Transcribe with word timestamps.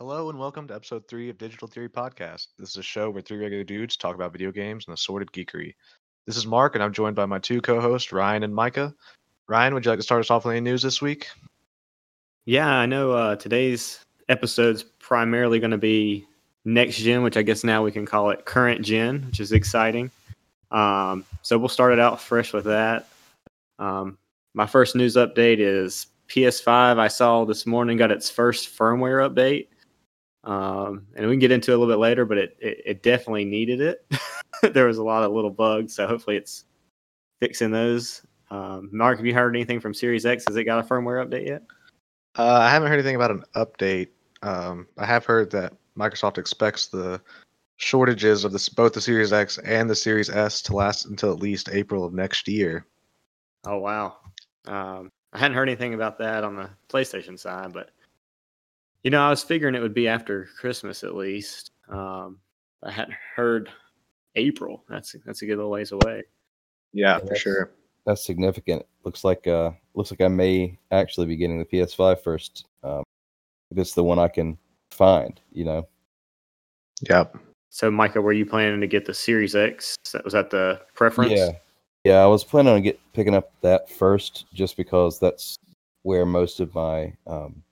Hello 0.00 0.30
and 0.30 0.38
welcome 0.38 0.66
to 0.66 0.74
episode 0.74 1.06
three 1.06 1.28
of 1.28 1.36
Digital 1.36 1.68
Theory 1.68 1.90
Podcast. 1.90 2.46
This 2.58 2.70
is 2.70 2.76
a 2.78 2.82
show 2.82 3.10
where 3.10 3.20
three 3.20 3.36
regular 3.36 3.64
dudes 3.64 3.98
talk 3.98 4.14
about 4.14 4.32
video 4.32 4.50
games 4.50 4.86
and 4.86 4.94
assorted 4.94 5.30
geekery. 5.30 5.74
This 6.26 6.38
is 6.38 6.46
Mark, 6.46 6.74
and 6.74 6.82
I'm 6.82 6.94
joined 6.94 7.16
by 7.16 7.26
my 7.26 7.38
two 7.38 7.60
co-hosts, 7.60 8.10
Ryan 8.10 8.42
and 8.42 8.54
Micah. 8.54 8.94
Ryan, 9.46 9.74
would 9.74 9.84
you 9.84 9.90
like 9.90 9.98
to 9.98 10.02
start 10.02 10.20
us 10.20 10.30
off 10.30 10.46
with 10.46 10.52
any 10.52 10.62
news 10.62 10.80
this 10.80 11.02
week? 11.02 11.28
Yeah, 12.46 12.66
I 12.66 12.86
know 12.86 13.12
uh, 13.12 13.36
today's 13.36 14.02
episode's 14.30 14.82
primarily 14.82 15.60
going 15.60 15.72
to 15.72 15.76
be 15.76 16.26
next 16.64 16.96
gen, 16.96 17.22
which 17.22 17.36
I 17.36 17.42
guess 17.42 17.62
now 17.62 17.84
we 17.84 17.92
can 17.92 18.06
call 18.06 18.30
it 18.30 18.46
current 18.46 18.80
gen, 18.80 19.26
which 19.26 19.38
is 19.38 19.52
exciting. 19.52 20.10
Um, 20.70 21.26
so 21.42 21.58
we'll 21.58 21.68
start 21.68 21.92
it 21.92 22.00
out 22.00 22.22
fresh 22.22 22.54
with 22.54 22.64
that. 22.64 23.06
Um, 23.78 24.16
my 24.54 24.64
first 24.64 24.96
news 24.96 25.16
update 25.16 25.58
is 25.58 26.06
PS5. 26.28 26.98
I 26.98 27.08
saw 27.08 27.44
this 27.44 27.66
morning 27.66 27.98
got 27.98 28.10
its 28.10 28.30
first 28.30 28.74
firmware 28.74 29.28
update. 29.28 29.66
Um, 30.44 31.06
and 31.14 31.26
we 31.26 31.34
can 31.34 31.40
get 31.40 31.52
into 31.52 31.72
it 31.72 31.74
a 31.74 31.78
little 31.78 31.92
bit 31.92 32.00
later, 32.00 32.24
but 32.24 32.38
it, 32.38 32.56
it, 32.60 32.82
it 32.86 33.02
definitely 33.02 33.44
needed 33.44 33.80
it. 33.80 34.06
there 34.74 34.86
was 34.86 34.98
a 34.98 35.04
lot 35.04 35.22
of 35.22 35.32
little 35.32 35.50
bugs, 35.50 35.94
so 35.94 36.06
hopefully 36.06 36.36
it's 36.36 36.64
fixing 37.40 37.70
those. 37.70 38.22
Um, 38.50 38.88
Mark, 38.92 39.18
have 39.18 39.26
you 39.26 39.34
heard 39.34 39.54
anything 39.54 39.80
from 39.80 39.94
Series 39.94 40.26
X? 40.26 40.44
Has 40.48 40.56
it 40.56 40.64
got 40.64 40.84
a 40.84 40.88
firmware 40.88 41.24
update 41.24 41.46
yet? 41.46 41.62
Uh, 42.38 42.60
I 42.60 42.70
haven't 42.70 42.88
heard 42.88 42.98
anything 42.98 43.16
about 43.16 43.30
an 43.30 43.44
update. 43.54 44.08
Um, 44.42 44.86
I 44.98 45.06
have 45.06 45.24
heard 45.24 45.50
that 45.50 45.74
Microsoft 45.96 46.38
expects 46.38 46.86
the 46.86 47.20
shortages 47.76 48.44
of 48.44 48.52
this, 48.52 48.68
both 48.68 48.92
the 48.92 49.00
Series 49.00 49.32
X 49.32 49.58
and 49.58 49.88
the 49.88 49.94
Series 49.94 50.30
S 50.30 50.62
to 50.62 50.74
last 50.74 51.06
until 51.06 51.32
at 51.32 51.40
least 51.40 51.68
April 51.72 52.04
of 52.04 52.14
next 52.14 52.48
year. 52.48 52.86
Oh 53.66 53.78
wow! 53.78 54.16
Um, 54.66 55.10
I 55.32 55.38
hadn't 55.38 55.56
heard 55.56 55.68
anything 55.68 55.94
about 55.94 56.18
that 56.18 56.44
on 56.44 56.56
the 56.56 56.70
PlayStation 56.88 57.38
side, 57.38 57.72
but 57.72 57.90
you 59.02 59.10
know, 59.10 59.22
I 59.22 59.30
was 59.30 59.42
figuring 59.42 59.74
it 59.74 59.80
would 59.82 59.94
be 59.94 60.08
after 60.08 60.48
Christmas 60.58 61.04
at 61.04 61.14
least. 61.14 61.70
Um, 61.88 62.38
I 62.82 62.90
hadn't 62.90 63.16
heard 63.34 63.70
April. 64.36 64.84
That's 64.88 65.14
that's 65.24 65.42
a 65.42 65.46
good 65.46 65.56
little 65.56 65.70
ways 65.70 65.92
away. 65.92 66.24
Yeah, 66.92 67.14
Yeah, 67.14 67.18
for 67.18 67.24
that's- 67.26 67.40
sure. 67.40 67.70
That's 68.06 68.24
significant. 68.24 68.84
Looks 69.04 69.24
like 69.24 69.46
uh 69.46 69.72
looks 69.94 70.10
like 70.10 70.22
I 70.22 70.28
may 70.28 70.78
actually 70.90 71.26
be 71.26 71.36
getting 71.36 71.58
the 71.58 71.64
PS5 71.66 72.20
first. 72.22 72.66
Um, 72.82 73.02
if 73.70 73.78
it's 73.78 73.92
the 73.94 74.02
one 74.02 74.18
I 74.18 74.26
can 74.28 74.56
find, 74.90 75.38
you 75.52 75.64
know. 75.64 75.86
Yep. 77.08 77.36
So, 77.68 77.90
Micah, 77.90 78.20
were 78.20 78.32
you 78.32 78.44
planning 78.46 78.80
to 78.80 78.86
get 78.86 79.04
the 79.04 79.14
Series 79.14 79.54
X? 79.54 79.94
That 80.12 80.24
was 80.24 80.32
that 80.32 80.50
the 80.50 80.80
preference? 80.94 81.32
Yeah, 81.32 81.50
yeah. 82.04 82.16
I 82.18 82.26
was 82.26 82.42
planning 82.42 82.72
on 82.72 82.82
get 82.82 82.98
picking 83.12 83.34
up 83.34 83.52
that 83.60 83.88
first, 83.90 84.46
just 84.52 84.76
because 84.76 85.20
that's 85.20 85.56
where 86.02 86.26
most 86.26 86.58
of 86.58 86.74
my 86.74 87.12
um, 87.26 87.62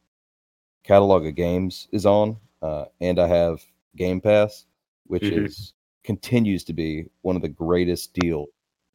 catalog 0.88 1.26
of 1.26 1.34
games 1.34 1.86
is 1.92 2.06
on, 2.06 2.36
uh, 2.62 2.86
and 3.00 3.20
I 3.20 3.26
have 3.28 3.62
Game 3.96 4.20
Pass, 4.20 4.64
which 5.06 5.24
Mhm. 5.24 5.44
is 5.44 5.74
continues 6.02 6.64
to 6.64 6.72
be 6.72 7.10
one 7.20 7.36
of 7.36 7.42
the 7.42 7.48
greatest 7.48 8.14
deal 8.14 8.46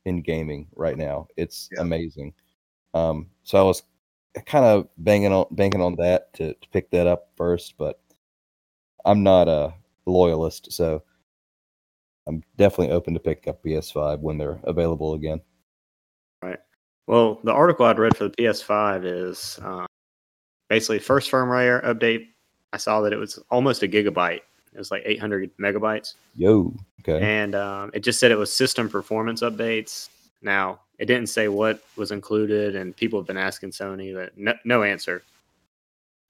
in 0.05 0.21
gaming 0.23 0.67
right 0.75 0.97
now. 0.97 1.27
It's 1.37 1.69
Yeah. 1.71 1.81
amazing. 1.81 2.33
Um, 2.95 3.29
so 3.43 3.59
I 3.59 3.63
was 3.63 3.83
kind 4.47 4.65
of 4.65 4.89
banging 4.97 5.31
on 5.31 5.45
banking 5.51 5.81
on 5.81 5.95
that 5.97 6.33
to, 6.33 6.55
to 6.55 6.69
pick 6.69 6.89
that 6.89 7.05
up 7.05 7.29
first, 7.35 7.77
but 7.77 8.01
I'm 9.05 9.21
not 9.21 9.47
a 9.47 9.75
loyalist, 10.07 10.71
so 10.71 11.03
I'm 12.25 12.41
definitely 12.55 12.91
open 12.95 13.13
to 13.13 13.19
pick 13.19 13.47
up 13.47 13.61
PS5 13.61 14.21
when 14.21 14.39
they're 14.39 14.59
available 14.63 15.13
again. 15.13 15.41
Right. 16.41 16.59
Well, 17.05 17.39
the 17.43 17.51
article 17.53 17.85
I'd 17.85 17.99
read 17.99 18.17
for 18.17 18.23
the 18.23 18.31
PS5 18.31 19.05
is 19.05 19.59
uh, 19.61 19.85
basically 20.69 20.99
first 20.99 21.31
firmware 21.31 21.83
update. 21.85 22.27
I 22.71 22.77
saw 22.77 23.01
that 23.01 23.13
it 23.13 23.17
was 23.17 23.39
almost 23.51 23.83
a 23.83 23.87
gigabyte. 23.87 24.41
It 24.73 24.77
was 24.79 24.89
like 24.89 25.03
800 25.05 25.55
megabytes, 25.57 26.15
Yo, 26.35 26.73
okay. 27.01 27.19
and 27.21 27.53
um, 27.53 27.91
it 27.93 27.99
just 27.99 28.19
said 28.19 28.31
it 28.31 28.37
was 28.37 28.51
system 28.51 28.89
performance 28.89 29.41
updates. 29.43 30.09
Now, 30.41 30.79
it 30.97 31.05
didn't 31.05 31.27
say 31.27 31.47
what 31.47 31.81
was 31.95 32.11
included, 32.11 32.75
and 32.75 32.95
people 32.95 33.19
have 33.19 33.27
been 33.27 33.37
asking 33.37 33.69
Sony, 33.69 34.15
but 34.15 34.35
no, 34.37 34.53
no 34.65 34.81
answer. 34.83 35.21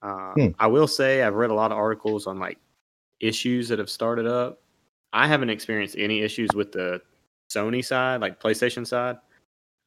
Uh, 0.02 0.34
Hmm. 0.34 0.48
I 0.60 0.68
will 0.68 0.88
say 0.88 1.24
I've 1.24 1.36
read 1.36 1.52
a 1.52 1.54
lot 1.54 1.72
of 1.72 1.78
articles 1.78 2.28
on 2.28 2.38
like 2.38 2.58
issues 3.22 3.70
that 3.70 3.80
have 3.80 3.90
started 3.90 4.28
up. 4.28 4.60
I 5.14 5.28
haven't 5.28 5.50
experienced 5.50 5.96
any 5.98 6.20
issues 6.22 6.50
with 6.54 6.74
the 6.74 7.02
Sony 7.50 7.84
side, 7.86 8.20
like 8.20 8.42
PlayStation 8.42 8.86
side. 8.86 9.18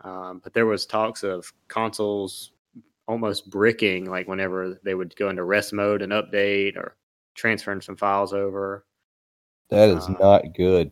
Um, 0.03 0.41
but 0.43 0.55
there 0.55 0.67
was 0.67 0.87
talks 0.87 1.23
of 1.23 1.53
consoles 1.69 2.53
almost 3.09 3.51
bricking, 3.51 4.07
like 4.07 4.29
whenever 4.29 4.81
they 4.85 4.95
would 4.95 5.15
go 5.17 5.29
into 5.29 5.45
rest 5.45 5.73
mode 5.73 6.03
and 6.03 6.13
update 6.13 6.77
or 6.77 6.97
transferring 7.35 7.81
some 7.81 7.97
files 7.97 8.33
over. 8.33 8.85
That 9.71 9.89
is 9.91 10.05
uh, 10.05 10.15
not 10.21 10.55
good. 10.55 10.91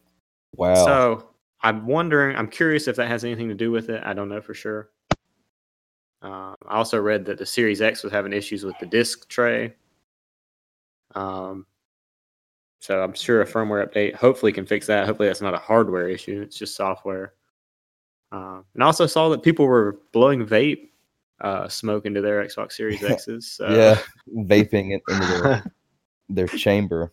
Wow. 0.54 0.74
So 0.74 1.28
I'm 1.62 1.86
wondering, 1.86 2.36
I'm 2.36 2.48
curious 2.48 2.88
if 2.88 2.96
that 2.96 3.08
has 3.08 3.24
anything 3.24 3.48
to 3.48 3.54
do 3.54 3.70
with 3.70 3.88
it. 3.88 4.02
I 4.04 4.12
don't 4.12 4.28
know 4.28 4.40
for 4.40 4.54
sure. 4.54 4.90
Uh, 6.22 6.54
I 6.66 6.76
also 6.76 7.00
read 7.00 7.24
that 7.26 7.38
the 7.38 7.46
Series 7.46 7.82
X 7.82 8.02
was 8.02 8.12
having 8.12 8.32
issues 8.32 8.64
with 8.64 8.78
the 8.78 8.86
disk 8.86 9.28
tray. 9.28 9.74
Um, 11.14 11.66
so 12.80 13.02
I'm 13.02 13.14
sure 13.14 13.42
a 13.42 13.46
firmware 13.46 13.86
update 13.86 14.14
hopefully 14.14 14.52
can 14.52 14.66
fix 14.66 14.86
that. 14.86 15.06
Hopefully 15.06 15.28
that's 15.28 15.40
not 15.40 15.54
a 15.54 15.58
hardware 15.58 16.08
issue; 16.08 16.42
it's 16.42 16.58
just 16.58 16.76
software. 16.76 17.34
Uh, 18.32 18.62
and 18.74 18.82
I 18.82 18.86
also 18.86 19.06
saw 19.06 19.28
that 19.30 19.42
people 19.42 19.66
were 19.66 20.00
blowing 20.12 20.46
vape 20.46 20.88
uh, 21.40 21.68
smoke 21.68 22.06
into 22.06 22.20
their 22.20 22.44
Xbox 22.44 22.72
Series 22.72 23.02
X's. 23.04 23.50
So, 23.52 23.68
yeah, 23.68 23.98
vaping 24.46 24.94
it 24.94 25.02
into 25.08 25.26
their, 25.26 25.64
their 26.28 26.48
chamber. 26.48 27.12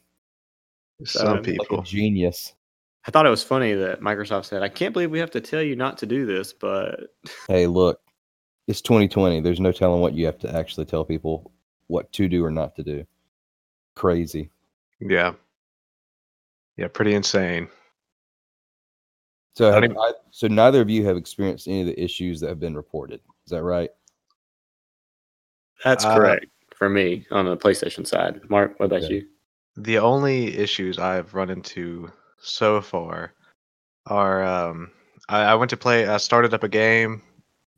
Some 1.05 1.37
Um, 1.37 1.43
people. 1.43 1.65
Like 1.69 1.79
a 1.79 1.83
genius. 1.83 2.53
I 3.07 3.11
thought 3.11 3.25
it 3.25 3.31
was 3.31 3.43
funny 3.43 3.73
that 3.73 4.01
Microsoft 4.01 4.45
said, 4.45 4.61
"I 4.61 4.69
can't 4.69 4.93
believe 4.93 5.09
we 5.09 5.17
have 5.19 5.31
to 5.31 5.41
tell 5.41 5.61
you 5.63 5.75
not 5.75 5.97
to 5.99 6.05
do 6.05 6.25
this," 6.27 6.53
but 6.53 6.99
Hey, 7.47 7.65
look, 7.65 7.99
it's 8.67 8.81
2020. 8.81 9.41
There's 9.41 9.59
no 9.59 9.71
telling 9.71 10.01
what 10.01 10.13
you 10.13 10.25
have 10.27 10.37
to 10.39 10.55
actually 10.55 10.85
tell 10.85 11.03
people 11.03 11.51
what 11.87 12.11
to 12.13 12.27
do 12.29 12.45
or 12.45 12.51
not 12.51 12.75
to 12.75 12.83
do. 12.83 13.05
Crazy. 13.95 14.49
Yeah. 14.99 15.33
Yeah, 16.77 16.87
pretty 16.87 17.15
insane. 17.15 17.67
So, 19.55 19.71
have 19.71 19.83
even- 19.83 19.97
I- 19.97 20.13
so 20.29 20.47
neither 20.47 20.81
of 20.81 20.89
you 20.89 21.03
have 21.05 21.17
experienced 21.17 21.67
any 21.67 21.81
of 21.81 21.87
the 21.87 22.01
issues 22.01 22.39
that 22.39 22.49
have 22.49 22.59
been 22.59 22.75
reported. 22.75 23.19
Is 23.45 23.49
that 23.51 23.63
right? 23.63 23.89
That's 25.83 26.05
Uh, 26.05 26.13
correct 26.15 26.45
for 26.75 26.89
me 26.89 27.25
on 27.31 27.45
the 27.45 27.57
PlayStation 27.57 28.05
side. 28.05 28.41
Mark, 28.49 28.79
what 28.79 28.87
about 28.87 29.03
Okay. 29.03 29.15
you? 29.15 29.27
The 29.77 29.99
only 29.99 30.57
issues 30.57 30.99
I've 30.99 31.33
run 31.33 31.49
into 31.49 32.11
so 32.39 32.81
far 32.81 33.33
are 34.07 34.43
um, 34.43 34.91
I, 35.29 35.43
I 35.43 35.55
went 35.55 35.69
to 35.69 35.77
play. 35.77 36.07
I 36.07 36.17
started 36.17 36.53
up 36.53 36.63
a 36.63 36.69
game. 36.69 37.21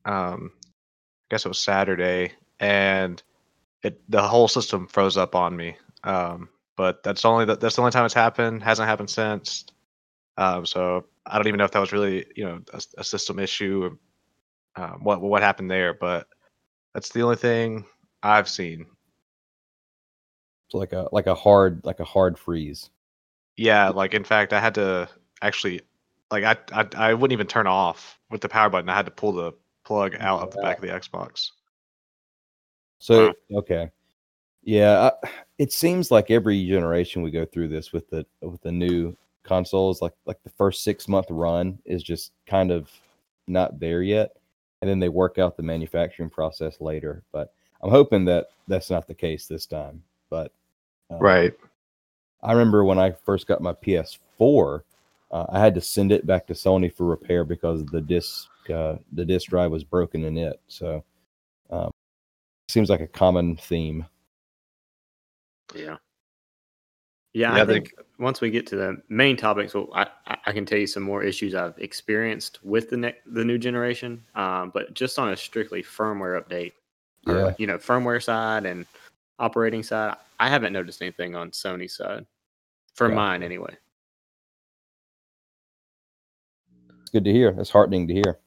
Um, 0.05 0.51
I 0.63 1.35
guess 1.35 1.45
it 1.45 1.49
was 1.49 1.59
Saturday, 1.59 2.31
and 2.59 3.21
it 3.83 4.01
the 4.09 4.21
whole 4.21 4.47
system 4.47 4.87
froze 4.87 5.17
up 5.17 5.35
on 5.35 5.55
me. 5.55 5.77
Um, 6.03 6.49
but 6.75 7.03
that's 7.03 7.25
only 7.25 7.45
the, 7.45 7.55
that's 7.57 7.75
the 7.75 7.81
only 7.81 7.91
time 7.91 8.05
it's 8.05 8.13
happened. 8.13 8.63
Hasn't 8.63 8.87
happened 8.87 9.09
since. 9.09 9.65
Um, 10.37 10.65
so 10.65 11.05
I 11.25 11.37
don't 11.37 11.47
even 11.47 11.57
know 11.59 11.65
if 11.65 11.71
that 11.71 11.79
was 11.79 11.91
really 11.91 12.25
you 12.35 12.45
know 12.45 12.61
a, 12.73 12.81
a 12.97 13.03
system 13.03 13.37
issue. 13.39 13.97
Or, 14.77 14.83
um, 14.83 15.03
what 15.03 15.21
what 15.21 15.41
happened 15.43 15.69
there? 15.69 15.93
But 15.93 16.27
that's 16.93 17.09
the 17.09 17.21
only 17.21 17.35
thing 17.35 17.85
I've 18.23 18.47
seen. 18.47 18.85
It's 20.67 20.73
like 20.73 20.93
a 20.93 21.09
like 21.11 21.27
a 21.27 21.35
hard 21.35 21.81
like 21.83 21.99
a 21.99 22.05
hard 22.05 22.39
freeze. 22.39 22.89
Yeah, 23.57 23.89
like 23.89 24.13
in 24.13 24.23
fact, 24.23 24.53
I 24.53 24.59
had 24.59 24.73
to 24.75 25.07
actually, 25.41 25.81
like 26.31 26.43
I, 26.43 26.57
I, 26.71 26.87
I 27.09 27.13
wouldn't 27.13 27.33
even 27.33 27.45
turn 27.45 27.67
off 27.67 28.17
with 28.31 28.41
the 28.41 28.49
power 28.49 28.69
button. 28.69 28.89
I 28.89 28.95
had 28.95 29.05
to 29.05 29.11
pull 29.11 29.33
the 29.33 29.51
plug 29.83 30.15
out 30.19 30.41
of 30.41 30.51
the 30.51 30.61
back 30.61 30.77
of 30.77 30.81
the 30.81 30.87
Xbox. 30.87 31.51
So 32.99 33.33
okay, 33.53 33.91
yeah, 34.63 35.11
I, 35.23 35.27
it 35.59 35.73
seems 35.73 36.09
like 36.09 36.31
every 36.31 36.65
generation 36.65 37.21
we 37.21 37.31
go 37.31 37.45
through 37.45 37.67
this 37.67 37.91
with 37.91 38.09
the 38.09 38.25
with 38.41 38.61
the 38.61 38.71
new 38.71 39.15
consoles. 39.43 40.01
Like 40.01 40.13
like 40.25 40.41
the 40.43 40.49
first 40.49 40.83
six 40.83 41.07
month 41.07 41.27
run 41.29 41.77
is 41.85 42.01
just 42.01 42.31
kind 42.47 42.71
of 42.71 42.89
not 43.47 43.79
there 43.79 44.01
yet, 44.01 44.37
and 44.81 44.89
then 44.89 44.99
they 44.99 45.09
work 45.09 45.37
out 45.37 45.57
the 45.57 45.63
manufacturing 45.63 46.29
process 46.29 46.79
later. 46.79 47.23
But 47.33 47.53
I'm 47.83 47.89
hoping 47.91 48.25
that 48.25 48.47
that's 48.67 48.89
not 48.89 49.07
the 49.07 49.13
case 49.13 49.45
this 49.45 49.65
time. 49.65 50.01
But 50.29 50.51
um, 51.09 51.19
Right. 51.19 51.53
I 52.41 52.53
remember 52.53 52.83
when 52.85 52.97
I 52.97 53.11
first 53.11 53.45
got 53.45 53.61
my 53.61 53.73
PS4, 53.73 54.81
uh, 55.31 55.45
I 55.49 55.59
had 55.59 55.75
to 55.75 55.81
send 55.81 56.11
it 56.11 56.25
back 56.25 56.47
to 56.47 56.53
Sony 56.53 56.91
for 56.93 57.05
repair 57.05 57.43
because 57.43 57.85
the 57.85 58.01
disc 58.01 58.47
uh, 58.73 58.95
the 59.11 59.25
disc 59.25 59.49
drive 59.49 59.71
was 59.71 59.83
broken 59.83 60.23
in 60.23 60.37
it. 60.37 60.59
So 60.67 61.03
um, 61.69 61.91
seems 62.69 62.89
like 62.89 63.01
a 63.01 63.07
common 63.07 63.57
theme. 63.57 64.05
Yeah. 65.75 65.97
Yeah, 67.33 67.55
Yeah, 67.55 67.61
I 67.61 67.65
they- 67.65 67.73
think 67.73 67.93
once 68.19 68.41
we 68.41 68.49
get 68.51 68.67
to 68.67 68.75
the 68.75 69.01
main 69.09 69.35
topics, 69.35 69.73
well, 69.73 69.89
I, 69.93 70.07
I 70.27 70.37
I 70.47 70.51
can 70.53 70.65
tell 70.65 70.77
you 70.77 70.87
some 70.87 71.03
more 71.03 71.23
issues 71.23 71.55
I've 71.55 71.77
experienced 71.79 72.59
with 72.63 72.89
the 72.89 72.97
ne- 72.97 73.17
the 73.25 73.43
new 73.43 73.57
generation. 73.57 74.23
Um, 74.35 74.69
but 74.73 74.93
just 74.93 75.17
on 75.19 75.29
a 75.29 75.35
strictly 75.35 75.81
firmware 75.83 76.41
update, 76.41 76.73
or, 77.27 77.35
Yeah. 77.35 77.55
you 77.57 77.67
know, 77.67 77.77
firmware 77.77 78.21
side 78.21 78.65
and 78.65 78.85
operating 79.39 79.83
side. 79.83 80.17
I 80.39 80.49
haven't 80.49 80.73
noticed 80.73 81.01
anything 81.01 81.35
on 81.35 81.51
Sony's 81.51 81.95
side, 81.95 82.25
for 82.93 83.09
Yeah. 83.09 83.15
mine 83.15 83.43
anyway. 83.43 83.77
It's 87.01 87.11
good 87.11 87.23
to 87.25 87.31
hear. 87.31 87.49
It's 87.59 87.69
heartening 87.69 88.07
to 88.07 88.13
hear. 88.13 88.39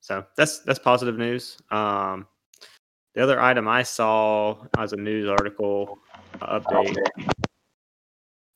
So 0.00 0.24
that's 0.36 0.60
that's 0.60 0.78
positive 0.78 1.18
news. 1.18 1.58
Um, 1.70 2.26
the 3.14 3.22
other 3.22 3.40
item 3.40 3.66
I 3.66 3.82
saw 3.82 4.64
as 4.78 4.92
a 4.92 4.96
news 4.96 5.28
article 5.28 5.98
uh, 6.40 6.60
update, 6.60 6.96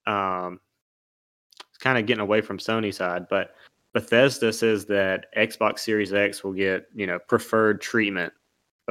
um, 0.06 0.60
it's 1.68 1.78
kind 1.78 1.98
of 1.98 2.06
getting 2.06 2.20
away 2.22 2.40
from 2.40 2.58
Sony 2.58 2.94
side, 2.94 3.26
but 3.28 3.56
Bethesda 3.94 4.52
says 4.52 4.84
that 4.86 5.26
Xbox 5.36 5.80
Series 5.80 6.12
X 6.12 6.44
will 6.44 6.52
get 6.52 6.88
you 6.94 7.06
know 7.06 7.18
preferred 7.18 7.80
treatment 7.80 8.32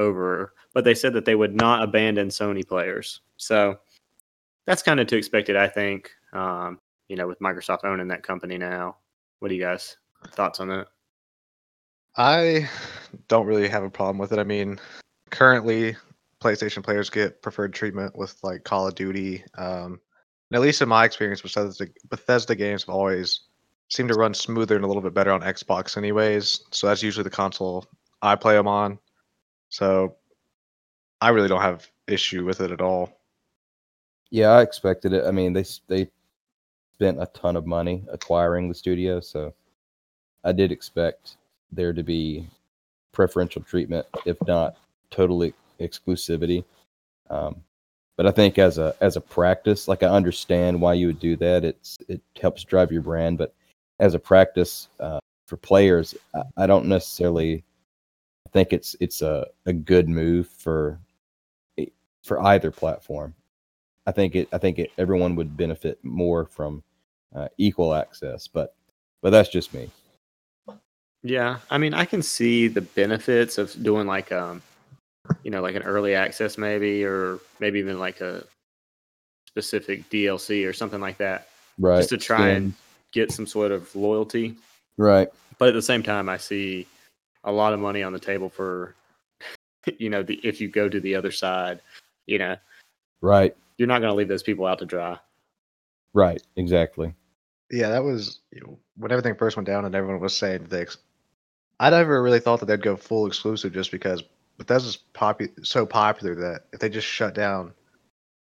over, 0.00 0.54
but 0.72 0.84
they 0.84 0.94
said 0.94 1.12
that 1.12 1.24
they 1.24 1.34
would 1.34 1.54
not 1.54 1.82
abandon 1.82 2.28
Sony 2.28 2.66
players. 2.66 3.20
So 3.36 3.76
that's 4.66 4.82
kind 4.82 4.98
of 4.98 5.06
to 5.08 5.16
expected, 5.16 5.56
I 5.56 5.68
think. 5.68 6.10
Um, 6.32 6.80
you 7.08 7.16
know, 7.16 7.26
with 7.26 7.40
Microsoft 7.40 7.84
owning 7.84 8.08
that 8.08 8.22
company 8.22 8.56
now, 8.56 8.96
what 9.38 9.48
do 9.48 9.54
you 9.54 9.62
guys 9.62 9.96
thoughts 10.32 10.60
on 10.60 10.68
that? 10.68 10.86
I 12.16 12.68
don't 13.28 13.46
really 13.46 13.68
have 13.68 13.82
a 13.82 13.90
problem 13.90 14.18
with 14.18 14.32
it. 14.32 14.38
I 14.38 14.44
mean, 14.44 14.78
currently 15.30 15.96
PlayStation 16.40 16.82
players 16.82 17.10
get 17.10 17.42
preferred 17.42 17.72
treatment 17.72 18.16
with 18.16 18.36
like 18.42 18.64
Call 18.64 18.86
of 18.88 18.94
Duty. 18.94 19.44
Um, 19.56 20.00
and 20.50 20.56
at 20.56 20.60
least 20.60 20.82
in 20.82 20.88
my 20.88 21.04
experience, 21.04 21.42
Bethesda, 21.42 21.86
Bethesda 22.08 22.54
games 22.54 22.82
have 22.82 22.94
always 22.94 23.40
seemed 23.88 24.08
to 24.08 24.14
run 24.14 24.34
smoother 24.34 24.76
and 24.76 24.84
a 24.84 24.88
little 24.88 25.02
bit 25.02 25.14
better 25.14 25.32
on 25.32 25.40
Xbox, 25.40 25.96
anyways. 25.96 26.64
So 26.70 26.86
that's 26.86 27.02
usually 27.02 27.24
the 27.24 27.30
console 27.30 27.86
I 28.22 28.36
play 28.36 28.54
them 28.54 28.68
on. 28.68 28.98
So 29.70 30.16
I 31.20 31.30
really 31.30 31.48
don't 31.48 31.62
have 31.62 31.88
issue 32.06 32.44
with 32.44 32.60
it 32.60 32.70
at 32.70 32.80
all. 32.80 33.10
Yeah, 34.30 34.50
I 34.50 34.62
expected 34.62 35.12
it. 35.12 35.24
I 35.26 35.30
mean, 35.30 35.52
they 35.52 35.64
they 35.88 36.08
spent 36.94 37.20
a 37.20 37.26
ton 37.26 37.56
of 37.56 37.66
money 37.66 38.04
acquiring 38.10 38.68
the 38.68 38.74
studio, 38.74 39.20
so 39.20 39.54
I 40.44 40.52
did 40.52 40.70
expect 40.70 41.36
there 41.72 41.92
to 41.92 42.02
be 42.02 42.46
preferential 43.12 43.62
treatment, 43.62 44.06
if 44.24 44.36
not 44.46 44.76
totally 45.10 45.52
exclusivity. 45.80 46.64
Um, 47.28 47.62
but 48.16 48.26
I 48.26 48.30
think 48.30 48.58
as 48.58 48.78
a 48.78 48.94
as 49.00 49.16
a 49.16 49.20
practice, 49.20 49.88
like 49.88 50.02
I 50.02 50.08
understand 50.08 50.80
why 50.80 50.94
you 50.94 51.06
would 51.06 51.20
do 51.20 51.36
that. 51.36 51.64
It's 51.64 51.98
it 52.08 52.20
helps 52.40 52.64
drive 52.64 52.92
your 52.92 53.02
brand, 53.02 53.38
but 53.38 53.54
as 53.98 54.14
a 54.14 54.18
practice 54.18 54.88
uh, 55.00 55.20
for 55.46 55.56
players, 55.56 56.14
I, 56.34 56.42
I 56.58 56.66
don't 56.66 56.86
necessarily 56.86 57.64
think 58.52 58.72
it's 58.72 58.96
it's 59.00 59.22
a, 59.22 59.46
a 59.66 59.72
good 59.72 60.08
move 60.08 60.48
for 60.48 61.00
for 62.24 62.40
either 62.42 62.70
platform. 62.70 63.34
I 64.06 64.12
think 64.12 64.34
it. 64.34 64.48
I 64.52 64.58
think 64.58 64.78
it, 64.78 64.90
everyone 64.98 65.36
would 65.36 65.56
benefit 65.56 65.98
more 66.02 66.44
from 66.46 66.82
uh, 67.34 67.48
equal 67.58 67.94
access, 67.94 68.46
but 68.46 68.74
but 69.22 69.30
that's 69.30 69.48
just 69.48 69.74
me. 69.74 69.90
Yeah, 71.22 71.58
I 71.70 71.78
mean, 71.78 71.92
I 71.92 72.06
can 72.06 72.22
see 72.22 72.66
the 72.68 72.80
benefits 72.80 73.58
of 73.58 73.80
doing 73.82 74.06
like 74.06 74.32
um, 74.32 74.62
you 75.42 75.50
know, 75.50 75.62
like 75.62 75.74
an 75.74 75.82
early 75.82 76.14
access 76.14 76.58
maybe, 76.58 77.04
or 77.04 77.38
maybe 77.60 77.78
even 77.78 77.98
like 77.98 78.20
a 78.20 78.44
specific 79.48 80.08
DLC 80.10 80.66
or 80.68 80.72
something 80.72 81.00
like 81.00 81.18
that, 81.18 81.48
Right. 81.78 81.98
just 81.98 82.10
to 82.10 82.18
try 82.18 82.50
and 82.50 82.72
get 83.12 83.32
some 83.32 83.46
sort 83.46 83.72
of 83.72 83.94
loyalty. 83.94 84.56
right. 84.96 85.28
But 85.58 85.68
at 85.68 85.74
the 85.74 85.82
same 85.82 86.02
time, 86.02 86.28
I 86.28 86.38
see 86.38 86.86
a 87.44 87.52
lot 87.52 87.72
of 87.72 87.80
money 87.80 88.02
on 88.02 88.12
the 88.12 88.18
table 88.18 88.48
for, 88.48 88.94
you 89.98 90.10
know, 90.10 90.22
the, 90.22 90.34
if 90.44 90.60
you 90.60 90.68
go 90.68 90.88
to 90.88 91.00
the 91.00 91.14
other 91.14 91.30
side, 91.30 91.80
you 92.26 92.38
know, 92.38 92.56
Right. 93.22 93.56
you're 93.76 93.88
not 93.88 94.00
going 94.00 94.10
to 94.10 94.16
leave 94.16 94.28
those 94.28 94.42
people 94.42 94.66
out 94.66 94.78
to 94.78 94.86
dry. 94.86 95.18
Right. 96.14 96.42
Exactly. 96.56 97.14
Yeah, 97.70 97.90
that 97.90 98.02
was 98.02 98.40
you 98.50 98.60
know, 98.62 98.78
when 98.96 99.12
everything 99.12 99.36
first 99.36 99.56
went 99.56 99.66
down 99.66 99.84
and 99.84 99.94
everyone 99.94 100.20
was 100.20 100.36
saying 100.36 100.64
this. 100.64 100.96
I 101.78 101.88
never 101.90 102.22
really 102.22 102.40
thought 102.40 102.60
that 102.60 102.66
they'd 102.66 102.82
go 102.82 102.96
full 102.96 103.26
exclusive 103.26 103.72
just 103.72 103.90
because 103.90 104.22
Bethesda's 104.58 104.98
popu- 105.14 105.64
so 105.64 105.86
popular 105.86 106.34
that 106.34 106.64
if 106.72 106.80
they 106.80 106.90
just 106.90 107.06
shut 107.06 107.34
down, 107.34 107.72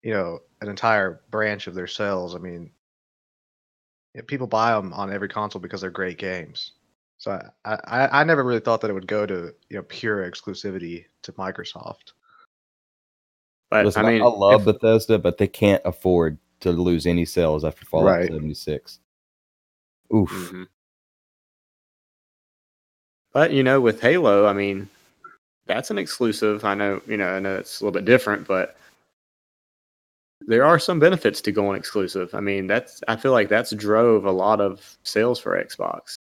you 0.03 0.15
know, 0.15 0.41
an 0.63 0.69
entire 0.69 1.21
branch 1.31 1.67
of 1.67 1.75
their 1.75 1.87
sales, 1.87 2.35
I 2.35 2.39
mean, 2.39 2.71
yeah, 4.15 4.23
people 4.27 4.47
buy 4.47 4.73
them 4.73 4.93
on 4.95 5.13
every 5.13 5.29
console 5.29 5.61
because 5.61 5.83
they're 5.83 5.91
great 5.91 6.17
games. 6.19 6.73
So 7.21 7.39
I, 7.67 7.75
I, 7.85 8.21
I 8.21 8.25
never 8.25 8.43
really 8.43 8.61
thought 8.61 8.81
that 8.81 8.91
it 8.91 8.95
would 8.95 9.07
go 9.07 9.27
to 9.27 9.55
you 9.69 9.77
know 9.77 9.83
pure 9.83 10.29
exclusivity 10.29 11.05
to 11.23 11.33
Microsoft. 11.35 12.13
But 13.71 13.85
Listen, 13.85 14.07
I 14.07 14.09
I, 14.09 14.13
mean, 14.15 14.23
I 14.23 14.27
love 14.27 14.67
if- 14.67 14.81
Bethesda, 14.81 15.19
but 15.19 15.37
they 15.39 15.47
can't 15.47 15.83
afford 15.85 16.39
to 16.61 16.73
lose 16.73 17.07
any 17.07 17.25
sales 17.27 17.63
after 17.65 17.85
Fallout 17.85 18.07
Right. 18.19 18.29
76. 18.31 18.99
Oof. 20.15 20.31
Mhm. 20.31 20.67
But 23.33 23.53
you 23.53 23.63
know, 23.63 23.81
with 23.81 24.01
Halo, 24.01 24.47
I 24.47 24.53
mean, 24.55 24.89
that's 25.67 25.91
an 25.91 25.99
exclusive. 25.99 26.65
I 26.65 26.75
know, 26.75 27.01
you 27.07 27.17
know, 27.19 27.29
I 27.29 27.39
know 27.39 27.55
it's 27.57 27.81
a 27.81 27.85
little 27.85 27.99
bit 27.99 28.07
different, 28.07 28.49
but 28.49 28.77
there 30.41 30.65
are 30.65 30.79
some 30.79 30.99
benefits 30.99 31.41
to 31.43 31.53
going 31.53 31.77
exclusive. 31.79 32.35
I 32.35 32.41
mean, 32.41 32.67
that's 32.67 33.03
I 33.09 33.17
feel 33.17 33.33
like 33.33 33.49
that's 33.51 33.73
drove 33.73 34.25
a 34.25 34.33
lot 34.33 34.61
of 34.61 34.97
sales 35.05 35.39
for 35.39 35.63
Xbox 35.63 36.15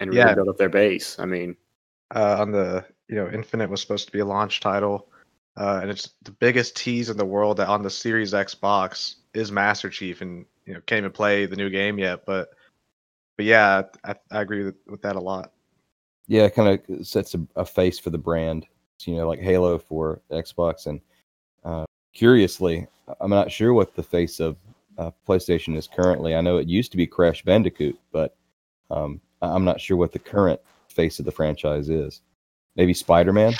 and 0.00 0.10
really 0.10 0.20
Yeah. 0.20 0.34
built 0.34 0.48
up 0.48 0.56
their 0.56 0.68
base. 0.68 1.18
I 1.18 1.26
mean, 1.26 1.56
uh, 2.14 2.36
on 2.40 2.52
the 2.52 2.84
you 3.08 3.16
know 3.16 3.28
Infinite 3.30 3.70
was 3.70 3.80
supposed 3.80 4.06
to 4.06 4.12
be 4.12 4.20
a 4.20 4.24
launch 4.24 4.60
title, 4.60 5.08
uh, 5.56 5.80
and 5.82 5.90
it's 5.90 6.10
the 6.22 6.32
biggest 6.32 6.76
tease 6.76 7.10
in 7.10 7.16
the 7.16 7.24
world 7.24 7.56
that 7.58 7.68
on 7.68 7.82
the 7.82 7.90
Series 7.90 8.34
X 8.34 8.54
box 8.54 9.16
is 9.34 9.50
Master 9.52 9.90
Chief, 9.90 10.20
and 10.20 10.44
you 10.66 10.74
know 10.74 10.80
can't 10.86 10.98
even 10.98 11.12
play 11.12 11.46
the 11.46 11.56
new 11.56 11.70
game 11.70 11.98
yet. 11.98 12.24
But 12.26 12.50
but 13.36 13.44
yeah, 13.46 13.82
I, 14.04 14.14
I 14.30 14.40
agree 14.42 14.64
with, 14.64 14.76
with 14.88 15.02
that 15.02 15.16
a 15.16 15.20
lot. 15.20 15.52
Yeah, 16.26 16.42
it 16.44 16.54
kind 16.54 16.80
of 16.88 17.06
sets 17.06 17.34
a, 17.34 17.46
a 17.56 17.64
face 17.64 17.98
for 17.98 18.10
the 18.10 18.18
brand. 18.18 18.66
You 19.04 19.16
know, 19.16 19.28
like 19.28 19.38
Halo 19.40 19.78
for 19.78 20.20
Xbox, 20.30 20.86
and 20.86 21.00
uh, 21.64 21.84
curiously, 22.12 22.86
I'm 23.20 23.30
not 23.30 23.50
sure 23.50 23.72
what 23.72 23.94
the 23.94 24.02
face 24.02 24.40
of 24.40 24.56
uh, 24.98 25.12
PlayStation 25.26 25.76
is 25.76 25.86
currently. 25.86 26.34
I 26.34 26.40
know 26.40 26.58
it 26.58 26.66
used 26.66 26.90
to 26.90 26.96
be 26.96 27.06
Crash 27.06 27.44
Bandicoot, 27.44 27.96
but 28.10 28.36
um, 28.90 29.20
I- 29.20 29.27
I'm 29.42 29.64
not 29.64 29.80
sure 29.80 29.96
what 29.96 30.12
the 30.12 30.18
current 30.18 30.60
face 30.88 31.18
of 31.18 31.24
the 31.24 31.30
franchise 31.32 31.88
is. 31.88 32.20
Maybe 32.76 32.94
Spider 32.94 33.32
Man. 33.32 33.54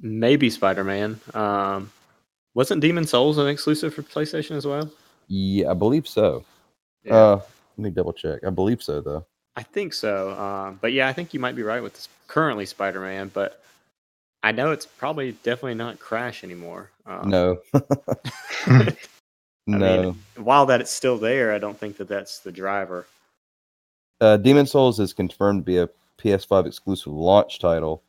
maybe 0.00 0.50
Spider 0.50 0.84
Man. 0.84 1.20
Um, 1.34 1.90
wasn't 2.54 2.80
Demon's 2.82 3.10
Souls 3.10 3.38
an 3.38 3.46
exclusive 3.48 3.94
for 3.94 4.02
PlayStation 4.02 4.56
as 4.56 4.66
well? 4.66 4.90
Yeah, 5.28 5.70
I 5.70 5.74
believe 5.74 6.08
so. 6.08 6.44
Yeah. 7.04 7.14
Uh, 7.14 7.42
let 7.76 7.84
me 7.84 7.90
double 7.90 8.12
check. 8.12 8.40
I 8.46 8.50
believe 8.50 8.82
so, 8.82 9.00
though. 9.00 9.24
I 9.56 9.62
think 9.62 9.92
so. 9.92 10.30
Um, 10.38 10.78
but 10.80 10.92
yeah, 10.92 11.08
I 11.08 11.12
think 11.12 11.32
you 11.34 11.40
might 11.40 11.56
be 11.56 11.62
right 11.62 11.82
with 11.82 11.94
this 11.94 12.08
currently 12.28 12.66
Spider 12.66 13.00
Man, 13.00 13.30
but 13.32 13.62
I 14.42 14.52
know 14.52 14.72
it's 14.72 14.86
probably 14.86 15.32
definitely 15.32 15.74
not 15.74 15.98
Crash 16.00 16.42
anymore. 16.44 16.90
Um, 17.06 17.28
No, 17.28 17.58
I 18.66 18.94
no. 19.66 20.02
mean, 20.02 20.18
while 20.44 20.66
that 20.66 20.80
it's 20.80 20.90
still 20.90 21.18
there, 21.18 21.52
I 21.52 21.58
don't 21.58 21.78
think 21.78 21.96
that 21.98 22.08
that's 22.08 22.38
the 22.40 22.52
driver. 22.52 23.06
Uh, 24.20 24.36
Demon's 24.36 24.70
Souls 24.70 25.00
is 25.00 25.12
confirmed 25.12 25.60
to 25.60 25.64
be 25.64 25.78
a 25.78 25.88
PS5 26.18 26.66
exclusive 26.66 27.12
launch 27.12 27.58
title, 27.58 28.02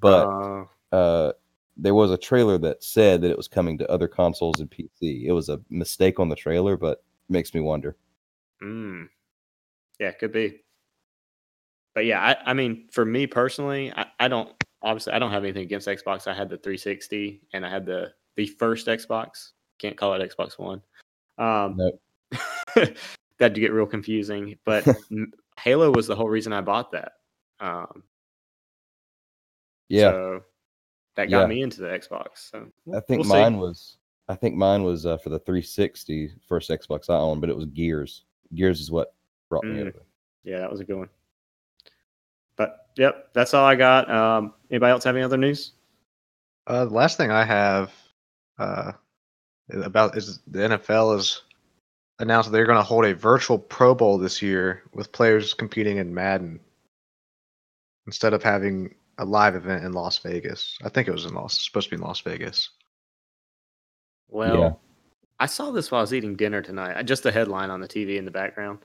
but 0.00 0.26
Uh, 0.26 0.64
uh, 0.94 1.32
there 1.76 1.94
was 1.94 2.10
a 2.10 2.18
trailer 2.18 2.58
that 2.58 2.82
said 2.82 3.20
that 3.22 3.30
it 3.30 3.36
was 3.36 3.48
coming 3.48 3.78
to 3.78 3.90
other 3.90 4.08
consoles 4.08 4.60
and 4.60 4.70
PC. 4.70 5.24
It 5.24 5.32
was 5.32 5.48
a 5.48 5.60
mistake 5.70 6.18
on 6.18 6.28
the 6.28 6.36
trailer, 6.36 6.76
but 6.76 7.02
makes 7.28 7.54
me 7.54 7.60
wonder. 7.60 7.96
mm, 8.62 9.08
yeah, 10.00 10.12
could 10.12 10.32
be. 10.32 10.60
But 11.94 12.04
yeah, 12.06 12.20
I, 12.20 12.50
I 12.50 12.54
mean, 12.54 12.88
for 12.92 13.04
me 13.04 13.26
personally, 13.26 13.92
I, 13.96 14.06
I 14.20 14.28
don't 14.28 14.50
obviously 14.82 15.12
I 15.12 15.18
don't 15.18 15.32
have 15.32 15.44
anything 15.44 15.62
against 15.62 15.88
Xbox. 15.88 16.26
I 16.26 16.34
had 16.34 16.48
the 16.48 16.56
360 16.58 17.40
and 17.52 17.66
I 17.66 17.70
had 17.70 17.84
the 17.86 18.12
the 18.36 18.46
first 18.46 18.86
Xbox. 18.86 19.50
Can't 19.78 19.96
call 19.96 20.14
it 20.14 20.36
Xbox 20.36 20.58
One. 20.58 20.82
Um, 21.38 21.76
Nope. 21.76 22.00
that'd 23.38 23.58
get 23.58 23.72
real 23.72 23.86
confusing. 23.86 24.56
But 24.64 24.86
Halo 25.58 25.90
was 25.92 26.06
the 26.06 26.16
whole 26.16 26.28
reason 26.28 26.52
I 26.52 26.60
bought 26.60 26.92
that. 26.92 27.12
Um, 27.60 28.04
Yeah, 29.88 30.10
so 30.10 30.44
that 31.16 31.30
got 31.30 31.40
Yeah. 31.40 31.46
me 31.46 31.62
into 31.62 31.80
the 31.80 31.88
Xbox. 31.88 32.50
So 32.50 32.70
I 32.94 33.00
think 33.00 33.20
we'll 33.20 33.24
see. 33.24 33.28
mine 33.30 33.58
was. 33.58 33.96
I 34.28 34.34
think 34.34 34.54
mine 34.54 34.82
was 34.84 35.06
uh, 35.06 35.16
for 35.16 35.30
the 35.30 35.38
360 35.38 36.30
first 36.46 36.68
Xbox 36.70 37.08
I 37.08 37.14
owned, 37.16 37.40
but 37.40 37.48
it 37.48 37.56
was 37.56 37.64
Gears. 37.66 38.24
Gears 38.54 38.80
is 38.80 38.90
what 38.90 39.14
brought 39.48 39.64
me 39.64 39.78
Mm. 39.78 39.88
over. 39.88 40.02
Yeah, 40.44 40.58
that 40.58 40.70
was 40.70 40.80
a 40.80 40.84
good 40.84 40.96
one. 40.98 41.08
But 42.56 42.88
yep, 42.96 43.32
that's 43.32 43.54
all 43.54 43.64
I 43.64 43.74
got. 43.74 44.10
Um, 44.10 44.52
anybody 44.70 44.90
else 44.90 45.04
have 45.04 45.16
any 45.16 45.24
other 45.24 45.36
news? 45.38 45.72
Uh, 46.66 46.84
the 46.84 46.92
last 46.94 47.16
thing 47.16 47.30
I 47.30 47.44
have 47.44 47.92
uh, 48.58 48.92
about 49.70 50.16
is 50.16 50.40
the 50.46 50.58
NFL 50.64 51.14
has 51.14 51.40
announced 52.18 52.48
that 52.50 52.52
they're 52.56 52.66
going 52.66 52.78
to 52.78 52.82
hold 52.82 53.04
a 53.04 53.14
virtual 53.14 53.58
Pro 53.58 53.94
Bowl 53.94 54.18
this 54.18 54.42
year 54.42 54.82
with 54.92 55.12
players 55.12 55.54
competing 55.54 55.98
in 55.98 56.14
Madden 56.14 56.60
instead 58.06 58.32
of 58.34 58.42
having 58.42 58.94
a 59.18 59.24
live 59.24 59.54
event 59.54 59.84
in 59.84 59.92
Las 59.92 60.18
Vegas. 60.18 60.78
I 60.84 60.88
think 60.88 61.08
it 61.08 61.12
was 61.12 61.24
in 61.26 61.34
Las 61.34 61.58
supposed 61.64 61.88
to 61.90 61.96
be 61.96 62.00
in 62.00 62.06
Las 62.06 62.20
Vegas. 62.20 62.70
Well, 64.28 64.56
Yeah. 64.58 64.72
I 65.40 65.46
saw 65.46 65.70
this 65.70 65.90
while 65.90 66.00
I 66.00 66.02
was 66.02 66.12
eating 66.14 66.34
dinner 66.36 66.62
tonight. 66.62 66.96
I- 66.96 67.02
Just 67.02 67.22
the 67.22 67.30
headline 67.32 67.70
on 67.70 67.80
the 67.80 67.88
TV 67.88 68.16
in 68.18 68.24
the 68.24 68.30
background. 68.30 68.80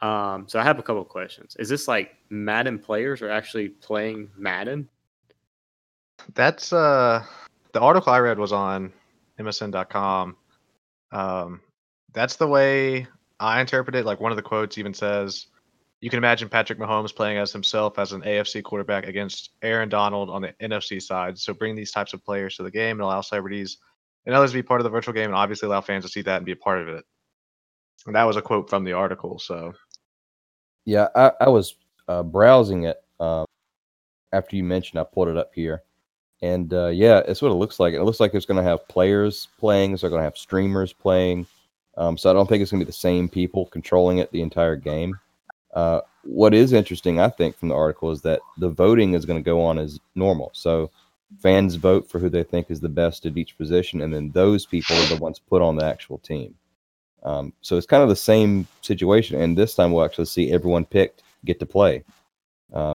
Um, 0.00 0.48
so 0.48 0.58
I 0.58 0.64
have 0.64 0.80
a 0.80 0.82
couple 0.82 1.00
of 1.02 1.08
questions. 1.08 1.54
Is 1.60 1.68
this 1.68 1.86
like 1.86 2.16
Madden 2.30 2.80
players 2.80 3.22
are 3.22 3.30
actually 3.30 3.68
playing 3.68 4.30
Madden? 4.36 4.88
That's 6.34 6.72
uh 6.72 7.24
the 7.72 7.80
article 7.80 8.12
I 8.12 8.18
read 8.18 8.38
was 8.38 8.52
on 8.52 8.92
MSN.com. 9.38 10.36
Um, 11.12 11.60
that's 12.12 12.36
the 12.36 12.46
way 12.46 13.06
I 13.40 13.60
interpret 13.60 13.96
it. 13.96 14.06
Like 14.06 14.20
one 14.20 14.32
of 14.32 14.36
the 14.36 14.42
quotes 14.42 14.78
even 14.78 14.94
says, 14.94 15.46
"You 16.00 16.10
can 16.10 16.18
imagine 16.18 16.48
Patrick 16.48 16.78
Mahomes 16.78 17.14
playing 17.14 17.38
as 17.38 17.52
himself 17.52 17.98
as 17.98 18.12
an 18.12 18.22
AFC 18.22 18.62
quarterback 18.62 19.06
against 19.06 19.50
Aaron 19.62 19.88
Donald 19.88 20.30
on 20.30 20.42
the 20.42 20.54
NFC 20.60 21.00
side. 21.00 21.38
So 21.38 21.54
bring 21.54 21.74
these 21.74 21.90
types 21.90 22.12
of 22.12 22.24
players 22.24 22.56
to 22.56 22.62
the 22.62 22.70
game 22.70 22.96
and 22.96 23.02
allow 23.02 23.20
celebrities 23.20 23.78
and 24.26 24.34
others 24.34 24.50
to 24.52 24.58
be 24.58 24.62
part 24.62 24.80
of 24.80 24.84
the 24.84 24.90
virtual 24.90 25.14
game, 25.14 25.26
and 25.26 25.34
obviously 25.34 25.66
allow 25.66 25.80
fans 25.80 26.04
to 26.04 26.10
see 26.10 26.22
that 26.22 26.36
and 26.36 26.46
be 26.46 26.52
a 26.52 26.56
part 26.56 26.80
of 26.80 26.88
it." 26.88 27.04
And 28.06 28.14
that 28.14 28.24
was 28.24 28.36
a 28.36 28.42
quote 28.42 28.68
from 28.68 28.84
the 28.84 28.92
article. 28.92 29.38
So 29.38 29.72
Yeah, 30.84 31.08
I, 31.14 31.32
I 31.40 31.48
was 31.48 31.76
uh, 32.08 32.22
browsing 32.22 32.84
it 32.84 33.02
um, 33.20 33.46
after 34.32 34.56
you 34.56 34.64
mentioned. 34.64 35.00
I 35.00 35.04
pulled 35.04 35.28
it 35.28 35.36
up 35.36 35.52
here, 35.54 35.82
and 36.42 36.72
uh, 36.72 36.88
yeah, 36.88 37.22
it's 37.26 37.42
what 37.42 37.52
it 37.52 37.56
looks 37.56 37.78
like. 37.80 37.94
It 37.94 38.02
looks 38.02 38.20
like 38.20 38.34
it's 38.34 38.46
going 38.46 38.62
to 38.62 38.68
have 38.68 38.86
players 38.88 39.48
playing. 39.58 39.92
It's 39.92 40.02
going 40.02 40.12
to 40.14 40.22
have 40.22 40.36
streamers 40.36 40.92
playing. 40.92 41.46
Um, 41.96 42.16
so 42.16 42.30
I 42.30 42.32
don't 42.32 42.48
think 42.48 42.62
it's 42.62 42.70
going 42.70 42.80
to 42.80 42.86
be 42.86 42.90
the 42.90 42.96
same 42.96 43.28
people 43.28 43.66
controlling 43.66 44.18
it 44.18 44.30
the 44.32 44.42
entire 44.42 44.76
game. 44.76 45.18
Uh, 45.74 46.00
what 46.24 46.54
is 46.54 46.72
interesting, 46.72 47.20
I 47.20 47.28
think, 47.28 47.56
from 47.56 47.68
the 47.68 47.74
article 47.74 48.10
is 48.10 48.22
that 48.22 48.40
the 48.58 48.70
voting 48.70 49.14
is 49.14 49.24
going 49.24 49.38
to 49.38 49.44
go 49.44 49.62
on 49.62 49.78
as 49.78 49.98
normal. 50.14 50.50
So 50.54 50.90
fans 51.40 51.74
vote 51.74 52.08
for 52.08 52.18
who 52.18 52.28
they 52.28 52.44
think 52.44 52.70
is 52.70 52.80
the 52.80 52.88
best 52.88 53.26
at 53.26 53.36
each 53.36 53.56
position, 53.56 54.02
and 54.02 54.12
then 54.12 54.30
those 54.30 54.66
people 54.66 54.96
are 54.96 55.06
the 55.06 55.16
ones 55.16 55.38
put 55.38 55.62
on 55.62 55.76
the 55.76 55.84
actual 55.84 56.18
team. 56.18 56.54
Um, 57.24 57.52
so 57.60 57.76
it's 57.76 57.86
kind 57.86 58.02
of 58.02 58.08
the 58.08 58.16
same 58.16 58.66
situation, 58.82 59.40
and 59.40 59.56
this 59.56 59.74
time 59.74 59.92
we'll 59.92 60.04
actually 60.04 60.26
see 60.26 60.52
everyone 60.52 60.84
picked 60.84 61.22
get 61.44 61.58
to 61.60 61.66
play. 61.66 62.04
Uh, 62.72 62.92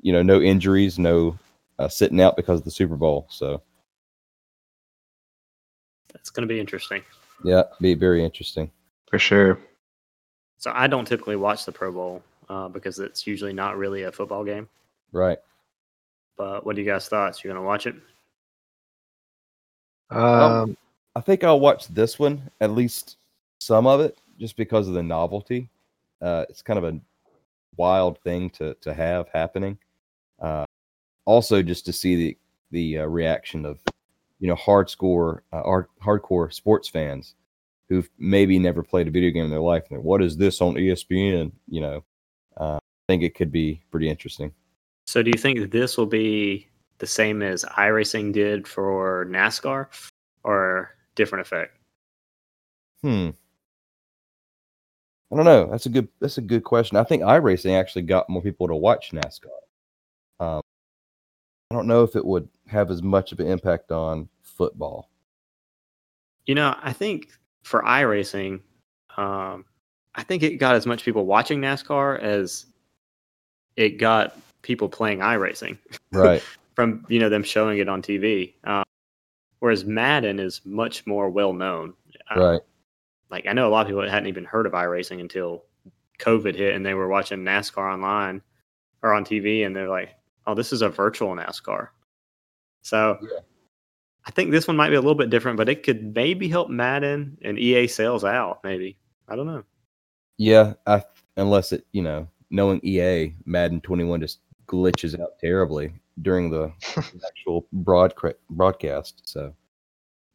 you 0.00 0.12
know, 0.12 0.22
no 0.22 0.40
injuries, 0.40 0.98
no 0.98 1.38
uh, 1.78 1.88
sitting 1.88 2.20
out 2.20 2.36
because 2.36 2.60
of 2.60 2.64
the 2.64 2.70
Super 2.70 2.96
Bowl. 2.96 3.26
So 3.30 3.62
That's 6.12 6.30
going 6.30 6.46
to 6.46 6.52
be 6.52 6.60
interesting. 6.60 7.02
Yeah, 7.44 7.64
be 7.80 7.94
very 7.94 8.24
interesting. 8.24 8.70
for 9.10 9.18
sure. 9.18 9.58
So 10.58 10.72
I 10.74 10.86
don't 10.86 11.06
typically 11.06 11.36
watch 11.36 11.64
the 11.64 11.72
Pro 11.72 11.90
Bowl 11.90 12.22
uh, 12.48 12.68
because 12.68 12.98
it's 12.98 13.26
usually 13.26 13.52
not 13.52 13.76
really 13.76 14.04
a 14.04 14.12
football 14.12 14.44
game. 14.44 14.68
Right. 15.10 15.38
But 16.36 16.64
what 16.64 16.76
do 16.76 16.82
you 16.82 16.88
guys 16.88 17.08
thoughts? 17.08 17.42
You 17.42 17.48
going 17.48 17.60
to 17.60 17.66
watch 17.66 17.86
it? 17.86 17.96
Um, 20.10 20.76
I 21.16 21.20
think 21.20 21.42
I'll 21.44 21.60
watch 21.60 21.88
this 21.88 22.18
one 22.18 22.50
at 22.60 22.70
least 22.70 23.16
some 23.60 23.86
of 23.86 24.00
it 24.00 24.18
just 24.38 24.56
because 24.56 24.88
of 24.88 24.94
the 24.94 25.02
novelty. 25.02 25.68
Uh, 26.20 26.44
it's 26.48 26.62
kind 26.62 26.78
of 26.78 26.84
a 26.84 27.00
wild 27.76 28.18
thing 28.20 28.50
to 28.50 28.74
to 28.82 28.92
have 28.94 29.28
happening. 29.30 29.78
Uh, 30.40 30.64
also, 31.24 31.62
just 31.62 31.86
to 31.86 31.92
see 31.92 32.16
the 32.16 32.38
the 32.70 32.98
uh, 32.98 33.06
reaction 33.06 33.64
of 33.64 33.80
you 34.42 34.48
know 34.48 34.56
hard 34.56 34.90
score 34.90 35.44
uh, 35.52 35.62
hard, 35.62 35.86
hardcore 36.04 36.52
sports 36.52 36.88
fans 36.88 37.36
who've 37.88 38.10
maybe 38.18 38.58
never 38.58 38.82
played 38.82 39.06
a 39.06 39.10
video 39.10 39.30
game 39.30 39.44
in 39.44 39.50
their 39.50 39.60
life. 39.60 39.84
And 39.88 39.96
they're, 39.96 40.00
what 40.00 40.20
is 40.20 40.36
this 40.36 40.60
on 40.60 40.74
ESPN? 40.74 41.52
You 41.68 41.80
know, 41.80 42.04
uh, 42.56 42.76
I 42.76 43.12
think 43.12 43.22
it 43.22 43.36
could 43.36 43.52
be 43.52 43.82
pretty 43.92 44.08
interesting. 44.08 44.52
So 45.06 45.22
do 45.22 45.30
you 45.32 45.38
think 45.38 45.60
that 45.60 45.70
this 45.70 45.96
will 45.96 46.06
be 46.06 46.68
the 46.98 47.06
same 47.06 47.40
as 47.40 47.64
iRacing 47.64 48.32
did 48.32 48.66
for 48.66 49.26
NASCAR 49.26 49.86
or 50.42 50.96
different 51.14 51.46
effect? 51.46 51.76
Hmm. 53.02 53.30
I 55.32 55.36
don't 55.36 55.44
know. 55.44 55.68
That's 55.70 55.86
a 55.86 55.88
good. 55.88 56.08
That's 56.20 56.38
a 56.38 56.42
good 56.42 56.64
question. 56.64 56.96
I 56.96 57.04
think 57.04 57.22
iRacing 57.22 57.78
actually 57.78 58.02
got 58.02 58.28
more 58.28 58.42
people 58.42 58.66
to 58.66 58.74
watch 58.74 59.12
NASCAR. 59.12 59.46
Um, 60.40 60.62
I 61.70 61.74
don't 61.74 61.86
know 61.86 62.02
if 62.02 62.16
it 62.16 62.24
would 62.24 62.48
have 62.66 62.90
as 62.90 63.02
much 63.02 63.32
of 63.32 63.40
an 63.40 63.46
impact 63.46 63.92
on 63.92 64.28
football. 64.56 65.08
You 66.46 66.54
know, 66.54 66.76
I 66.82 66.92
think 66.92 67.32
for 67.62 67.82
iRacing, 67.82 68.60
um, 69.16 69.64
I 70.14 70.22
think 70.22 70.42
it 70.42 70.56
got 70.56 70.74
as 70.74 70.86
much 70.86 71.04
people 71.04 71.24
watching 71.26 71.60
NASCAR 71.60 72.20
as 72.20 72.66
it 73.76 73.98
got 73.98 74.36
people 74.62 74.88
playing 74.88 75.20
iRacing 75.20 75.78
Right. 76.12 76.42
from 76.74 77.04
you 77.08 77.18
know 77.18 77.28
them 77.28 77.42
showing 77.42 77.78
it 77.78 77.88
on 77.88 78.02
TV. 78.02 78.54
Um, 78.64 78.84
whereas 79.60 79.84
Madden 79.84 80.38
is 80.40 80.60
much 80.64 81.06
more 81.06 81.30
well 81.30 81.52
known. 81.52 81.94
Uh, 82.34 82.40
right. 82.40 82.60
Like 83.30 83.46
I 83.46 83.52
know 83.52 83.68
a 83.68 83.70
lot 83.70 83.82
of 83.82 83.86
people 83.86 84.02
hadn't 84.08 84.28
even 84.28 84.44
heard 84.44 84.66
of 84.66 84.72
iRacing 84.72 85.20
until 85.20 85.64
COVID 86.18 86.54
hit, 86.54 86.74
and 86.74 86.84
they 86.84 86.94
were 86.94 87.08
watching 87.08 87.38
NASCAR 87.40 87.92
online 87.92 88.42
or 89.02 89.14
on 89.14 89.24
TV, 89.24 89.64
and 89.64 89.74
they're 89.74 89.88
like, 89.88 90.10
"Oh, 90.46 90.54
this 90.54 90.72
is 90.72 90.82
a 90.82 90.88
virtual 90.88 91.34
NASCAR." 91.34 91.88
So 92.82 93.18
Yeah. 93.22 93.38
I 94.24 94.30
think 94.30 94.50
this 94.50 94.68
one 94.68 94.76
might 94.76 94.90
be 94.90 94.94
a 94.96 95.00
little 95.00 95.16
bit 95.16 95.30
different, 95.30 95.56
but 95.56 95.68
it 95.68 95.82
could 95.82 96.14
maybe 96.14 96.48
help 96.48 96.70
Madden 96.70 97.36
and 97.42 97.58
EA 97.58 97.86
sales 97.88 98.24
out. 98.24 98.60
Maybe 98.62 98.96
I 99.28 99.36
don't 99.36 99.46
know. 99.46 99.64
Yeah. 100.38 100.74
I 100.86 101.02
unless 101.36 101.72
it 101.72 101.86
you 101.92 102.02
know 102.02 102.28
knowing 102.50 102.80
EA 102.84 103.34
Madden 103.46 103.80
21 103.80 104.20
just 104.20 104.40
glitches 104.68 105.18
out 105.20 105.38
terribly 105.40 105.92
during 106.20 106.50
the 106.50 106.72
actual 107.26 107.66
broadca- 107.72 108.34
broadcast. 108.50 109.22
So 109.24 109.54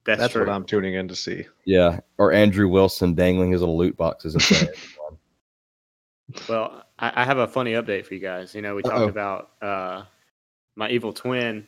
That's, 0.05 0.19
that's 0.19 0.35
what 0.35 0.49
I'm 0.49 0.65
tuning 0.65 0.95
in 0.95 1.07
to 1.07 1.15
see. 1.15 1.45
yeah, 1.65 1.99
or 2.17 2.31
Andrew 2.33 2.67
Wilson 2.67 3.13
dangling 3.13 3.51
his 3.51 3.61
little 3.61 3.77
loot 3.77 3.95
boxes 3.95 4.33
in 4.35 4.41
front 4.41 4.69
of. 4.69 4.75
Well, 6.49 6.83
I, 6.99 7.21
I 7.21 7.23
have 7.23 7.37
a 7.37 7.47
funny 7.47 7.71
update 7.71 8.05
for 8.05 8.13
you 8.13 8.19
guys. 8.19 8.53
You 8.53 8.61
know, 8.61 8.75
we 8.75 8.83
Uh-oh. 8.83 8.89
talked 8.91 9.09
about 9.09 9.51
uh, 9.61 10.03
my 10.75 10.89
evil 10.89 11.13
twin 11.13 11.65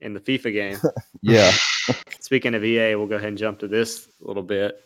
in 0.00 0.14
the 0.14 0.20
FIFA 0.20 0.52
game. 0.52 0.78
Yeah. 1.20 1.50
Speaking 2.20 2.54
of 2.54 2.64
EA, 2.64 2.94
we'll 2.94 3.08
go 3.08 3.16
ahead 3.16 3.30
and 3.30 3.36
jump 3.36 3.58
to 3.58 3.66
this 3.66 4.08
a 4.22 4.28
little 4.28 4.44
bit. 4.44 4.84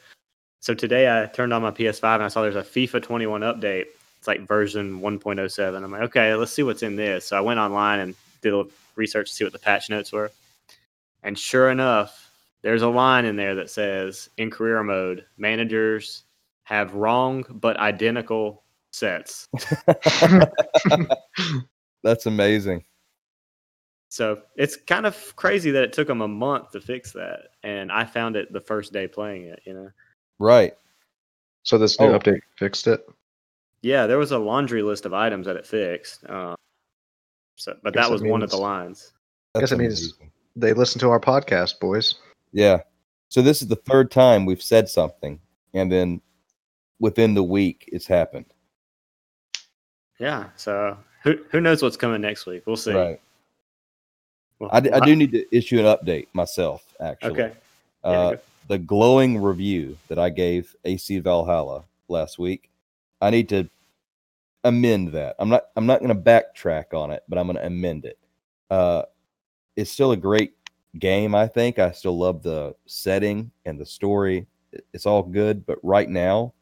So 0.61 0.73
today 0.73 1.23
I 1.23 1.26
turned 1.26 1.52
on 1.52 1.61
my 1.61 1.71
PS5 1.71 2.14
and 2.14 2.23
I 2.23 2.28
saw 2.28 2.40
there's 2.40 2.57
a 2.57 2.62
FIFA 2.62 3.02
21 3.02 3.42
update. 3.42 3.85
It's 4.16 4.26
like 4.26 4.49
version 4.49 5.02
1.07. 5.02 5.85
I'm 5.85 5.90
like, 5.90 6.02
okay, 6.02 6.35
let's 6.35 6.52
see 6.52 6.62
what's 6.62 6.83
in 6.83 6.97
this. 6.97 7.26
So 7.26 7.37
I 7.37 7.42
went 7.42 7.61
online 7.61 7.99
and 7.99 8.14
did 8.40 8.54
a 8.54 8.57
little 8.57 8.73
research 8.97 9.28
to 9.28 9.35
see 9.35 9.45
what 9.45 9.52
the 9.52 9.59
patch 9.59 9.90
notes 9.90 10.11
were. 10.11 10.31
And 11.23 11.38
sure 11.38 11.71
enough, 11.71 12.31
there's 12.62 12.83
a 12.83 12.88
line 12.88 13.26
in 13.26 13.37
there 13.37 13.54
that 13.57 13.69
says 13.69 14.31
in 14.38 14.50
career 14.50 14.83
mode, 14.83 15.26
managers 15.37 16.23
have 16.64 16.95
wrong 16.95 17.45
but 17.50 17.76
identical 17.76 18.62
sets. 18.92 19.49
That's 22.02 22.26
amazing. 22.26 22.85
So 24.12 24.42
it's 24.57 24.76
kind 24.76 25.07
of 25.07 25.35
crazy 25.37 25.71
that 25.71 25.85
it 25.85 25.95
took 25.95 26.07
them 26.07 26.21
a 26.21 26.28
month 26.28 26.73
to 26.73 26.83
fix 26.83 27.12
that. 27.12 27.52
And 27.62 27.90
I 27.90 28.04
found 28.04 28.37
it 28.37 28.52
the 28.52 28.61
first 28.61 28.92
day 28.92 29.09
playing 29.09 29.45
it, 29.45 29.62
you 29.64 29.73
know. 29.73 29.88
Right. 30.38 30.75
So 31.62 31.78
this 31.78 31.99
new 31.99 32.09
Oh. 32.09 32.19
update 32.19 32.42
fixed 32.59 32.87
it. 32.88 33.07
Yeah, 33.81 34.07
there 34.07 34.19
was 34.19 34.31
a 34.31 34.38
laundry 34.38 34.83
list 34.83 35.07
of 35.07 35.14
items 35.14 35.47
that 35.47 35.57
it 35.57 35.66
fixed. 35.66 36.25
Uh, 36.26 36.54
so, 37.57 37.73
but 37.83 37.95
that 37.95 38.02
that 38.02 38.11
was 38.11 38.21
one 38.23 38.42
of 38.42 38.50
the 38.50 38.59
lines. 38.59 39.14
I 39.54 39.61
Guess 39.61 39.73
it 39.73 39.78
means- 39.78 40.12
They 40.57 40.75
listen 40.75 41.00
to 41.00 41.09
our 41.09 41.19
podcast, 41.19 41.81
boys. 41.81 42.16
Yeah. 42.52 42.83
So 43.31 43.40
this 43.40 43.62
is 43.62 43.69
the 43.69 43.76
third 43.76 44.11
time 44.11 44.45
we've 44.45 44.62
said 44.62 44.90
something, 44.90 45.40
and 45.73 45.90
then 45.90 46.21
within 47.00 47.33
the 47.33 47.42
week 47.42 47.88
it's 47.90 48.07
happened. 48.07 48.52
Yeah. 50.19 50.50
So 50.57 50.99
who 51.23 51.38
who 51.50 51.62
knows 51.62 51.83
what's 51.83 51.97
coming 51.97 52.21
next 52.21 52.45
week? 52.45 52.64
We'll 52.66 52.76
see. 52.76 52.92
Right. 52.92 53.19
I, 54.71 54.78
I 54.78 55.00
do 55.00 55.16
need 55.16 55.33
to 55.33 55.57
issue 55.57 55.78
an 55.78 55.87
update 55.87 56.28
myself, 56.33 56.85
actually. 57.00 57.42
Okay. 57.42 57.52
Uh, 58.04 58.37
the 58.69 58.78
glowing 58.78 59.38
review 59.38 59.97
that 60.09 60.19
I 60.19 60.31
gave 60.31 60.75
AC 60.85 61.19
Valhalla 61.19 61.85
last 62.09 62.38
week, 62.38 62.71
I 63.21 63.31
need 63.31 63.49
to 63.50 63.69
amend 64.64 65.12
that. 65.12 65.37
I'm 65.38 65.49
not 65.49 65.66
I'm 65.76 65.87
not 65.87 66.00
going 66.00 66.14
to 66.14 66.21
backtrack 66.21 66.95
on 66.95 67.11
it, 67.11 67.23
but 67.28 67.38
I'm 67.38 67.47
going 67.47 67.57
to 67.57 67.66
amend 67.66 68.04
it. 68.04 68.19
Uh, 68.71 69.02
it's 69.76 69.90
still 69.90 70.12
a 70.12 70.16
great 70.16 70.54
game. 70.99 71.35
I 71.35 71.47
think 71.47 71.78
I 71.78 71.92
still 71.92 72.19
love 72.19 72.42
the 72.42 72.75
setting 72.87 73.50
and 73.64 73.81
the 73.81 73.87
story. 73.87 74.47
It's 74.92 75.07
all 75.07 75.23
good, 75.23 75.66
but 75.66 75.78
right 75.83 76.09
now, 76.09 76.54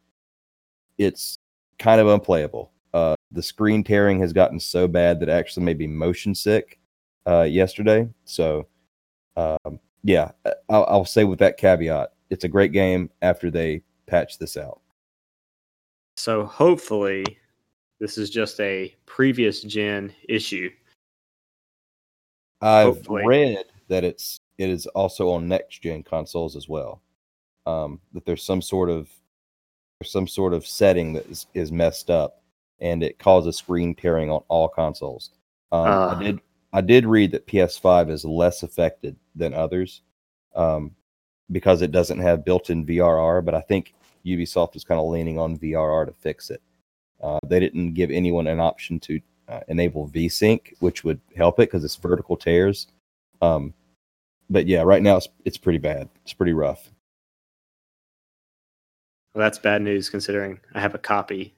it's 0.99 1.38
kind 1.78 2.00
of 2.00 2.09
unplayable. 2.09 2.73
Uh, 2.92 3.14
the 3.30 3.42
screen 3.42 3.85
tearing 3.85 4.19
has 4.21 4.33
gotten 4.33 4.59
so 4.59 4.88
bad 4.88 5.21
that 5.21 5.28
it 5.28 5.33
actually 5.33 5.64
made 5.64 5.78
me 5.78 5.87
motion 5.87 6.35
sick 6.35 6.80
uh, 7.27 7.43
yesterday. 7.43 8.09
So, 8.25 8.67
um, 9.37 9.79
yeah, 10.03 10.31
uh, 10.45 10.53
I'll, 10.69 10.85
I'll 10.89 11.05
say 11.05 11.25
with 11.25 11.39
that 11.41 11.57
caveat, 11.57 12.12
it's 12.31 12.45
a 12.45 12.49
great 12.49 12.73
game 12.73 13.11
after 13.23 13.50
they 13.50 13.83
patch 14.07 14.39
this 14.39 14.57
out. 14.57 14.81
so 16.17 16.45
hopefully 16.45 17.25
this 18.00 18.19
is 18.19 18.31
just 18.31 18.59
a 18.61 18.95
previous 19.07 19.62
gen 19.62 20.12
issue 20.29 20.71
I've 22.62 22.97
Hopefully. 22.97 23.27
read 23.27 23.65
that 23.89 24.05
it's 24.05 24.39
it 24.59 24.69
is 24.69 24.87
also 24.89 25.31
on 25.31 25.49
next 25.49 25.83
gen 25.83 26.03
consoles 26.03 26.57
as 26.57 26.69
well. 26.69 27.03
Um, 27.67 28.00
that 28.12 28.27
there's 28.27 28.43
some 28.43 28.61
sort 28.62 28.91
of 28.91 29.09
there's 30.00 30.12
some 30.12 30.27
sort 30.29 30.53
of 30.53 30.67
setting 30.67 31.12
that 31.15 31.27
is, 31.31 31.47
is 31.55 31.73
messed 31.73 32.11
up 32.11 32.43
and 32.81 33.03
it 33.03 33.19
causes 33.19 33.57
screen 33.57 33.95
tearing 33.95 34.31
on 34.31 34.43
all 34.49 34.69
consoles. 34.69 35.31
Um, 35.73 35.87
Ah. 35.87 36.19
I 36.19 36.23
did 36.23 36.41
I 36.73 36.81
did 36.81 37.07
read 37.07 37.33
that 37.33 37.47
PS5 37.47 38.11
is 38.11 38.25
less 38.25 38.62
affected 38.62 39.17
than 39.35 39.55
others 39.55 40.03
um, 40.55 40.95
because 41.50 41.83
it 41.83 41.93
doesn't 41.93 42.21
have 42.21 42.45
built-in 42.45 42.87
VRR. 42.87 43.45
But 43.45 43.55
I 43.55 43.61
think 43.61 43.95
Ubisoft 44.25 44.77
is 44.77 44.85
kind 44.85 45.00
of 45.00 45.09
leaning 45.09 45.39
on 45.39 45.59
VRR 45.59 46.07
to 46.07 46.12
fix 46.12 46.50
it. 46.50 46.62
Uh, 47.23 47.39
they 47.47 47.61
didn't 47.61 47.95
give 47.95 48.11
anyone 48.11 48.47
an 48.47 48.61
option 48.61 48.99
to 49.00 49.21
uh, 49.49 49.61
enable 49.69 50.09
VSync, 50.09 50.61
which 50.81 51.05
would 51.05 51.21
help 51.37 51.59
it 51.59 51.69
because 51.69 51.85
it's 51.85 51.97
vertical 51.97 52.37
tears. 52.37 52.87
Um, 53.43 53.75
but 54.49 54.67
yeah, 54.67 54.83
right 54.83 55.03
now 55.03 55.17
it's 55.17 55.29
it's 55.45 55.59
pretty 55.59 55.79
bad. 55.79 56.09
It's 56.23 56.33
pretty 56.33 56.53
rough. 56.53 56.91
Well, 59.35 59.43
that's 59.43 59.59
bad 59.59 59.83
news 59.83 60.11
considering 60.11 60.59
I 60.75 60.81
have 60.81 60.95
a 60.95 60.99
copy 60.99 61.55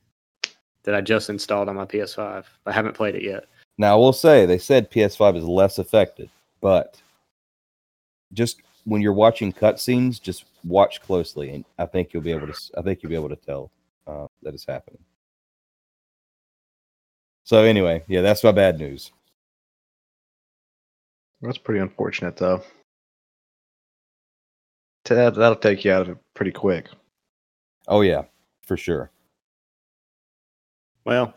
that 0.82 0.94
I 0.94 1.00
just 1.00 1.30
installed 1.30 1.68
on 1.68 1.76
my 1.76 1.86
PS5. 1.86 2.44
I 2.66 2.72
haven't 2.72 2.94
played 2.94 3.14
it 3.14 3.22
yet. 3.22 3.46
Now 3.78 3.94
I 3.94 3.96
will 3.96 4.12
say 4.12 4.46
they 4.46 4.58
said 4.58 4.90
PS5 4.90 5.36
is 5.36 5.44
less 5.44 5.78
affected, 5.78 6.30
but 6.60 7.00
just 8.32 8.62
when 8.84 9.02
you're 9.02 9.12
watching 9.12 9.52
cutscenes, 9.52 10.20
just 10.20 10.44
watch 10.64 11.00
closely, 11.02 11.50
and 11.54 11.64
I 11.78 11.86
think 11.86 12.12
you'll 12.12 12.22
be 12.22 12.32
able 12.32 12.48
to. 12.48 12.54
I 12.76 12.82
think 12.82 13.02
you'll 13.02 13.10
be 13.10 13.16
able 13.16 13.28
to 13.28 13.36
tell 13.36 13.70
uh, 14.06 14.26
that 14.42 14.54
it's 14.54 14.66
happening. 14.66 15.02
So 17.44 17.62
anyway, 17.62 18.04
yeah, 18.08 18.20
that's 18.20 18.44
my 18.44 18.52
bad 18.52 18.78
news. 18.78 19.10
That's 21.40 21.58
pretty 21.58 21.80
unfortunate, 21.80 22.36
though. 22.36 22.62
That, 25.04 25.34
that'll 25.34 25.56
take 25.56 25.84
you 25.84 25.92
out 25.92 26.02
of 26.02 26.10
it 26.10 26.18
pretty 26.34 26.52
quick. 26.52 26.86
Oh 27.88 28.02
yeah, 28.02 28.22
for 28.64 28.76
sure. 28.76 29.10
Well, 31.04 31.34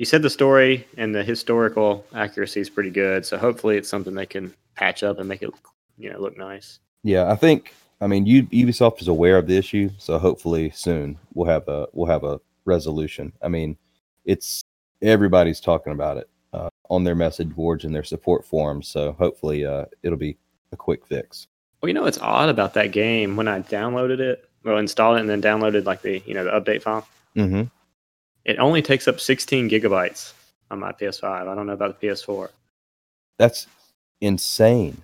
you 0.00 0.06
said 0.06 0.22
the 0.22 0.30
story 0.30 0.86
and 0.96 1.14
the 1.14 1.22
historical 1.22 2.06
accuracy 2.14 2.58
is 2.58 2.70
pretty 2.70 2.88
good, 2.88 3.26
so 3.26 3.36
hopefully 3.36 3.76
it's 3.76 3.86
something 3.86 4.14
they 4.14 4.24
can 4.24 4.54
patch 4.74 5.02
up 5.02 5.18
and 5.18 5.28
make 5.28 5.42
it, 5.42 5.50
you 5.98 6.10
know, 6.10 6.18
look 6.18 6.38
nice. 6.38 6.78
Yeah, 7.02 7.30
I 7.30 7.36
think. 7.36 7.74
I 8.00 8.06
mean, 8.06 8.24
U- 8.24 8.46
Ubisoft 8.46 9.02
is 9.02 9.08
aware 9.08 9.36
of 9.36 9.46
the 9.46 9.58
issue, 9.58 9.90
so 9.98 10.18
hopefully 10.18 10.70
soon 10.70 11.18
we'll 11.34 11.50
have 11.50 11.68
a 11.68 11.86
we'll 11.92 12.10
have 12.10 12.24
a 12.24 12.40
resolution. 12.64 13.30
I 13.42 13.48
mean, 13.48 13.76
it's 14.24 14.64
everybody's 15.02 15.60
talking 15.60 15.92
about 15.92 16.16
it 16.16 16.30
uh, 16.54 16.70
on 16.88 17.04
their 17.04 17.14
message 17.14 17.54
boards 17.54 17.84
and 17.84 17.94
their 17.94 18.02
support 18.02 18.46
forums, 18.46 18.88
so 18.88 19.12
hopefully 19.12 19.66
uh, 19.66 19.84
it'll 20.02 20.16
be 20.16 20.38
a 20.72 20.78
quick 20.78 21.06
fix. 21.06 21.46
Well, 21.82 21.88
you 21.88 21.94
know 21.94 22.04
what's 22.04 22.16
odd 22.16 22.48
about 22.48 22.72
that 22.72 22.92
game 22.92 23.36
when 23.36 23.48
I 23.48 23.60
downloaded 23.60 24.20
it, 24.20 24.48
well, 24.64 24.78
installed 24.78 25.18
it 25.18 25.20
and 25.20 25.28
then 25.28 25.42
downloaded 25.42 25.84
like 25.84 26.00
the, 26.00 26.22
you 26.24 26.32
know, 26.32 26.44
the 26.44 26.52
update 26.52 26.80
file. 26.80 27.06
Mm-hmm. 27.36 27.64
It 28.50 28.58
only 28.58 28.82
takes 28.82 29.06
up 29.06 29.20
16 29.20 29.70
gigabytes 29.70 30.32
on 30.72 30.80
my 30.80 30.90
PS5. 30.90 31.24
I 31.48 31.54
don't 31.54 31.66
know 31.68 31.72
about 31.72 32.00
the 32.00 32.08
PS4. 32.08 32.48
That's 33.38 33.68
insane. 34.20 35.00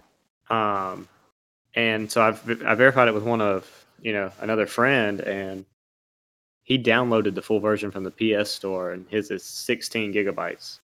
Um, 0.51 1.09
and 1.75 2.11
so 2.11 2.23
I've 2.23 2.63
I 2.65 2.75
verified 2.75 3.07
it 3.09 3.15
with 3.15 3.23
one 3.23 3.41
of 3.41 3.87
you 4.03 4.13
know 4.13 4.33
another 4.41 4.67
friend, 4.67 5.21
and 5.21 5.65
he 6.65 6.77
downloaded 6.77 7.35
the 7.37 7.43
full 7.43 7.61
version 7.61 7.91
from 7.93 8.03
the 8.05 8.11
PS 8.11 8.51
Store, 8.51 8.91
and 8.93 9.07
his 9.09 9.31
is 9.31 9.45
16 9.45 10.13
gigabytes. 10.13 10.81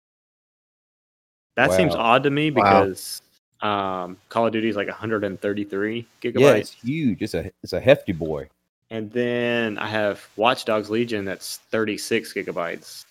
That 1.55 1.71
seems 1.71 1.95
odd 1.95 2.23
to 2.23 2.29
me 2.29 2.51
Wow. 2.51 2.85
because 2.85 3.21
um, 3.61 4.17
Call 4.29 4.47
of 4.47 4.53
Duty 4.53 4.69
is 4.69 4.75
like 4.75 4.87
133 4.87 6.05
gigabytes. 6.21 6.21
Yeah, 6.21 6.31
gigabytes, 6.31 6.59
it's 6.59 6.71
huge. 6.71 7.21
It's 7.21 7.33
a 7.33 7.51
it's 7.63 7.73
a 7.73 7.79
hefty 7.79 8.11
boy. 8.11 8.49
And 8.91 9.11
then 9.11 9.77
I 9.77 9.87
have 9.87 10.27
Watch 10.35 10.65
Dogs 10.65 10.89
Legion 10.89 11.25
that's 11.25 11.57
36 11.57 12.33
gigabytes. 12.33 13.05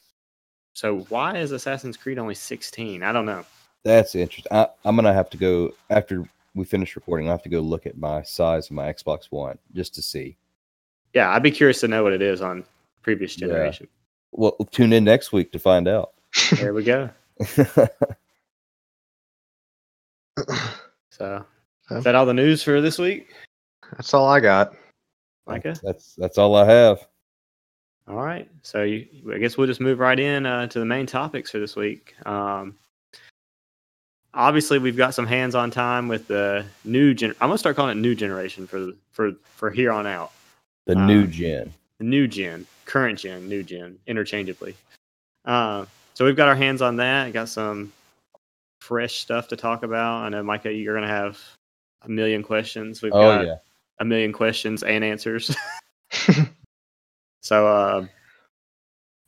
So 0.75 1.01
why 1.09 1.37
is 1.38 1.53
Assassin's 1.53 1.97
Creed 1.97 2.19
only 2.19 2.35
16? 2.35 3.03
I 3.03 3.12
don't 3.12 3.27
know. 3.27 3.45
That's 3.85 4.14
interesting. 4.14 4.53
I, 4.53 4.69
I'm 4.85 4.97
gonna 4.97 5.12
have 5.14 5.31
to 5.31 5.37
go 5.37 5.73
after 5.91 6.25
we 6.55 6.64
finish 6.64 6.97
recording. 6.97 7.29
I 7.29 7.33
have 7.33 7.43
to 7.43 7.49
go 7.49 7.61
look 7.61 7.87
at 7.87 7.97
my 7.97 8.23
size 8.23 8.67
of 8.67 8.73
my 8.73 8.93
Xbox 8.93 9.27
One 9.31 9.59
just 9.75 9.95
to 9.95 10.03
see. 10.03 10.37
Yeah, 11.14 11.31
I'd 11.31 11.43
be 11.43 11.51
curious 11.51 11.81
to 11.81 11.88
know 11.88 12.03
what 12.03 12.12
it 12.12 12.23
is 12.23 12.43
on 12.43 12.64
previous 13.03 13.37
Yeah. 13.38 13.47
generation. 13.49 13.88
Well, 14.33 14.53
tune 14.71 14.93
in 14.93 15.05
next 15.05 15.33
week 15.33 15.53
to 15.53 15.59
find 15.59 15.88
out. 15.88 16.12
There 16.57 16.75
we 16.75 16.85
go. 16.85 17.09
So, 21.11 21.45
Yeah. 21.91 21.99
is 21.99 22.05
that 22.05 22.14
all 22.14 22.27
the 22.27 22.35
news 22.35 22.62
for 22.62 22.81
this 22.81 22.99
week, 22.99 23.35
That's 23.93 24.14
all 24.14 24.29
I 24.29 24.38
got. 24.41 24.75
Micah? 25.48 25.74
That's 25.82 26.14
that's 26.16 26.38
all 26.38 26.54
I 26.54 26.64
have. 26.66 27.06
All 28.06 28.16
right. 28.16 28.48
So, 28.62 28.82
you, 28.82 29.06
I 29.34 29.38
guess 29.38 29.56
we'll 29.56 29.66
just 29.66 29.80
move 29.80 29.98
right 29.98 30.18
in 30.18 30.46
uh, 30.46 30.66
to 30.68 30.78
the 30.78 30.84
main 30.84 31.06
topics 31.06 31.50
for 31.50 31.58
this 31.58 31.76
week. 31.76 32.14
Um, 32.26 32.74
obviously, 34.32 34.78
we've 34.78 34.96
got 34.96 35.14
some 35.14 35.26
hands-on 35.26 35.70
time 35.70 36.08
with 36.08 36.26
the 36.26 36.64
new 36.84 37.12
gen. 37.14 37.30
I'm 37.40 37.48
gonna 37.48 37.58
start 37.58 37.76
calling 37.76 37.98
it 37.98 38.00
new 38.00 38.14
generation 38.14 38.66
for 38.66 38.92
for 39.11 39.32
for 39.56 39.70
here 39.70 39.92
on 39.92 40.06
out. 40.06 40.32
The 40.87 40.96
Uh, 40.96 41.06
new 41.06 41.26
gen. 41.26 41.72
The 41.98 42.04
New 42.04 42.28
gen, 42.28 42.64
current 42.84 43.18
gen, 43.18 43.48
new 43.48 43.62
gen, 43.64 43.98
interchangeably. 44.06 44.76
Uh, 45.44 45.84
so 46.14 46.24
we've 46.24 46.37
got 46.37 46.48
our 46.48 46.54
hands 46.54 46.80
on 46.80 46.96
that. 46.96 47.32
Got 47.32 47.48
some 47.48 47.92
fresh 48.80 49.18
stuff 49.18 49.48
to 49.48 49.56
talk 49.56 49.82
about. 49.82 50.22
I 50.22 50.28
know, 50.28 50.42
Micah, 50.42 50.72
you're 50.72 50.94
gonna 50.94 51.08
have 51.08 51.38
a 52.02 52.08
million 52.08 52.42
questions. 52.42 53.02
We've 53.02 53.12
Oh 53.12 53.20
got 53.20 53.46
yeah. 53.46 53.56
A 54.00 54.04
million 54.04 54.32
questions 54.32 54.82
and 54.82 55.04
answers. 55.04 55.54
so, 57.42 57.66
uh, 57.66 58.06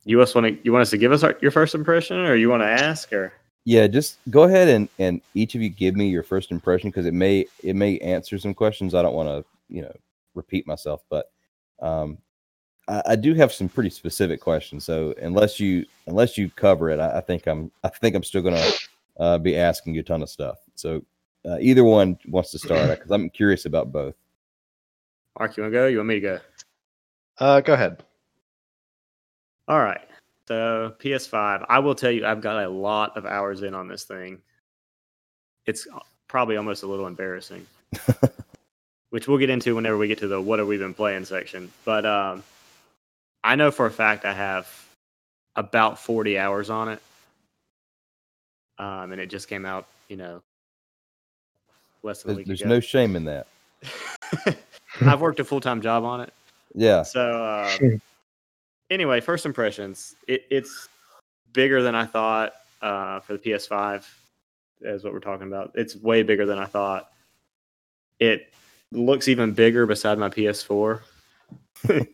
you 0.04 0.18
just 0.18 0.34
want 0.34 0.46
to 0.46 0.58
you 0.64 0.72
want 0.72 0.82
us 0.82 0.90
to 0.90 0.98
give 0.98 1.12
us 1.12 1.22
our, 1.22 1.36
your 1.40 1.50
first 1.50 1.74
impression, 1.74 2.18
or 2.18 2.34
you 2.34 2.48
want 2.48 2.62
to 2.62 2.68
ask, 2.68 3.12
or 3.12 3.32
Yeah, 3.64 3.86
just 3.86 4.18
go 4.30 4.44
ahead 4.44 4.68
and 4.68 4.88
and 4.98 5.20
each 5.34 5.54
of 5.54 5.62
you 5.62 5.68
give 5.68 5.94
me 5.94 6.08
your 6.08 6.22
first 6.22 6.50
impression 6.50 6.90
because 6.90 7.06
it 7.06 7.14
may 7.14 7.46
it 7.62 7.76
may 7.76 7.98
answer 7.98 8.38
some 8.38 8.54
questions. 8.54 8.94
I 8.94 9.02
don't 9.02 9.14
want 9.14 9.28
to 9.28 9.44
you 9.68 9.82
know 9.82 9.92
repeat 10.34 10.66
myself, 10.66 11.02
but 11.10 11.30
um, 11.80 12.18
I, 12.88 13.02
I 13.10 13.16
do 13.16 13.34
have 13.34 13.52
some 13.52 13.68
pretty 13.68 13.90
specific 13.90 14.40
questions. 14.40 14.84
So 14.84 15.14
unless 15.20 15.60
you 15.60 15.84
unless 16.06 16.38
you 16.38 16.50
cover 16.50 16.90
it, 16.90 16.98
I, 16.98 17.18
I 17.18 17.20
think 17.20 17.46
I'm 17.46 17.70
I 17.84 17.88
think 17.88 18.16
I'm 18.16 18.24
still 18.24 18.42
gonna 18.42 18.70
uh, 19.18 19.38
be 19.38 19.56
asking 19.56 19.94
you 19.94 20.00
a 20.00 20.04
ton 20.04 20.22
of 20.22 20.30
stuff. 20.30 20.58
So 20.74 21.02
uh, 21.48 21.58
either 21.60 21.84
one 21.84 22.18
wants 22.28 22.50
to 22.52 22.58
start 22.58 22.90
because 22.90 23.10
I'm 23.10 23.30
curious 23.30 23.66
about 23.66 23.92
both. 23.92 24.14
Mark, 25.40 25.56
you 25.56 25.62
want 25.62 25.72
to 25.72 25.78
go? 25.78 25.86
You 25.86 25.96
want 25.96 26.08
me 26.08 26.14
to 26.16 26.20
go? 26.20 26.40
uh, 27.38 27.60
go 27.62 27.72
ahead. 27.72 28.04
All 29.68 29.80
right. 29.80 30.02
So 30.46 30.94
PS5, 30.98 31.64
I 31.66 31.78
will 31.78 31.94
tell 31.94 32.10
you, 32.10 32.26
I've 32.26 32.42
got 32.42 32.62
a 32.62 32.68
lot 32.68 33.16
of 33.16 33.24
hours 33.24 33.62
in 33.62 33.72
on 33.72 33.88
this 33.88 34.04
thing. 34.04 34.42
It's 35.64 35.88
probably 36.28 36.58
almost 36.58 36.82
a 36.82 36.86
little 36.86 37.06
embarrassing, 37.06 37.64
which 39.10 39.28
we'll 39.28 39.38
get 39.38 39.48
into 39.48 39.74
whenever 39.74 39.96
we 39.96 40.08
get 40.08 40.18
to 40.18 40.28
the 40.28 40.40
"What 40.40 40.58
have 40.58 40.68
we 40.68 40.76
been 40.76 40.92
playing" 40.92 41.24
section. 41.24 41.72
But 41.86 42.04
um, 42.04 42.42
I 43.42 43.56
know 43.56 43.70
for 43.70 43.86
a 43.86 43.90
fact 43.90 44.26
I 44.26 44.34
have 44.34 44.68
about 45.56 45.98
40 45.98 46.38
hours 46.38 46.68
on 46.68 46.88
it, 46.90 47.02
um, 48.78 49.12
and 49.12 49.20
it 49.20 49.30
just 49.30 49.48
came 49.48 49.64
out, 49.64 49.86
you 50.08 50.16
know, 50.16 50.42
less 52.02 52.24
than 52.24 52.32
a 52.32 52.36
week 52.36 52.46
there's 52.46 52.60
ago. 52.60 52.68
There's 52.68 52.76
no 52.76 52.86
shame 52.86 53.16
in 53.16 53.24
that. 53.24 53.46
I've 55.00 55.20
worked 55.20 55.40
a 55.40 55.44
full 55.44 55.60
time 55.60 55.80
job 55.80 56.04
on 56.04 56.20
it. 56.20 56.32
Yeah. 56.74 57.02
So 57.02 57.42
uh, 57.42 57.70
anyway, 58.90 59.20
first 59.20 59.46
impressions. 59.46 60.14
It, 60.26 60.44
it's 60.50 60.88
bigger 61.52 61.82
than 61.82 61.94
I 61.94 62.06
thought 62.06 62.52
uh, 62.82 63.20
for 63.20 63.34
the 63.34 63.38
PS5. 63.38 64.04
Is 64.82 65.04
what 65.04 65.12
we're 65.12 65.20
talking 65.20 65.46
about. 65.46 65.72
It's 65.74 65.94
way 65.94 66.22
bigger 66.22 66.46
than 66.46 66.58
I 66.58 66.64
thought. 66.64 67.10
It 68.18 68.50
looks 68.92 69.28
even 69.28 69.52
bigger 69.52 69.84
beside 69.84 70.18
my 70.18 70.30
PS4. 70.30 71.00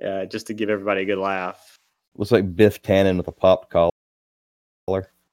yeah, 0.00 0.24
just 0.26 0.46
to 0.48 0.54
give 0.54 0.68
everybody 0.68 1.02
a 1.02 1.04
good 1.06 1.18
laugh. 1.18 1.78
Looks 2.16 2.30
like 2.30 2.54
Biff 2.54 2.82
Tannen 2.82 3.16
with 3.16 3.28
a 3.28 3.32
popped 3.32 3.70
collar. 3.70 3.90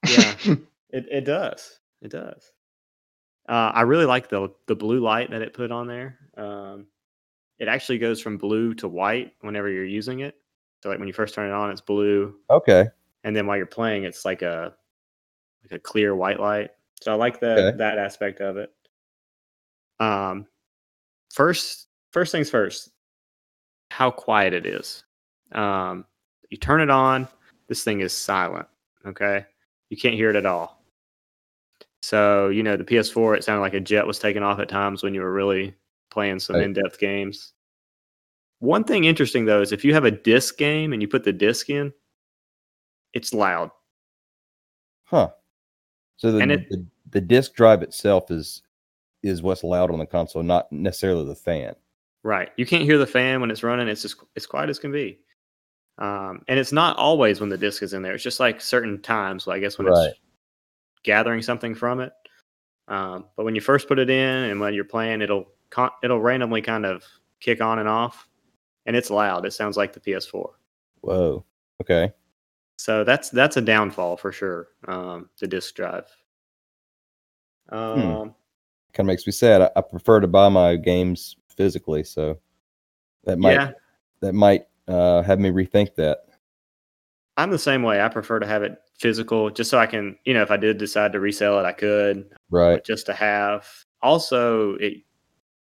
Yeah, 0.08 0.34
it 0.90 1.06
it 1.12 1.26
does. 1.26 1.80
It 2.02 2.12
does. 2.12 2.52
Uh, 3.50 3.72
I 3.74 3.82
really 3.82 4.06
like 4.06 4.30
the 4.30 4.50
the 4.68 4.76
blue 4.76 5.00
light 5.00 5.30
that 5.32 5.42
it 5.42 5.54
put 5.54 5.72
on 5.72 5.88
there. 5.88 6.20
Um, 6.38 6.88
it 7.60 7.68
actually 7.68 7.98
goes 7.98 8.22
from 8.22 8.38
blue 8.38 8.74
to 8.76 8.88
white 8.88 9.34
whenever 9.42 9.70
you're 9.70 9.84
using 9.86 10.20
it. 10.22 10.36
So 10.82 10.90
like 10.90 11.00
when 11.00 11.08
you 11.08 11.14
first 11.14 11.36
turn 11.36 11.50
it 11.50 11.54
on, 11.54 11.70
it's 11.70 11.82
blue, 11.82 12.36
Okay. 12.50 12.88
and 13.24 13.36
then 13.36 13.46
while 13.46 13.58
you're 13.58 13.66
playing, 13.66 14.04
it's 14.04 14.26
like 14.26 14.42
a 14.42 14.74
like 15.64 15.72
a 15.74 15.80
clear 15.80 16.16
white 16.16 16.40
light. 16.40 16.72
So 17.02 17.12
I 17.12 17.16
like 17.16 17.40
that 17.42 17.58
Okay. 17.60 17.78
that 17.78 17.98
aspect 17.98 18.42
of 18.42 18.58
it. 18.58 18.72
Um, 20.00 20.48
first 21.34 21.88
first 22.12 22.32
things 22.32 22.50
first, 22.50 22.90
how 23.92 24.10
quiet 24.12 24.54
it 24.54 24.66
is. 24.66 25.04
Um, 25.52 26.06
you 26.50 26.58
turn 26.58 26.82
it 26.82 26.90
on, 26.90 27.28
this 27.68 27.84
thing 27.84 28.02
is 28.02 28.14
silent. 28.14 28.68
Okay, 29.06 29.46
you 29.90 29.98
can't 29.98 30.16
hear 30.16 30.30
it 30.30 30.36
at 30.36 30.46
all. 30.46 30.81
So 32.12 32.50
you 32.50 32.62
know 32.62 32.76
the 32.76 32.84
PS4, 32.84 33.38
it 33.38 33.44
sounded 33.46 33.62
like 33.62 33.74
a 33.74 33.80
jet 33.80 34.06
was 34.06 34.20
taking 34.20 34.44
off 34.44 34.60
at 34.60 34.68
times 34.68 35.02
when 35.02 35.14
you 35.14 35.22
were 35.22 35.32
really 35.32 35.74
playing 36.10 36.40
some 36.40 36.58
Right. 36.58 36.66
in-depth 36.66 37.00
games. 37.00 37.54
One 38.60 38.84
thing 38.84 39.06
interesting 39.06 39.46
though 39.46 39.62
is 39.62 39.72
if 39.72 39.86
you 39.86 39.94
have 39.94 40.04
a 40.04 40.12
disc 40.12 40.58
game 40.58 40.92
and 40.92 41.02
you 41.02 41.08
put 41.08 41.24
the 41.24 41.32
disc 41.32 41.70
in, 41.70 41.94
it's 43.14 43.34
loud. 43.34 43.72
Huh. 45.06 45.30
So 46.18 46.34
the, 46.34 46.40
it- 46.52 46.68
the 46.70 46.86
the 47.12 47.22
disk 47.22 47.54
drive 47.54 47.82
itself 47.82 48.30
is 48.30 48.62
is 49.24 49.42
what's 49.42 49.64
loud 49.64 49.90
on 49.90 50.00
the 50.00 50.06
console, 50.06 50.44
not 50.44 50.70
necessarily 50.70 51.24
the 51.26 51.36
fan. 51.36 51.76
Right. 52.24 52.50
You 52.58 52.66
can't 52.66 52.84
hear 52.84 52.98
the 52.98 53.08
fan 53.08 53.40
when 53.40 53.52
it's 53.52 53.64
running. 53.64 53.88
It's 53.88 54.02
just 54.02 54.18
it's 54.36 54.46
quiet 54.46 54.70
as 54.70 54.80
can 54.80 54.92
be. 54.92 55.18
Um, 55.98 56.44
and 56.50 56.60
it's 56.60 56.74
not 56.74 56.98
always 56.98 57.40
when 57.40 57.48
the 57.50 57.58
disc 57.58 57.82
is 57.84 57.94
in 57.94 58.02
there. 58.02 58.16
It's 58.16 58.24
just 58.24 58.42
like 58.42 58.60
certain 58.60 59.02
times. 59.02 59.48
I 59.48 59.60
guess 59.60 59.78
when 59.78 59.88
Right. 59.88 60.10
it's 60.10 60.20
gathering 61.04 61.42
something 61.42 61.76
from 61.76 62.00
it. 62.00 62.14
Um, 62.88 63.26
but 63.36 63.46
when 63.46 63.56
you 63.56 63.62
first 63.62 63.88
put 63.88 64.00
it 64.00 64.10
in 64.10 64.44
and 64.46 64.60
when 64.60 64.74
you're 64.74 64.84
playing, 64.84 65.22
it'll 65.22 65.48
con- 65.70 65.92
it'll 66.04 66.20
randomly 66.20 66.62
kind 66.62 66.86
of 66.86 67.04
kick 67.40 67.62
on 67.62 67.80
and 67.80 67.88
off, 67.88 68.28
and 68.86 68.96
it's 68.96 69.10
loud. 69.10 69.46
It 69.46 69.54
sounds 69.54 69.78
like 69.78 69.94
the 69.94 70.00
PS4. 70.00 70.50
Whoa. 71.02 71.46
Okay. 71.82 72.14
So 72.78 73.04
that's 73.04 73.30
that's 73.30 73.58
a 73.58 73.62
downfall 73.62 74.18
for 74.18 74.32
sure. 74.32 74.70
Um, 74.88 75.30
the 75.40 75.48
disk 75.48 75.76
drive. 75.76 76.08
Um, 77.70 78.36
Kind 78.94 79.06
of 79.06 79.06
makes 79.06 79.26
me 79.26 79.32
sad. 79.32 79.62
I, 79.62 79.70
I 79.76 79.82
prefer 79.82 80.20
to 80.20 80.28
buy 80.28 80.50
my 80.50 80.76
games 80.76 81.38
physically, 81.56 82.04
so 82.04 82.40
that 83.24 83.40
might 83.40 83.54
yeah, 83.54 83.72
that 84.20 84.34
might 84.34 84.66
uh, 84.88 85.22
have 85.22 85.40
me 85.40 85.50
rethink 85.50 85.96
that. 85.96 86.26
I'm 87.38 87.52
the 87.52 87.60
same 87.60 87.84
way. 87.84 88.02
I 88.02 88.10
prefer 88.10 88.40
to 88.40 88.48
have 88.48 88.64
it 88.64 88.81
physical, 89.02 89.50
just 89.50 89.70
so 89.72 89.80
I 89.80 89.88
can, 89.88 90.16
you 90.26 90.34
know, 90.36 90.44
if 90.44 90.52
I 90.52 90.58
did 90.58 90.78
decide 90.78 91.12
to 91.14 91.20
resell 91.20 91.60
it, 91.60 91.64
I 91.66 91.74
could. 91.74 92.30
Right. 92.52 92.76
but 92.76 92.86
just 92.86 93.08
to 93.08 93.14
have. 93.14 93.68
Also, 94.02 94.76
it 94.76 94.98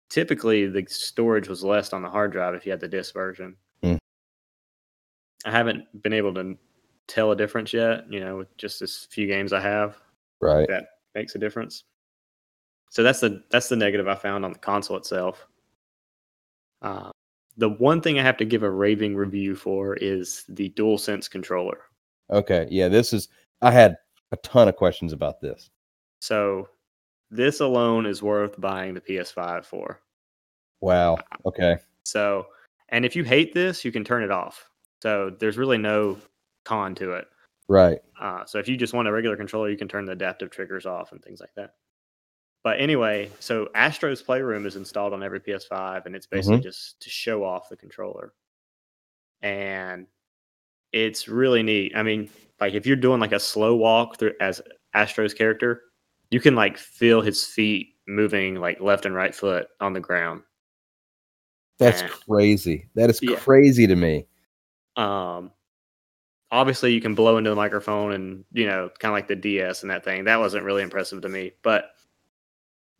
typically 0.09 0.67
the 0.67 0.87
storage 0.89 1.49
was 1.49 1.65
less 1.65 1.93
on 1.93 2.03
the 2.03 2.09
hard 2.09 2.31
drive 2.33 2.55
if 2.55 2.65
you 2.65 2.71
had 2.71 2.81
the 2.81 2.89
disk 2.89 3.13
version. 3.13 3.57
Hmm. 3.83 3.97
I 5.45 5.51
haven't 5.51 5.85
been 6.03 6.13
able 6.13 6.33
to 6.35 6.57
tell 7.09 7.33
a 7.33 7.37
difference 7.37 7.73
yet. 7.73 8.05
You 8.11 8.21
know, 8.21 8.37
with 8.39 8.57
just 8.57 8.79
this 8.81 9.07
few 9.11 9.27
games 9.27 9.53
I 9.53 9.61
have, 9.61 9.97
Right. 10.41 10.69
that 10.69 10.87
makes 11.15 11.35
a 11.35 11.39
difference. 11.39 11.85
So 12.91 13.03
that's 13.03 13.21
the 13.21 13.43
that's 13.51 13.69
the 13.69 13.77
negative 13.77 14.07
I 14.07 14.15
found 14.15 14.45
on 14.45 14.53
the 14.53 14.59
console 14.59 14.97
itself. 14.97 15.47
Uh, 16.83 17.11
the 17.57 17.71
one 17.71 18.01
thing 18.01 18.19
I 18.19 18.23
have 18.23 18.37
to 18.37 18.45
give 18.45 18.63
a 18.63 18.71
raving 18.71 19.17
review 19.17 19.57
for 19.57 19.97
is 19.97 20.45
the 20.49 20.71
DualSense 20.71 21.29
controller. 21.29 21.79
Okay. 22.31 22.67
Yeah. 22.71 22.89
This 22.89 23.13
is. 23.13 23.29
I 23.63 23.71
had 23.71 23.97
a 24.33 24.37
ton 24.39 24.69
of 24.69 24.77
questions 24.77 25.13
about 25.13 25.41
this. 25.41 25.71
So 26.21 26.69
this 27.31 27.61
alone 27.61 28.07
is 28.07 28.23
worth 28.23 28.61
buying 28.61 28.95
the 28.95 29.01
PS5 29.01 29.65
for. 29.65 30.01
Wow. 30.81 31.19
Okay. 31.45 31.79
So, 32.05 32.47
and 32.91 33.05
if 33.05 33.17
you 33.17 33.25
hate 33.25 33.55
this, 33.55 33.85
you 33.85 33.93
can 33.93 34.05
turn 34.05 34.23
it 34.23 34.31
off. 34.31 34.69
So 35.03 35.31
there's 35.39 35.59
really 35.59 35.79
no 35.79 36.19
con 36.65 36.95
to 36.97 37.13
it. 37.13 37.27
Right. 37.69 37.99
Uh, 38.21 38.45
so 38.45 38.59
if 38.59 38.69
you 38.69 38.77
just 38.77 38.95
want 38.95 39.09
a 39.09 39.13
regular 39.13 39.37
controller, 39.37 39.71
you 39.71 39.77
can 39.77 39.89
turn 39.89 40.05
the 40.05 40.13
adaptive 40.13 40.51
triggers 40.51 40.87
off 40.87 41.13
and 41.13 41.23
things 41.23 41.41
like 41.41 41.55
that. 41.57 41.75
But 42.63 42.81
anyway, 42.81 43.31
so 43.39 43.69
Astro's 43.75 44.23
Playroom 44.23 44.67
is 44.67 44.77
installed 44.77 45.13
on 45.13 45.23
every 45.23 45.41
PS5, 45.41 46.07
and 46.07 46.17
it's 46.17 46.27
basically 46.27 46.61
just 46.61 47.01
to 47.01 47.11
show 47.11 47.45
off 47.45 47.69
the 47.69 47.77
controller. 47.77 48.33
And 49.41 50.07
it's 50.93 51.29
really 51.29 51.63
neat. 51.63 51.93
I 51.97 52.03
mean, 52.03 52.29
like 52.61 52.75
if 52.75 52.87
you're 52.87 52.97
doing 52.97 53.21
like 53.21 53.33
a 53.33 53.41
slow 53.41 53.75
walk 53.77 54.19
through 54.19 54.35
as 54.41 54.61
Astro's 54.95 55.35
character, 55.35 55.83
you 56.31 56.41
can 56.41 56.55
like 56.55 56.79
feel 56.79 57.21
his 57.21 57.45
feet 57.45 57.89
moving 58.09 58.57
like 58.57 58.81
left 58.81 59.05
and 59.07 59.15
right 59.15 59.35
foot 59.35 59.69
on 59.81 59.93
the 59.93 60.01
ground. 60.01 60.43
That's 61.79 62.03
And- 62.03 62.11
crazy. 62.11 62.89
That 62.95 63.11
is 63.11 63.21
Yeah. 63.23 63.37
crazy 63.37 63.87
to 63.87 63.97
me. 63.97 64.27
um 64.97 65.53
obviously 66.51 66.95
you 66.95 67.03
can 67.03 67.15
blow 67.15 67.37
into 67.37 67.51
the 67.51 67.57
microphone 67.57 68.13
and 68.13 68.45
you 68.53 68.65
know 68.67 68.89
kind 68.99 69.11
of 69.11 69.15
like 69.15 69.29
the 69.29 69.37
ds 69.37 69.83
and 69.83 69.91
that 69.91 70.05
thing 70.05 70.25
that 70.25 70.39
wasn't 70.39 70.65
really 70.65 70.83
impressive 70.83 71.21
to 71.21 71.29
me 71.29 71.53
but 71.63 71.91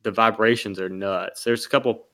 the 0.03 0.11
vibrations 0.11 0.79
are 0.79 0.91
nuts 0.91 1.43
there's 1.45 1.65
a 1.65 1.69
couple 1.71 2.09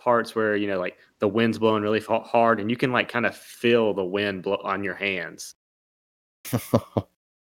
parts 0.00 0.34
where 0.34 0.56
you 0.56 0.66
know 0.66 0.78
like 0.78 0.96
the 1.18 1.28
wind's 1.28 1.58
blowing 1.58 1.82
really 1.82 2.00
hard 2.00 2.60
and 2.60 2.70
you 2.70 2.76
can 2.76 2.92
like 2.92 3.08
kind 3.08 3.26
of 3.26 3.36
feel 3.36 3.94
the 3.94 4.04
wind 4.04 4.42
blow 4.42 4.60
on 4.64 4.82
your 4.82 4.94
hands 4.94 5.54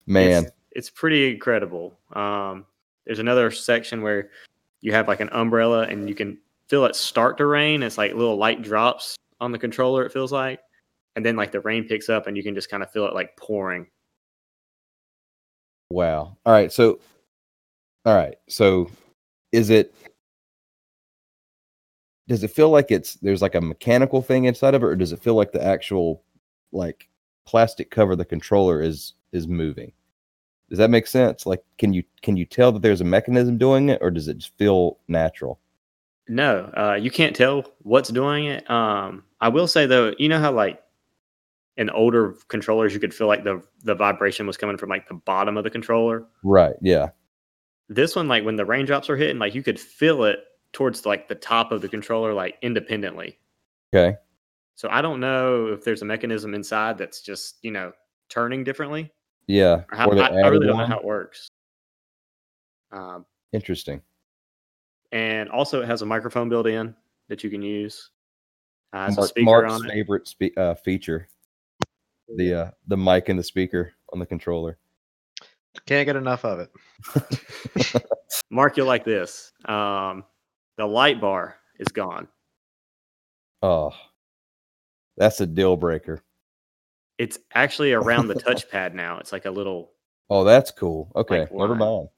Man. 0.07 0.45
it's, 0.45 0.53
it's 0.73 0.91
pretty 0.91 1.33
incredible 1.33 1.99
um 2.13 2.65
there's 3.07 3.19
another 3.19 3.51
section 3.51 4.03
where 4.03 4.31
you 4.81 4.93
have 4.93 5.09
like 5.09 5.21
an 5.21 5.29
umbrella 5.31 5.83
and 5.83 6.09
you 6.09 6.15
can 6.15 6.39
feel 6.69 6.85
it 6.85 6.97
start 6.97 7.37
to 7.39 7.47
rain 7.47 7.83
it's 7.83 7.99
like 7.99 8.15
little 8.15 8.37
light 8.37 8.63
drops 8.63 9.17
on 9.41 9.53
the 9.53 9.59
controller 9.59 10.05
it 10.05 10.13
feels 10.13 10.33
like 10.33 10.61
and 11.17 11.25
then 11.25 11.37
like 11.37 11.53
the 11.53 11.61
rain 11.61 11.85
picks 11.85 12.09
up 12.09 12.27
and 12.27 12.37
you 12.37 12.43
can 12.43 12.55
just 12.55 12.71
kind 12.71 12.83
of 12.83 12.91
feel 12.91 13.07
it 13.07 13.15
like 13.15 13.37
pouring 13.37 13.87
Wow. 15.91 16.37
All 16.45 16.53
right. 16.53 16.73
So, 16.73 16.99
all 18.05 18.17
right. 18.17 18.35
So, 18.49 18.91
is 19.53 19.71
it? 19.71 19.95
Does 22.29 22.43
it 22.43 22.51
feel 22.51 22.71
like 22.71 22.91
it's 22.91 23.15
there's 23.15 23.43
like 23.43 23.55
a 23.55 23.61
mechanical 23.61 24.23
thing 24.23 24.45
inside 24.45 24.75
of 24.75 24.83
it, 24.83 24.87
or 24.87 24.97
does 24.97 25.13
it 25.13 25.23
feel 25.23 25.35
like 25.35 25.53
the 25.53 25.65
actual 25.65 26.23
like 26.73 27.09
plastic 27.45 27.91
cover 27.91 28.17
the 28.17 28.25
controller 28.25 28.81
is 28.81 29.15
is 29.33 29.47
moving? 29.47 29.93
Does 30.71 30.79
that 30.79 30.91
make 30.91 31.07
sense? 31.07 31.45
Like, 31.47 31.63
can 31.79 31.93
you 31.93 32.03
can 32.23 32.37
you 32.37 32.47
tell 32.47 32.73
that 32.73 32.83
there's 32.83 33.03
a 33.03 33.05
mechanism 33.05 33.59
doing 33.59 33.91
it, 33.91 33.99
or 34.01 34.11
does 34.11 34.29
it 34.29 34.39
just 34.39 34.57
feel 34.57 34.99
natural? 35.09 35.61
no 36.27 36.73
uh 36.75 36.95
you 36.95 37.11
can't 37.11 37.37
tell 37.37 37.63
what's 37.81 38.09
doing 38.09 38.47
it 38.47 38.71
um 38.71 39.23
i 39.43 39.49
will 39.51 39.67
say 39.67 39.85
though 39.85 40.15
you 40.19 40.27
know 40.27 40.39
how 40.41 40.51
like 40.51 40.81
in 41.77 41.91
older 41.91 42.35
controllers 42.49 42.95
you 42.95 42.99
could 42.99 43.13
feel 43.13 43.27
like 43.27 43.45
the 43.45 43.63
the 43.83 43.95
vibration 43.95 44.47
was 44.47 44.57
coming 44.57 44.79
from 44.79 44.89
like 44.89 45.07
the 45.07 45.13
bottom 45.13 45.59
of 45.59 45.65
the 45.65 45.69
controller 45.71 46.25
Right. 46.43 46.77
Yeah. 46.81 47.11
this 47.91 48.17
one 48.17 48.27
like 48.27 48.43
when 48.43 48.57
the 48.57 48.65
raindrops 48.65 49.11
are 49.11 49.19
hitting 49.19 49.39
like 49.39 49.55
you 49.55 49.63
could 49.63 49.79
feel 49.79 50.25
it 50.25 50.39
towards 50.75 51.07
like 51.07 51.27
the 51.29 51.35
top 51.35 51.73
of 51.73 51.81
the 51.81 51.89
controller 51.89 52.35
like 52.35 52.59
independently 52.61 53.39
Okay. 53.95 54.17
so 54.75 54.89
i 54.91 55.01
don't 55.01 55.21
know 55.21 55.69
if 55.69 55.83
there's 55.85 56.03
a 56.03 56.05
mechanism 56.05 56.53
inside 56.53 56.99
that's 56.99 57.23
just 57.23 57.57
you 57.63 57.71
know 57.71 57.93
turning 58.29 58.63
differently 58.65 59.11
Yeah. 59.47 59.85
or 59.91 59.97
how, 59.97 60.09
Or 60.11 60.19
I, 60.19 60.27
I 60.27 60.41
added 60.41 60.51
really 60.51 60.67
don't 60.67 60.77
know 60.77 60.87
how 60.87 60.99
it 60.99 61.05
works 61.05 61.49
um, 62.93 63.25
Interesting. 63.53 64.03
and 65.13 65.49
also 65.49 65.81
it 65.81 65.87
has 65.87 66.03
a 66.03 66.07
microphone 66.07 66.49
built 66.49 66.67
in 66.67 66.95
that 67.29 67.43
you 67.43 67.51
can 67.51 67.63
use 67.63 68.11
uh, 68.93 69.07
has 69.07 69.17
a 69.17 69.21
Mark- 69.21 69.29
speaker 69.31 69.45
Mark's 69.45 69.73
on 69.73 69.89
favorite 69.89 70.29
spe- 70.29 70.57
uh, 70.59 70.75
feature 70.75 71.29
the 72.37 72.55
uh, 72.55 72.71
the 72.89 72.97
mic 72.97 73.29
and 73.29 73.39
the 73.39 73.43
speaker 73.45 73.93
on 74.13 74.19
the 74.19 74.25
controller. 74.27 74.79
Can't 75.87 76.07
get 76.07 76.17
enough 76.17 76.45
of 76.45 76.61
it. 76.61 78.03
mark 78.51 78.77
you'll 78.77 78.87
like 78.87 79.05
this 79.05 79.53
um, 79.67 80.25
the 80.77 80.87
light 80.87 81.21
bar 81.21 81.57
is 81.79 81.89
gone 81.89 82.29
Oh, 83.63 83.93
that's 85.17 85.41
a 85.41 85.47
deal 85.47 85.77
breaker. 85.77 86.23
it's 87.19 87.39
actually 87.55 87.93
around 87.93 88.29
the 88.29 88.35
touchpad 88.47 88.95
now 88.95 89.19
it's 89.19 89.33
like 89.33 89.45
a 89.47 89.51
little 89.51 89.91
Oh, 90.31 90.43
that's 90.43 90.71
cool. 90.71 91.13
Okay, 91.15 91.41
Like 91.41 91.53
never 91.53 91.75
mind. 91.75 92.09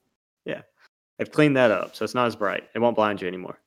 They've 1.19 1.31
cleaned 1.31 1.57
that 1.57 1.71
up, 1.71 1.95
so 1.95 2.05
it's 2.05 2.13
not 2.13 2.27
as 2.27 2.35
bright. 2.35 2.65
It 2.75 2.79
won't 2.79 2.95
blind 2.95 3.23
you 3.23 3.27
anymore. 3.27 3.57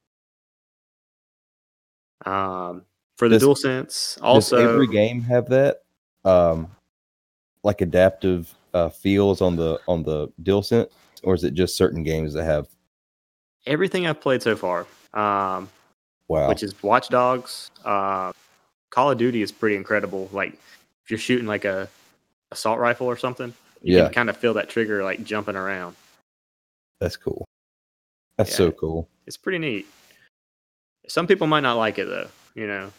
Um, 2.24 2.84
for 3.18 3.28
the 3.28 3.40
Does- 3.40 3.42
DualSense, 3.64 4.18
also 4.22 4.56
Does 4.56 4.68
every 4.68 4.86
game 4.86 5.20
have 5.22 5.48
that? 5.48 5.82
Um, 6.24 6.70
like 7.64 7.80
adaptive 7.80 8.54
uh, 8.72 8.88
feels 8.88 9.40
on 9.40 9.56
the 9.56 9.80
on 9.88 10.04
the 10.04 10.28
DualSense, 10.42 10.90
or 11.24 11.34
is 11.34 11.42
it 11.44 11.54
just 11.54 11.76
certain 11.76 12.02
games 12.04 12.34
that 12.34 12.44
have? 12.44 12.68
Everything 13.70 14.06
I've 14.06 14.20
played 14.20 14.42
so 14.42 14.56
far, 14.56 14.80
um, 15.14 15.70
Wow. 16.28 16.48
which 16.48 16.62
is 16.62 16.80
Watch 16.82 17.08
Dogs, 17.08 17.70
uh, 17.84 18.32
Call 18.90 19.10
of 19.12 19.18
Duty 19.18 19.40
is 19.42 19.50
pretty 19.52 19.76
incredible. 19.76 20.28
Like 20.32 20.52
if 21.04 21.10
you're 21.10 21.18
shooting 21.18 21.46
like 21.46 21.64
a 21.64 21.88
assault 22.50 22.78
rifle 22.80 23.06
or 23.06 23.16
something, 23.16 23.54
you 23.82 23.96
Yeah. 23.96 24.04
can 24.06 24.12
kind 24.14 24.30
of 24.30 24.36
feel 24.36 24.54
that 24.54 24.68
trigger 24.68 25.02
like 25.02 25.24
jumping 25.24 25.56
around. 25.56 25.96
that's 27.00 27.16
cool. 27.16 27.46
That's 28.36 28.50
Yeah. 28.50 28.56
so 28.56 28.72
cool. 28.72 29.08
It's 29.26 29.38
pretty 29.38 29.56
neat. 29.58 29.86
Some 31.08 31.26
people 31.26 31.46
might 31.46 31.60
not 31.60 31.78
like 31.78 31.98
it 31.98 32.04
though, 32.04 32.28
you 32.54 32.66
know. 32.66 32.92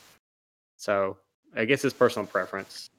So 0.77 1.17
I 1.55 1.65
guess 1.65 1.86
it's 1.86 1.93
personal 1.93 2.25
preference. 2.25 2.89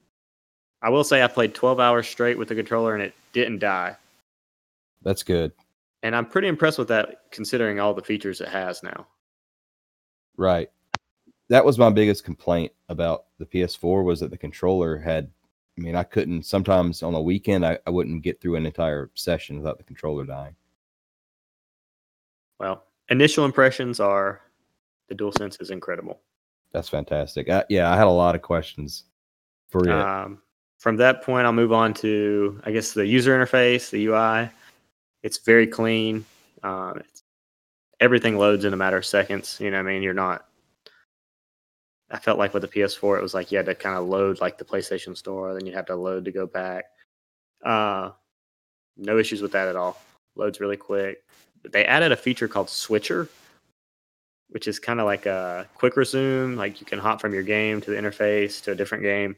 I 0.81 0.91
will 0.91 1.03
say 1.03 1.23
I 1.23 1.27
played 1.27 1.57
12 1.57 1.81
hours 1.81 2.07
straight 2.09 2.39
with 2.39 2.49
the 2.49 2.55
controller 2.55 2.95
and 2.95 3.03
it 3.03 3.15
didn't 3.33 3.59
die. 3.59 3.97
That's 5.03 5.25
good. 5.25 5.51
And 6.03 6.17
I'm 6.17 6.27
pretty 6.27 6.49
impressed 6.49 6.79
with 6.79 6.89
that 6.89 7.31
considering 7.31 7.79
all 7.79 7.95
the 7.95 8.03
features 8.03 8.41
it 8.41 8.49
has 8.49 8.83
now. 8.83 9.07
Right. 10.37 10.71
That 11.49 11.65
was 11.65 11.79
my 11.79 11.91
biggest 11.91 12.25
complaint 12.25 12.73
about 12.89 13.27
the 13.39 13.47
PS4 13.47 14.05
was 14.05 14.21
that 14.21 14.31
the 14.31 14.39
controller 14.39 14.99
had. 14.99 15.31
I 15.79 15.81
mean, 15.81 15.97
I 15.97 16.03
couldn't. 16.03 16.45
Sometimes 16.45 17.03
on 17.03 17.15
a 17.15 17.23
weekend, 17.23 17.65
I, 17.65 17.79
I 17.87 17.91
wouldn't 17.91 18.23
get 18.23 18.41
through 18.41 18.57
an 18.57 18.67
entire 18.67 19.11
session 19.15 19.57
without 19.59 19.79
the 19.79 19.85
controller 19.85 20.25
dying. 20.25 20.55
Well, 22.59 22.85
initial 23.09 23.45
impressions 23.45 24.01
are 24.01 24.43
the 25.09 25.15
DualSense 25.15 25.61
is 25.61 25.71
incredible. 25.71 26.21
That's 26.73 26.89
fantastic. 26.89 27.49
I, 27.51 27.65
yeah, 27.69 27.91
I 27.91 27.97
had 27.97 28.07
a 28.07 28.11
lot 28.11 28.35
of 28.35 28.43
questions 28.43 29.05
for 29.69 29.87
you. 29.87 29.93
Um, 29.93 30.43
from 30.79 30.97
that 30.97 31.23
point, 31.23 31.47
I'll 31.47 31.53
move 31.53 31.73
on 31.73 31.95
to, 31.95 32.61
I 32.65 32.73
guess, 32.73 32.93
the 32.93 33.07
user 33.07 33.39
interface, 33.39 33.91
the 33.91 34.07
UI. 34.07 34.51
It's 35.23 35.39
very 35.39 35.67
clean. 35.67 36.25
Um, 36.63 36.99
it's, 36.99 37.23
everything 38.01 38.37
loads 38.37 38.65
in 38.65 38.73
a 38.73 38.77
matter 38.77 38.97
of 38.97 39.07
seconds. 39.07 39.59
You 39.61 39.71
know, 39.71 39.79
what 39.79 39.89
I 39.89 39.93
mean, 39.93 40.03
you're 40.03 40.15
not. 40.15 40.47
I 42.11 42.19
felt 42.19 42.39
like 42.39 42.53
with 42.53 42.63
the 42.63 42.69
PS4, 42.69 43.19
it 43.19 43.23
was 43.23 43.33
like 43.33 43.51
you 43.51 43.57
had 43.57 43.67
to 43.67 43.75
kind 43.75 43.97
of 43.97 44.07
load 44.07 44.41
like 44.41 44.59
the 44.59 44.65
PlayStation 44.65 45.17
Store, 45.17 45.55
then 45.55 45.65
you 45.65 45.73
have 45.73 45.87
to 45.87 45.97
load 45.97 46.27
to 46.27 46.31
go 46.31 46.47
back. 46.47 46.85
Uh, 47.65 48.11
no 48.99 49.19
issues 49.19 49.41
with 49.41 49.53
that 49.53 49.69
at 49.69 49.77
all. 49.77 49.99
Loads 50.37 50.61
really 50.61 50.77
quick. 50.77 51.25
They 51.71 51.87
added 51.87 52.13
a 52.13 52.17
feature 52.17 52.49
called 52.49 52.69
Switcher, 52.69 53.29
which 54.49 54.69
is 54.69 54.79
kind 54.79 55.01
of 55.01 55.07
like 55.07 55.25
a 55.25 55.67
quick 55.75 55.97
resume. 55.97 56.57
Like 56.57 56.81
you 56.81 56.87
can 56.87 56.99
hop 56.99 57.21
from 57.21 57.33
your 57.33 57.45
game 57.45 57.81
to 57.81 57.91
the 57.91 57.97
interface 57.97 58.63
to 58.65 58.73
a 58.73 58.75
different 58.75 59.05
game. 59.05 59.37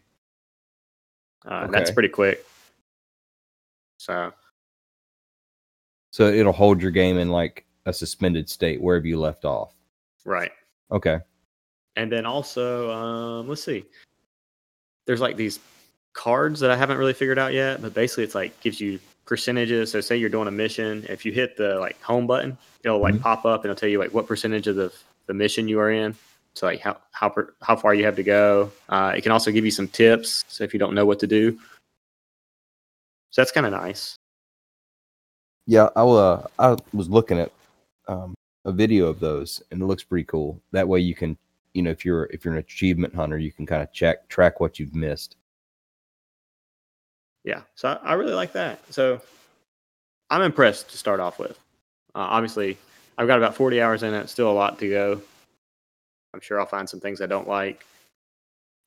Uh, 1.47 1.67
That's 1.69 1.91
pretty 1.91 2.09
quick. 2.09 2.45
So 3.99 4.33
so 6.15 6.29
it'll 6.29 6.53
hold 6.53 6.81
your 6.81 6.93
game 6.93 7.19
in 7.19 7.29
like 7.29 7.65
a 7.87 7.93
suspended 7.93 8.49
state 8.49 8.81
wherever 8.81 9.05
you 9.05 9.19
left 9.19 9.45
off. 9.45 9.75
right. 10.25 10.53
Okay. 10.93 11.19
And 11.97 12.11
then 12.11 12.25
also, 12.25 12.89
um, 12.93 13.49
let's 13.49 13.65
see. 13.65 13.85
There's 15.07 15.21
like 15.21 15.37
these 15.37 15.59
cards 16.13 16.61
that 16.61 16.71
I 16.71 16.77
haven't 16.77 16.99
really 16.99 17.15
figured 17.15 17.37
out 17.37 17.53
yet, 17.53 17.83
but 17.83 17.95
basically 17.95 18.23
it's 18.23 18.37
like 18.37 18.59
gives 18.61 18.81
you 18.81 19.01
percentages. 19.27 19.91
So 19.91 20.01
say 20.01 20.17
you're 20.17 20.29
doing 20.31 20.47
a 20.47 20.53
mission, 20.53 21.05
if 21.09 21.27
you 21.27 21.33
hit 21.33 21.57
the 21.57 21.81
like 21.81 22.01
home 22.01 22.29
button, 22.29 22.57
it'll 22.85 23.01
like 23.01 23.15
Mhm. 23.17 23.21
pop 23.21 23.45
up 23.45 23.65
and 23.65 23.73
it'll 23.73 23.81
tell 23.81 23.89
you 23.89 23.99
like 23.99 24.15
what 24.15 24.29
percentage 24.29 24.69
of 24.69 24.77
the 24.77 24.93
the 25.27 25.35
mission 25.35 25.67
you 25.67 25.81
are 25.81 25.91
in. 25.91 26.15
So 26.55 26.67
like 26.67 26.79
how 26.79 26.97
how 27.11 27.29
per, 27.29 27.55
how 27.61 27.75
far 27.75 27.93
you 27.93 28.05
have 28.05 28.15
to 28.17 28.23
go. 28.23 28.71
Uh, 28.89 29.15
it 29.17 29.23
can 29.23 29.33
also 29.33 29.51
give 29.51 29.65
you 29.65 29.73
some 29.73 29.89
tips. 29.89 30.45
So 30.47 30.63
if 30.63 30.73
you 30.73 30.79
don't 30.79 30.95
know 30.95 31.07
what 31.07 31.19
to 31.21 31.27
do, 31.27 31.59
so 33.31 33.41
that's 33.43 33.51
kind 33.51 33.67
of 33.67 33.73
nice. 33.73 34.17
Yeah, 35.67 35.89
I 35.97 36.03
uh, 36.03 36.47
I 36.59 36.77
was 36.93 37.09
looking 37.09 37.39
at 37.39 37.53
um, 38.09 38.35
a 38.65 38.73
video 38.73 39.07
of 39.07 39.21
those, 39.21 39.63
and 39.71 39.81
it 39.81 39.87
looks 39.87 40.03
pretty 40.03 40.25
cool. 40.25 40.61
That 40.73 40.87
way, 40.87 41.01
you 41.01 41.15
can, 41.15 41.39
you 41.73 41.83
know, 41.83 41.91
if 41.91 42.05
you're 42.05 42.25
if 42.27 42.45
you're 42.45 42.55
an 42.55 42.61
achievement 42.61 43.15
hunter, 43.15 43.39
you 43.39 43.53
can 43.53 43.67
kind 43.67 43.83
of 43.83 43.93
check 43.93 44.29
track 44.29 44.61
what 44.61 44.79
you've 44.79 44.95
missed. 44.95 45.37
yeah 47.45 47.61
so 47.75 47.89
I, 47.89 48.11
I 48.11 48.13
really 48.15 48.33
like 48.33 48.53
that 48.53 48.81
so 48.93 49.21
i'm 50.31 50.43
impressed 50.43 50.91
to 50.91 50.99
start 50.99 51.21
off 51.21 51.39
with 51.39 51.59
uh, 52.15 52.27
obviously 52.37 52.77
i've 53.19 53.27
got 53.27 53.39
about 53.39 53.55
40 53.55 53.81
hours 53.81 54.03
in 54.03 54.15
it 54.15 54.29
still 54.29 54.51
a 54.51 54.53
lot 54.53 54.79
to 54.79 54.89
go 54.89 55.21
i'm 56.33 56.41
sure 56.41 56.59
i'll 56.59 56.67
find 56.67 56.89
some 56.89 57.01
things 57.01 57.21
i 57.21 57.27
don't 57.27 57.47
like 57.47 57.85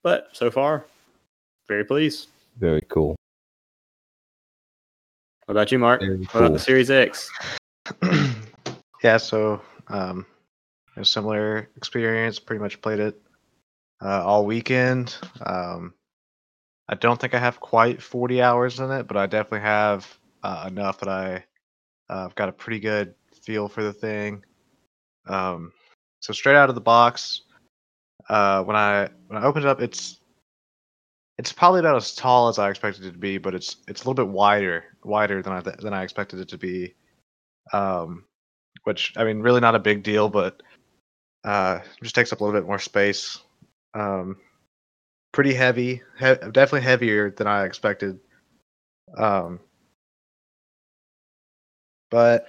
but 0.04 0.30
so 0.34 0.52
far 0.52 0.86
very 1.68 1.86
pleased 1.86 2.28
Very 2.58 2.82
cool. 2.90 3.16
What 5.48 5.54
about 5.54 5.72
you 5.72 5.80
mark 5.80 6.02
Very 6.02 6.18
what 6.18 6.36
about 6.36 6.54
the 6.54 6.60
series 6.60 6.92
x 6.92 7.30
yeah, 9.04 9.18
so 9.18 9.62
um, 9.88 10.26
a 10.96 11.06
similar 11.06 11.70
experience. 11.78 12.40
Pretty 12.40 12.62
much 12.62 12.82
played 12.82 13.00
it 13.00 13.22
uh, 14.02 14.26
all 14.26 14.46
weekend. 14.46 15.16
Um, 15.46 15.94
I 16.90 16.96
don't 16.96 17.20
think 17.20 17.34
I 17.34 17.40
have 17.40 17.60
quite 17.60 18.02
40 18.02 18.42
hours 18.42 18.80
in 18.80 18.92
it, 18.92 19.08
but 19.08 19.18
I 19.18 19.26
definitely 19.26 19.62
have 19.62 20.18
uh, 20.44 20.66
enough 20.68 21.00
that 21.00 21.10
I 21.10 21.36
uh, 22.10 22.26
I've 22.26 22.36
got 22.36 22.50
a 22.50 22.54
pretty 22.54 22.80
good 22.80 23.14
feel 23.42 23.68
for 23.68 23.84
the 23.84 23.94
thing. 23.94 24.44
Um, 25.28 25.74
so 26.22 26.34
straight 26.34 26.56
out 26.56 26.70
of 26.70 26.76
the 26.76 26.82
box, 26.82 27.42
uh, 28.30 28.64
when 28.64 28.76
I 28.76 29.10
when 29.28 29.42
I 29.42 29.46
opened 29.46 29.66
it 29.66 29.70
up, 29.70 29.82
it's 29.82 30.20
it's 31.38 31.52
probably 31.52 31.82
about 31.82 31.96
as 31.96 32.16
tall 32.16 32.48
as 32.48 32.58
I 32.58 32.70
expected 32.70 33.06
it 33.06 33.12
to 33.12 33.18
be, 33.18 33.38
but 33.38 33.54
it's 33.54 33.78
it's 33.88 34.04
a 34.04 34.10
little 34.10 34.26
bit 34.26 34.34
wider 34.34 34.86
wider 35.08 35.42
than 35.42 35.54
I 35.54 35.62
th- 35.62 35.78
than 35.78 35.94
I 35.94 36.04
expected 36.04 36.40
it 36.40 36.50
to 36.50 36.58
be. 36.58 36.94
Um, 37.74 38.26
which 38.84 39.14
I 39.18 39.24
mean, 39.24 39.40
really 39.42 39.62
not 39.62 39.76
a 39.76 39.80
big 39.80 40.04
deal, 40.04 40.30
but 40.30 40.62
uh, 41.44 41.80
just 42.04 42.16
takes 42.16 42.32
up 42.32 42.42
a 42.42 42.44
little 42.44 42.60
bit 42.60 42.68
more 42.68 42.80
space. 42.80 43.40
Um, 43.94 44.38
pretty 45.32 45.54
heavy, 45.54 46.02
he- 46.20 46.52
definitely 46.52 46.82
heavier 46.82 47.32
than 47.32 47.48
I 47.48 47.66
expected. 47.66 48.20
Um, 49.18 49.60
but 52.10 52.48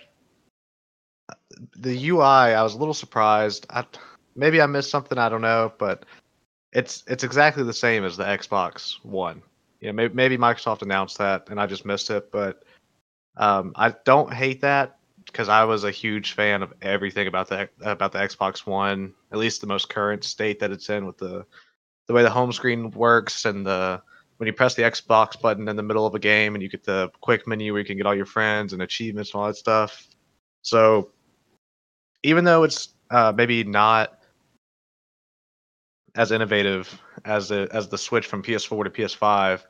the 1.76 2.08
UI, 2.08 2.20
I 2.22 2.62
was 2.62 2.74
a 2.74 2.78
little 2.78 2.94
surprised. 2.94 3.66
I, 3.70 3.84
maybe 4.36 4.60
I 4.60 4.66
missed 4.66 4.90
something. 4.90 5.18
I 5.18 5.28
don't 5.28 5.42
know, 5.42 5.72
but 5.78 6.04
it's 6.72 7.02
it's 7.06 7.24
exactly 7.24 7.64
the 7.64 7.72
same 7.72 8.04
as 8.04 8.16
the 8.16 8.24
Xbox 8.24 9.02
One. 9.04 9.42
Yeah, 9.80 9.92
maybe, 9.92 10.14
maybe 10.14 10.38
Microsoft 10.38 10.82
announced 10.82 11.18
that 11.18 11.50
and 11.50 11.60
I 11.60 11.66
just 11.66 11.84
missed 11.84 12.10
it, 12.10 12.32
but 12.32 12.64
um, 13.36 13.72
I 13.76 13.94
don't 14.04 14.32
hate 14.32 14.60
that 14.62 14.98
because 15.26 15.48
I 15.48 15.64
was 15.64 15.84
a 15.84 15.90
huge 15.90 16.32
fan 16.32 16.62
of 16.62 16.72
everything 16.82 17.28
about 17.28 17.48
the 17.48 17.68
about 17.82 18.12
the 18.12 18.18
Xbox 18.18 18.66
One, 18.66 19.14
at 19.30 19.38
least 19.38 19.60
the 19.60 19.66
most 19.66 19.88
current 19.88 20.24
state 20.24 20.58
that 20.60 20.72
it's 20.72 20.88
in 20.90 21.06
with 21.06 21.18
the 21.18 21.46
the 22.06 22.14
way 22.14 22.22
the 22.22 22.30
home 22.30 22.52
screen 22.52 22.90
works 22.90 23.44
and 23.44 23.64
the 23.64 24.02
when 24.38 24.46
you 24.46 24.52
press 24.52 24.74
the 24.74 24.82
Xbox 24.82 25.40
button 25.40 25.68
in 25.68 25.76
the 25.76 25.82
middle 25.82 26.06
of 26.06 26.14
a 26.14 26.18
game 26.18 26.54
and 26.54 26.62
you 26.62 26.68
get 26.68 26.84
the 26.84 27.10
quick 27.20 27.46
menu 27.46 27.72
where 27.72 27.80
you 27.80 27.86
can 27.86 27.96
get 27.96 28.06
all 28.06 28.14
your 28.14 28.26
friends 28.26 28.72
and 28.72 28.82
achievements 28.82 29.32
and 29.32 29.40
all 29.40 29.46
that 29.46 29.56
stuff. 29.56 30.08
So 30.62 31.10
even 32.22 32.44
though 32.44 32.62
it's 32.62 32.88
uh, 33.10 33.32
maybe 33.34 33.64
not 33.64 34.18
as 36.14 36.32
innovative 36.32 37.00
as 37.24 37.48
the 37.48 37.68
as 37.72 37.88
the 37.88 37.98
switch 37.98 38.26
from 38.26 38.42
PS4 38.42 38.85
to 38.85 38.90
PS5, 38.90 39.64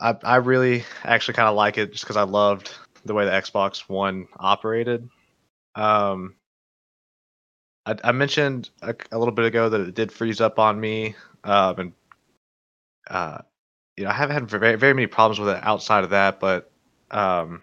I 0.00 0.16
I 0.22 0.36
really 0.36 0.84
actually 1.04 1.34
kind 1.34 1.48
of 1.48 1.54
like 1.56 1.78
it 1.78 1.92
just 1.92 2.04
because 2.04 2.16
I 2.16 2.22
loved 2.22 2.72
the 3.04 3.14
way 3.14 3.24
the 3.24 3.30
Xbox 3.30 3.88
One 3.88 4.28
operated. 4.38 5.08
Um, 5.74 6.34
I, 7.84 7.96
I 8.02 8.12
mentioned 8.12 8.70
a, 8.82 8.94
a 9.12 9.18
little 9.18 9.34
bit 9.34 9.44
ago 9.44 9.68
that 9.68 9.80
it 9.80 9.94
did 9.94 10.12
freeze 10.12 10.40
up 10.40 10.58
on 10.58 10.78
me, 10.80 11.14
um, 11.44 11.78
and 11.78 11.92
uh, 13.08 13.38
you 13.96 14.04
know 14.04 14.10
I 14.10 14.14
haven't 14.14 14.34
had 14.34 14.50
very 14.50 14.76
very 14.76 14.94
many 14.94 15.06
problems 15.06 15.38
with 15.38 15.50
it 15.50 15.62
outside 15.62 16.04
of 16.04 16.10
that, 16.10 16.40
but 16.40 16.70
um, 17.10 17.62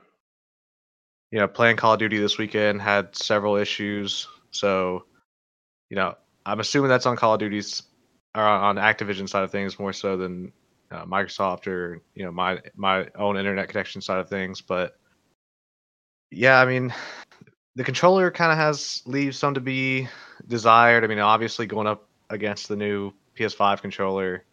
you 1.32 1.40
know 1.40 1.48
playing 1.48 1.78
Call 1.78 1.94
of 1.94 2.00
Duty 2.00 2.18
this 2.18 2.38
weekend 2.38 2.82
had 2.82 3.16
several 3.16 3.56
issues, 3.58 4.28
so 4.52 5.06
you 5.90 5.96
know 5.96 6.16
I'm 6.46 6.60
assuming 6.60 6.90
that's 6.90 7.06
on 7.06 7.18
Call 7.18 7.34
of 7.34 7.40
Duty's 7.40 7.84
or 8.36 8.44
on 8.44 8.78
Activision 8.78 9.30
side 9.30 9.44
of 9.44 9.52
things 9.52 9.80
more 9.80 9.94
so 9.94 10.18
than 10.18 10.52
uh, 10.92 11.06
Microsoft 11.06 11.68
or 11.68 12.02
you 12.16 12.24
know 12.24 12.32
my 12.32 12.60
my 12.76 13.08
own 13.16 13.38
internet 13.38 13.70
connection 13.70 14.02
side 14.02 14.20
of 14.20 14.30
things, 14.30 14.62
but 14.62 14.98
yeah, 16.32 16.60
I 16.60 16.66
mean, 16.66 16.94
the 17.76 17.84
controller 17.84 18.32
kind 18.32 18.52
of 18.52 18.58
has 18.58 19.02
leaves 19.06 19.38
some 19.38 19.54
to 19.54 19.62
be 19.62 20.08
desired. 20.48 21.04
I 21.04 21.08
mean, 21.08 21.20
obviously 21.20 21.66
going 21.66 21.88
up 21.88 22.08
against 22.30 22.68
the 22.68 22.76
new 22.76 23.14
PS5 23.38 23.82
controller, 23.82 24.46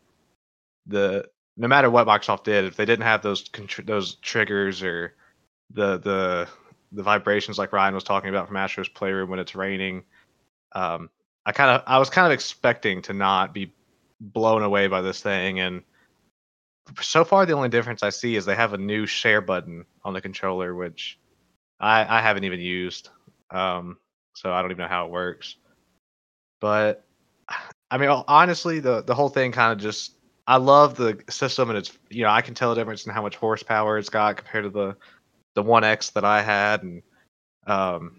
the 0.87 1.27
no 1.57 1.69
matter 1.69 1.91
what 1.91 2.07
Microsoft 2.07 2.45
did, 2.45 2.65
if 2.65 2.77
they 2.77 2.85
didn't 2.85 3.05
have 3.05 3.23
those 3.23 3.49
contr- 3.49 3.87
those 3.87 4.15
triggers 4.17 4.83
or 4.83 5.15
the 5.73 5.99
the 5.99 6.49
the 6.93 7.03
vibrations 7.03 7.59
like 7.59 7.73
Ryan 7.73 7.95
was 7.95 8.05
talking 8.05 8.31
about 8.31 8.49
from 8.49 8.57
Astro's 8.57 8.89
Playroom 8.89 9.31
when 9.31 9.39
it's 9.39 9.55
raining, 9.55 10.03
um, 10.73 11.09
I 11.47 11.53
kind 11.53 11.71
of 11.71 11.83
I 11.87 11.99
was 11.99 12.11
kind 12.11 12.27
of 12.27 12.33
expecting 12.33 13.03
to 13.03 13.13
not 13.13 13.55
be 13.55 13.73
blown 14.21 14.63
away 14.63 14.87
by 14.89 15.01
this 15.01 15.23
thing, 15.23 15.61
and 15.61 15.83
so 17.01 17.25
far 17.25 17.47
the 17.47 17.55
only 17.55 17.69
difference 17.69 18.03
I 18.03 18.11
see 18.11 18.37
is 18.37 18.45
they 18.45 18.55
have 18.55 18.75
a 18.75 18.79
new 18.79 19.07
share 19.07 19.41
button 19.41 19.85
on 20.05 20.13
the 20.13 20.21
controller, 20.21 20.75
which 20.75 21.19
I, 21.79 22.19
I 22.19 22.21
haven't 22.21 22.45
even 22.45 22.61
used. 22.61 23.11
Um, 23.51 23.99
so 24.35 24.53
I 24.53 24.63
don't 24.63 24.71
even 24.71 24.83
know 24.83 24.89
how 24.89 25.07
it 25.07 25.13
works. 25.13 25.57
But 26.61 27.05
I 27.91 27.99
mean, 27.99 28.11
honestly, 28.11 28.81
the 28.81 29.03
the 29.03 29.15
whole 29.15 29.29
thing 29.29 29.53
kind 29.53 29.73
of 29.73 29.79
just 29.79 30.15
I 30.47 30.57
love 30.57 30.97
the 30.97 31.23
system 31.29 31.71
and 31.71 31.79
it's 31.79 31.97
you 32.11 32.23
know 32.25 32.31
I 32.31 32.43
can 32.43 32.55
tell 32.55 32.71
the 32.71 32.81
difference 32.81 33.07
in 33.07 33.13
how 33.13 33.23
much 33.23 33.37
horsepower 33.37 33.99
it's 33.99 34.09
got 34.09 34.37
compared 34.37 34.65
to 34.65 34.71
the 34.71 34.97
the 35.55 35.63
One 35.63 35.85
X 35.85 36.11
that 36.11 36.25
I 36.25 36.43
had, 36.43 36.83
and 36.83 37.03
um, 37.67 38.17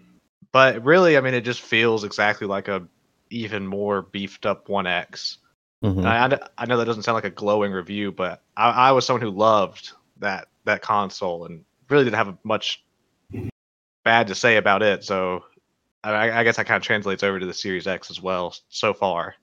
but 0.52 0.84
really, 0.84 1.16
I 1.16 1.20
mean, 1.20 1.34
it 1.34 1.42
just 1.42 1.60
feels 1.60 2.04
exactly 2.04 2.46
like 2.46 2.68
a 2.68 2.86
even 3.32 3.66
more 3.66 4.02
beefed 4.02 4.46
up 4.46 4.68
One 4.68 4.86
X. 4.86 5.38
Mhm. 5.82 6.04
I, 6.04 6.26
I 6.26 6.48
I 6.58 6.66
know 6.66 6.76
that 6.76 6.84
doesn't 6.84 7.02
sound 7.02 7.14
like 7.14 7.24
a 7.24 7.30
glowing 7.30 7.72
review, 7.72 8.12
but 8.12 8.42
I, 8.56 8.70
I 8.70 8.92
was 8.92 9.04
someone 9.04 9.22
who 9.22 9.30
loved 9.30 9.92
that 10.18 10.48
that 10.64 10.82
console 10.82 11.46
and 11.46 11.64
really 11.88 12.04
didn't 12.04 12.16
have 12.16 12.36
much 12.44 12.84
bad 14.04 14.28
to 14.28 14.34
say 14.34 14.56
about 14.56 14.82
it. 14.82 15.04
So 15.04 15.44
I, 16.04 16.30
I 16.30 16.44
guess 16.44 16.56
that 16.56 16.66
kind 16.66 16.76
of 16.76 16.82
translates 16.82 17.22
over 17.22 17.38
to 17.38 17.46
the 17.46 17.54
Series 17.54 17.86
X 17.86 18.10
as 18.10 18.20
well 18.20 18.54
so 18.68 18.94
far. 18.94 19.34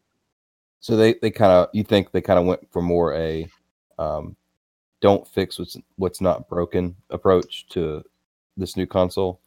So 0.79 0.95
they 0.95 1.15
they 1.21 1.31
kind 1.31 1.51
of 1.51 1.69
you 1.73 1.83
think 1.83 2.11
they 2.11 2.21
kind 2.21 2.39
of 2.39 2.45
went 2.45 2.71
for 2.71 2.81
more 2.81 3.13
a 3.13 3.47
um, 3.97 4.35
don't 5.01 5.27
fix 5.27 5.59
what's 5.59 5.77
what's 5.97 6.21
not 6.21 6.47
broken 6.47 6.95
approach 7.09 7.67
to 7.69 8.03
this 8.55 8.77
new 8.77 8.85
console. 8.85 9.41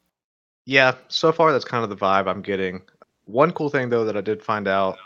Yeah, 0.64 0.94
so 1.08 1.32
far 1.32 1.52
that's 1.52 1.64
kind 1.64 1.82
of 1.82 1.90
the 1.90 1.96
vibe 1.96 2.28
I'm 2.28 2.42
getting. 2.42 2.82
One 3.32 3.52
cool 3.52 3.70
thing 3.70 3.88
though 3.88 4.04
that 4.04 4.16
I 4.16 4.20
did 4.20 4.42
find 4.42 4.68
out 4.68 4.98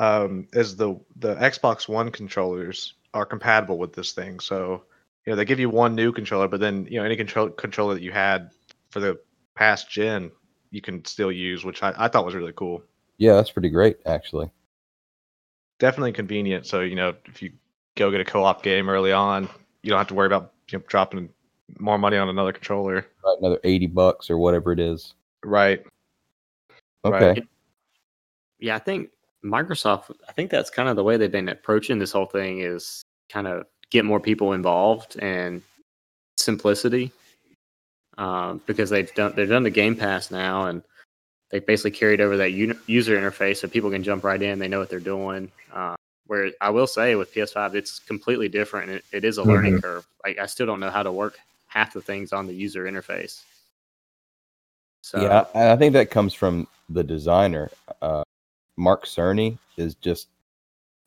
um, 0.00 0.48
is 0.52 0.76
the 0.76 0.98
the 1.16 1.36
Xbox 1.36 1.88
One 1.88 2.10
controllers 2.10 2.94
are 3.14 3.24
compatible 3.24 3.78
with 3.78 3.92
this 3.92 4.12
thing. 4.12 4.40
So 4.40 4.82
you 5.24 5.30
know 5.30 5.36
they 5.36 5.44
give 5.44 5.60
you 5.60 5.70
one 5.70 5.94
new 5.94 6.10
controller, 6.10 6.48
but 6.48 6.58
then 6.58 6.86
you 6.90 6.98
know 6.98 7.04
any 7.04 7.16
control 7.16 7.48
controller 7.48 7.94
that 7.94 8.02
you 8.02 8.10
had 8.10 8.50
for 8.90 8.98
the 8.98 9.20
past 9.54 9.88
gen 9.88 10.32
you 10.72 10.80
can 10.80 11.04
still 11.04 11.30
use, 11.30 11.64
which 11.64 11.82
I, 11.82 11.92
I 11.96 12.08
thought 12.08 12.24
was 12.24 12.34
really 12.34 12.52
cool. 12.52 12.82
Yeah, 13.16 13.34
that's 13.34 13.50
pretty 13.50 13.70
great 13.70 13.98
actually. 14.06 14.50
Definitely 15.78 16.12
convenient. 16.12 16.66
So 16.66 16.80
you 16.80 16.96
know 16.96 17.14
if 17.26 17.42
you 17.42 17.52
go 17.96 18.10
get 18.10 18.20
a 18.20 18.24
co-op 18.24 18.64
game 18.64 18.88
early 18.88 19.12
on, 19.12 19.48
you 19.82 19.90
don't 19.90 19.98
have 19.98 20.08
to 20.08 20.14
worry 20.14 20.26
about 20.26 20.52
you 20.68 20.78
know, 20.78 20.84
dropping 20.88 21.28
more 21.78 21.98
money 21.98 22.16
on 22.16 22.28
another 22.28 22.52
controller. 22.52 23.06
Right, 23.24 23.36
another 23.38 23.60
eighty 23.62 23.86
bucks 23.86 24.30
or 24.30 24.38
whatever 24.38 24.72
it 24.72 24.80
is. 24.80 25.14
Right. 25.44 25.84
Okay. 27.04 27.30
Right. 27.30 27.48
Yeah, 28.58 28.76
I 28.76 28.78
think 28.78 29.10
Microsoft. 29.44 30.14
I 30.28 30.32
think 30.32 30.50
that's 30.50 30.70
kind 30.70 30.88
of 30.88 30.96
the 30.96 31.04
way 31.04 31.16
they've 31.16 31.30
been 31.30 31.48
approaching 31.48 31.98
this 31.98 32.12
whole 32.12 32.26
thing 32.26 32.60
is 32.60 33.02
kind 33.30 33.46
of 33.46 33.66
get 33.90 34.04
more 34.04 34.20
people 34.20 34.52
involved 34.52 35.16
and 35.18 35.62
simplicity. 36.36 37.12
Um, 38.18 38.60
because 38.66 38.90
they've 38.90 39.12
done 39.14 39.32
they've 39.34 39.48
done 39.48 39.62
the 39.62 39.70
Game 39.70 39.96
Pass 39.96 40.30
now, 40.30 40.66
and 40.66 40.82
they 41.50 41.58
basically 41.58 41.92
carried 41.92 42.20
over 42.20 42.36
that 42.36 42.52
uni- 42.52 42.78
user 42.86 43.18
interface 43.18 43.58
so 43.58 43.68
people 43.68 43.90
can 43.90 44.02
jump 44.02 44.24
right 44.24 44.40
in. 44.40 44.58
They 44.58 44.68
know 44.68 44.78
what 44.78 44.90
they're 44.90 45.00
doing. 45.00 45.50
Uh, 45.72 45.94
where 46.26 46.50
I 46.60 46.70
will 46.70 46.86
say 46.86 47.14
with 47.16 47.34
PS5, 47.34 47.74
it's 47.74 47.98
completely 47.98 48.48
different. 48.48 48.90
It, 48.90 49.04
it 49.10 49.24
is 49.24 49.38
a 49.38 49.42
learning 49.42 49.80
curve. 49.80 50.06
Like 50.24 50.38
I 50.38 50.46
still 50.46 50.66
don't 50.66 50.80
know 50.80 50.90
how 50.90 51.02
to 51.02 51.10
work 51.10 51.38
half 51.66 51.94
the 51.94 52.00
things 52.02 52.32
on 52.32 52.46
the 52.46 52.54
user 52.54 52.84
interface. 52.84 53.42
So 55.02 55.20
yeah, 55.20 55.44
I 55.54 55.72
I 55.72 55.76
think 55.76 55.92
that 55.94 56.10
comes 56.10 56.34
from 56.34 56.66
the 56.88 57.02
designer. 57.02 57.70
Uh, 58.02 58.22
Mark 58.76 59.06
Cerny 59.06 59.58
is 59.76 59.94
just 59.94 60.28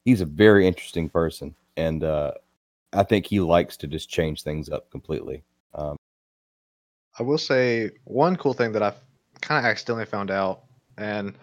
he's 0.06 0.22
a 0.22 0.26
very 0.26 0.68
interesting 0.68 1.10
person, 1.10 1.56
and 1.78 2.04
uh, 2.04 2.32
I 2.94 3.04
think 3.04 3.26
he 3.26 3.40
likes 3.40 3.78
to 3.78 3.88
just 3.88 4.10
change 4.10 4.44
things 4.44 4.70
up 4.70 4.90
completely. 4.92 5.44
Um, 5.76 5.96
I 7.20 7.24
will 7.24 7.38
say 7.38 7.92
one 8.06 8.36
cool 8.36 8.54
thing 8.54 8.72
that 8.74 8.84
I 8.84 8.94
kind 9.42 9.64
of 9.64 9.70
accidentally 9.70 10.06
found 10.06 10.32
out, 10.32 10.64
and 10.98 11.36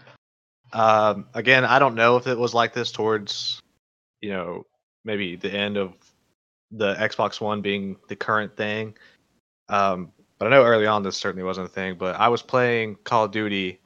um, 0.73 1.27
again, 1.35 1.65
I 1.65 1.79
don't 1.79 1.95
know 1.95 2.17
if 2.17 2.27
it 2.27 2.39
was 2.39 2.55
like 2.55 2.73
this 2.73 2.93
towards, 2.93 3.61
you 4.21 4.31
know, 4.31 4.67
maybe 5.05 5.37
the 5.37 5.53
end 5.53 5.77
of 5.77 5.95
the 6.71 6.95
Xbox 6.95 7.41
One 7.41 7.61
being 7.61 7.97
the 8.09 8.17
current 8.17 8.57
thing. 8.57 8.97
Um, 9.69 10.13
but 10.41 10.47
I 10.47 10.51
know 10.51 10.65
early 10.65 10.87
on 10.87 11.03
this 11.03 11.19
certainly 11.19 11.45
wasn't 11.45 11.67
a 11.67 11.71
thing. 11.71 11.97
But 11.97 12.17
I 12.17 12.29
was 12.29 12.43
playing 12.43 12.97
Call 13.05 13.27
of 13.27 13.31
Duty, 13.31 13.79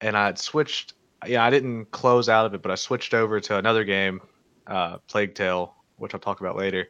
and 0.00 0.16
I 0.16 0.26
had 0.26 0.38
switched. 0.38 0.94
Yeah, 1.26 1.44
I 1.44 1.50
didn't 1.50 1.90
close 1.90 2.28
out 2.28 2.46
of 2.46 2.54
it, 2.54 2.62
but 2.62 2.70
I 2.70 2.76
switched 2.76 3.12
over 3.12 3.40
to 3.40 3.58
another 3.58 3.82
game, 3.82 4.20
uh, 4.68 4.98
Plague 5.08 5.34
Tale, 5.34 5.74
which 5.96 6.14
I'll 6.14 6.20
talk 6.20 6.40
about 6.40 6.56
later. 6.56 6.88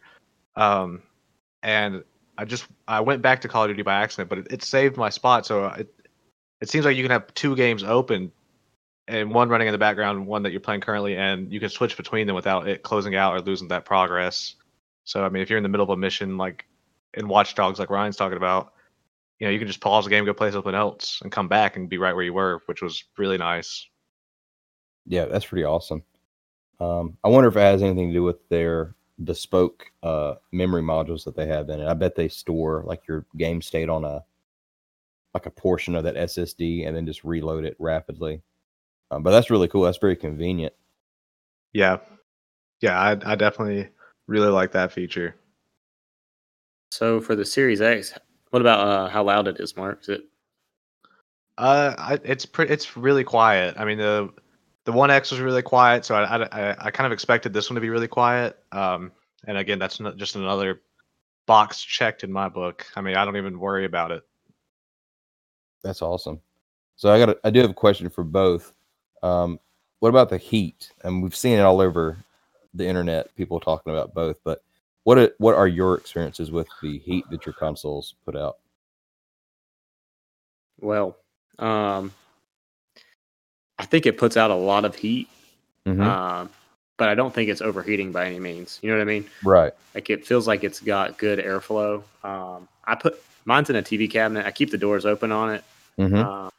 Um, 0.55 1.03
and 1.63 2.05
I 2.37 2.45
just 2.45 2.67
I 2.87 3.01
went 3.01 3.23
back 3.23 3.41
to 3.41 3.49
Call 3.49 3.65
of 3.65 3.71
Duty 3.71 3.83
by 3.83 3.95
accident, 3.95 4.29
but 4.29 4.39
it, 4.39 4.47
it 4.51 4.63
saved 4.63 4.99
my 4.99 5.09
spot. 5.09 5.47
So 5.47 5.67
it 5.69 5.93
it 6.61 6.69
seems 6.69 6.85
like 6.85 6.97
you 6.97 7.03
can 7.03 7.11
have 7.11 7.33
two 7.33 7.57
games 7.57 7.83
open, 7.83 8.31
and 9.07 9.33
one 9.33 9.49
running 9.49 9.69
in 9.69 9.73
the 9.73 9.79
background, 9.79 10.27
one 10.27 10.43
that 10.43 10.51
you're 10.51 10.61
playing 10.61 10.83
currently, 10.83 11.17
and 11.17 11.51
you 11.51 11.59
can 11.59 11.71
switch 11.71 11.97
between 11.97 12.27
them 12.27 12.37
without 12.37 12.69
it 12.69 12.83
closing 12.83 13.17
out 13.17 13.35
or 13.35 13.41
losing 13.41 13.69
that 13.69 13.87
progress. 13.87 14.57
So 15.05 15.25
I 15.25 15.31
mean, 15.31 15.43
if 15.43 15.49
you're 15.49 15.57
in 15.57 15.63
the 15.63 15.71
middle 15.71 15.85
of 15.85 15.91
a 15.91 15.97
mission 15.97 16.37
like 16.37 16.67
in 17.14 17.29
Watch 17.29 17.55
Dogs, 17.55 17.79
like 17.79 17.90
Ryan's 17.90 18.16
talking 18.16 18.37
about, 18.37 18.73
you 19.38 19.47
know, 19.47 19.53
you 19.53 19.59
can 19.59 19.68
just 19.68 19.81
pause 19.81 20.05
the 20.05 20.11
game, 20.11 20.25
go 20.25 20.35
play 20.35 20.51
something 20.51 20.75
else, 20.75 21.21
and 21.23 21.33
come 21.33 21.49
back 21.49 21.77
and 21.77 21.88
be 21.88 21.99
right 21.99 22.14
where 22.14 22.25
you 22.25 22.35
were, 22.35 22.62
which 22.66 22.83
was 22.83 23.05
really 23.16 23.38
nice. 23.38 23.88
yeah, 25.07 25.25
that's 25.25 25.47
pretty 25.47 25.64
awesome. 25.64 26.03
Um, 26.81 27.16
I 27.25 27.29
wonder 27.29 27.49
if 27.49 27.57
it 27.57 27.61
has 27.61 27.83
anything 27.83 28.09
to 28.09 28.14
do 28.14 28.23
with 28.23 28.47
their 28.49 28.94
bespoke 29.25 29.87
uh, 30.03 30.35
memory 30.53 30.83
modules 30.83 31.25
that 31.25 31.35
they 31.35 31.47
have 31.47 31.68
in 31.71 31.81
it. 31.81 31.88
I 31.88 31.94
bet 31.94 32.14
they 32.14 32.29
store 32.29 32.85
like 32.87 33.07
your 33.09 33.27
game 33.37 33.61
state 33.62 33.88
on 33.88 34.05
a 34.05 34.25
like 35.35 35.47
a 35.47 35.51
portion 35.51 35.94
of 35.94 36.05
that 36.05 36.14
SSD 36.14 36.87
and 36.87 36.97
then 36.97 37.07
just 37.07 37.25
reload 37.25 37.64
it 37.64 37.77
rapidly. 37.79 38.42
Um, 39.11 39.23
but 39.23 39.31
that's 39.31 39.51
really 39.51 39.68
cool. 39.68 39.83
That's 39.83 39.99
very 39.99 40.16
convenient. 40.16 40.73
Yeah, 41.73 41.99
yeah, 42.81 42.99
I 42.99 43.11
I 43.25 43.35
definitely 43.35 43.88
really 44.27 44.49
like 44.49 44.73
that 44.73 44.92
feature. 44.92 45.35
So 46.90 47.20
for 47.20 47.37
the 47.37 47.44
Series 47.44 47.81
X, 47.81 48.12
what 48.51 48.61
about 48.62 48.81
uh, 48.87 49.09
how 49.09 49.22
loud 49.24 49.48
it 49.48 49.61
is, 49.61 49.77
Mark? 49.77 50.01
Is 50.03 50.09
it 50.09 50.22
Uh, 51.59 51.94
I, 51.98 52.18
it's 52.24 52.46
pretty. 52.46 52.72
It's 52.72 52.96
really 52.96 53.24
quiet. 53.24 53.74
I 53.79 53.85
mean, 53.85 53.98
the 53.98 54.31
the 54.85 54.92
One 54.92 55.11
X 55.11 55.31
was 55.31 55.40
really 55.40 55.62
quiet, 55.62 56.05
so 56.05 56.14
I, 56.14 56.22
I, 56.37 56.42
I- 56.70 56.77
I 56.87 56.90
kind 56.90 57.07
of 57.07 57.12
expected 57.12 57.53
this 57.53 57.68
one 57.68 57.74
to 57.74 57.81
be 57.81 57.90
really 57.90 58.09
quiet. 58.09 58.59
Um, 58.72 59.12
and 59.46 59.59
again, 59.59 59.79
that's 59.79 60.01
not 60.01 60.16
just 60.16 60.37
another 60.37 60.81
box 61.46 61.83
checked 61.83 62.24
in 62.24 62.33
my 62.33 62.48
book. 62.48 62.87
I 62.96 63.01
mean, 63.01 63.16
I 63.16 63.24
don't 63.24 63.37
even 63.37 63.59
worry 63.61 63.85
about 63.85 64.11
it. 64.12 64.22
That's 65.83 66.03
awesome. 66.03 66.40
So 66.96 67.11
I 67.11 67.18
got 67.18 67.29
a, 67.31 67.38
I 67.44 67.51
do 67.51 67.61
have 67.61 67.70
a 67.70 67.74
question 67.74 68.09
for 68.11 68.24
both. 68.24 68.72
Um, 69.22 69.61
what 70.01 70.09
about 70.09 70.29
the 70.29 70.38
heat? 70.38 70.92
And 71.05 71.22
we've 71.22 71.37
seen 71.37 71.59
it 71.59 71.62
all 71.62 71.81
over 71.81 72.18
the 72.74 72.87
internet, 72.87 73.35
people 73.37 73.61
talking 73.61 73.92
about 73.92 74.14
both. 74.14 74.37
But 74.44 74.62
what 75.09 75.16
are, 75.16 75.31
what 75.38 75.55
are 75.55 75.66
your 75.66 75.94
experiences 75.97 76.51
with 76.51 76.68
the 76.83 76.99
heat 76.99 77.25
that 77.31 77.47
your 77.47 77.55
consoles 77.55 78.14
put 78.27 78.37
out? 78.37 78.59
well? 80.83 81.16
Um, 81.59 82.12
I 83.79 83.87
think 83.87 84.05
it 84.05 84.18
puts 84.18 84.37
out 84.37 84.51
a 84.51 84.55
lot 84.55 84.85
of 84.85 84.94
heat, 84.94 85.31
Mhm. 85.87 86.03
um, 86.05 86.51
but 86.99 87.09
I 87.09 87.14
don't 87.14 87.33
think 87.33 87.49
it's 87.49 87.62
overheating 87.62 88.12
by 88.12 88.27
any 88.27 88.38
means. 88.38 88.81
You 88.83 88.90
know 88.90 88.97
what 88.99 89.01
I 89.03 89.07
mean? 89.07 89.31
right. 89.42 89.73
Like 89.94 90.11
it 90.11 90.27
feels 90.27 90.47
like 90.47 90.62
it's 90.62 90.79
got 90.79 91.16
good 91.16 91.38
airflow. 91.38 92.03
Um, 92.23 92.68
I 92.85 92.94
put 92.94 93.18
mine's 93.47 93.71
in 93.71 93.77
a 93.77 93.83
TV 93.83 94.11
cabinet. 94.11 94.44
I 94.44 94.51
keep 94.51 94.71
the 94.71 94.77
doors 94.77 95.07
open 95.07 95.33
on 95.33 95.55
it, 95.55 95.64
hmm 95.97 96.16
um, 96.16 96.51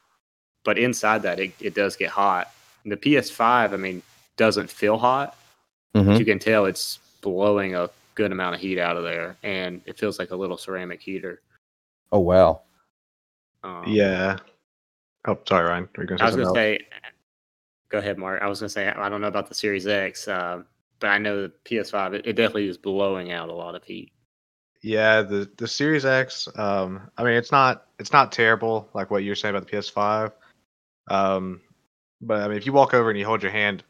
but 0.64 0.80
inside 0.80 1.22
that 1.22 1.40
it, 1.40 1.54
it 1.62 1.76
does 1.76 1.96
get 1.96 2.10
hot. 2.10 2.52
And 2.84 2.92
the 2.92 2.98
PS5, 2.98 3.74
I 3.74 3.78
mean, 3.78 4.02
doesn't 4.38 4.72
feel 4.72 4.98
hot. 4.98 5.38
hmm 5.94 6.14
You 6.16 6.26
can 6.26 6.40
tell 6.40 6.66
it's 6.66 6.98
blowing 7.22 7.76
a 7.76 7.92
good 8.20 8.34
amount 8.34 8.54
of 8.54 8.60
heat 8.60 8.78
out 8.78 8.98
of 8.98 9.04
there, 9.06 9.38
and 9.44 9.82
it 9.86 9.98
feels 9.98 10.20
like 10.20 10.32
a 10.32 10.36
little 10.36 10.58
ceramic 10.58 11.02
heater. 11.02 11.42
Oh 12.12 12.20
wow. 12.20 12.64
Um, 13.64 13.86
Yeah. 13.88 14.38
Oh, 15.26 15.40
sorry, 15.48 15.70
Ryan. 15.70 15.88
Were 15.96 16.04
you 16.04 16.08
gonna 16.10 16.20
say 16.20 16.24
I 16.24 16.28
was 16.28 16.36
gonna 16.36 16.48
else? 16.48 16.56
say, 16.56 16.80
go 17.88 18.00
ahead, 18.00 18.18
Mark. 18.18 18.42
I 18.42 18.48
was 18.48 18.60
gonna 18.60 18.68
say 18.68 18.90
I 18.90 19.08
don't 19.08 19.22
know 19.22 19.30
about 19.30 19.48
the 19.48 19.56
Series 19.56 19.88
X, 19.88 20.28
uh, 20.28 20.64
but 21.00 21.08
I 21.08 21.18
know 21.18 21.44
the 21.44 21.54
PS5. 21.64 22.16
It, 22.16 22.28
it 22.28 22.34
definitely 22.34 22.68
is 22.68 22.78
blowing 22.78 23.32
out 23.32 23.48
a 23.48 23.54
lot 23.54 23.74
of 23.74 23.86
heat. 23.86 24.12
Yeah, 24.82 25.22
the 25.22 25.50
the 25.56 25.68
Series 25.68 26.04
X. 26.04 26.50
Um, 26.56 27.10
I 27.18 27.24
mean, 27.24 27.36
it's 27.36 27.54
not 27.54 27.86
it's 28.00 28.12
not 28.12 28.34
terrible 28.34 28.90
like 28.94 29.10
what 29.12 29.24
you're 29.24 29.36
saying 29.36 29.56
about 29.56 29.66
the 29.66 29.78
PS5. 29.78 30.34
Um, 31.10 31.62
but 32.20 32.42
I 32.42 32.50
mean, 32.50 32.58
if 32.58 32.66
you 32.66 32.74
walk 32.74 32.94
over 32.94 33.10
and 33.10 33.18
you 33.18 33.26
hold 33.26 33.44
your 33.44 33.54
hand 33.54 33.82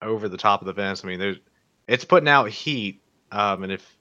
over 0.00 0.28
the 0.28 0.36
top 0.36 0.60
of 0.60 0.66
the 0.66 0.72
vents, 0.72 1.02
I 1.04 1.08
mean, 1.08 1.18
there's 1.18 1.38
it's 1.88 2.04
putting 2.04 2.28
out 2.28 2.50
heat. 2.50 3.00
Um, 3.32 3.62
and 3.64 3.72
if 3.72 3.96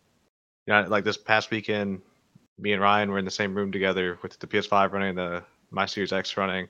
you 0.66 0.74
know, 0.74 0.86
like 0.88 1.04
this 1.04 1.18
past 1.18 1.52
weekend, 1.52 2.02
me 2.58 2.74
and 2.74 2.82
Ryan 2.82 3.12
were 3.12 3.20
in 3.20 3.26
the 3.26 3.32
same 3.32 3.56
room 3.56 3.72
together 3.72 4.20
with 4.22 4.38
the 4.40 4.48
PS5 4.48 4.92
running, 4.92 5.16
the 5.16 5.44
my 5.72 5.86
Series 5.86 6.14
X 6.14 6.38
running, 6.38 6.68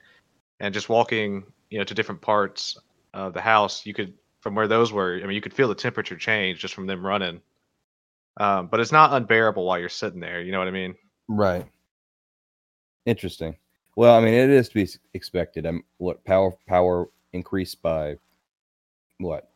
and 0.59 0.73
just 0.73 0.89
walking, 0.89 1.45
you 1.69 1.77
know, 1.77 1.83
to 1.83 1.93
different 1.93 2.21
parts 2.21 2.77
of 3.13 3.33
the 3.33 3.41
house, 3.41 3.85
you 3.85 3.93
could 3.93 4.13
from 4.41 4.55
where 4.55 4.67
those 4.67 4.91
were. 4.91 5.19
I 5.21 5.25
mean, 5.25 5.35
you 5.35 5.41
could 5.41 5.53
feel 5.53 5.67
the 5.67 5.75
temperature 5.75 6.17
change 6.17 6.59
just 6.59 6.73
from 6.73 6.87
them 6.87 7.05
running. 7.05 7.41
Um, 8.37 8.67
but 8.67 8.79
it's 8.79 8.91
not 8.91 9.13
unbearable 9.13 9.65
while 9.65 9.79
you're 9.79 9.89
sitting 9.89 10.19
there. 10.19 10.41
You 10.41 10.51
know 10.51 10.59
what 10.59 10.67
I 10.67 10.71
mean? 10.71 10.95
Right. 11.27 11.65
Interesting. 13.05 13.55
Well, 13.95 14.15
I 14.15 14.21
mean, 14.21 14.33
it 14.33 14.49
is 14.49 14.69
to 14.69 14.73
be 14.73 14.89
expected. 15.13 15.65
I'm 15.65 15.83
what 15.97 16.23
power 16.25 16.51
power 16.67 17.09
increased 17.31 17.81
by 17.81 18.17
what 19.19 19.49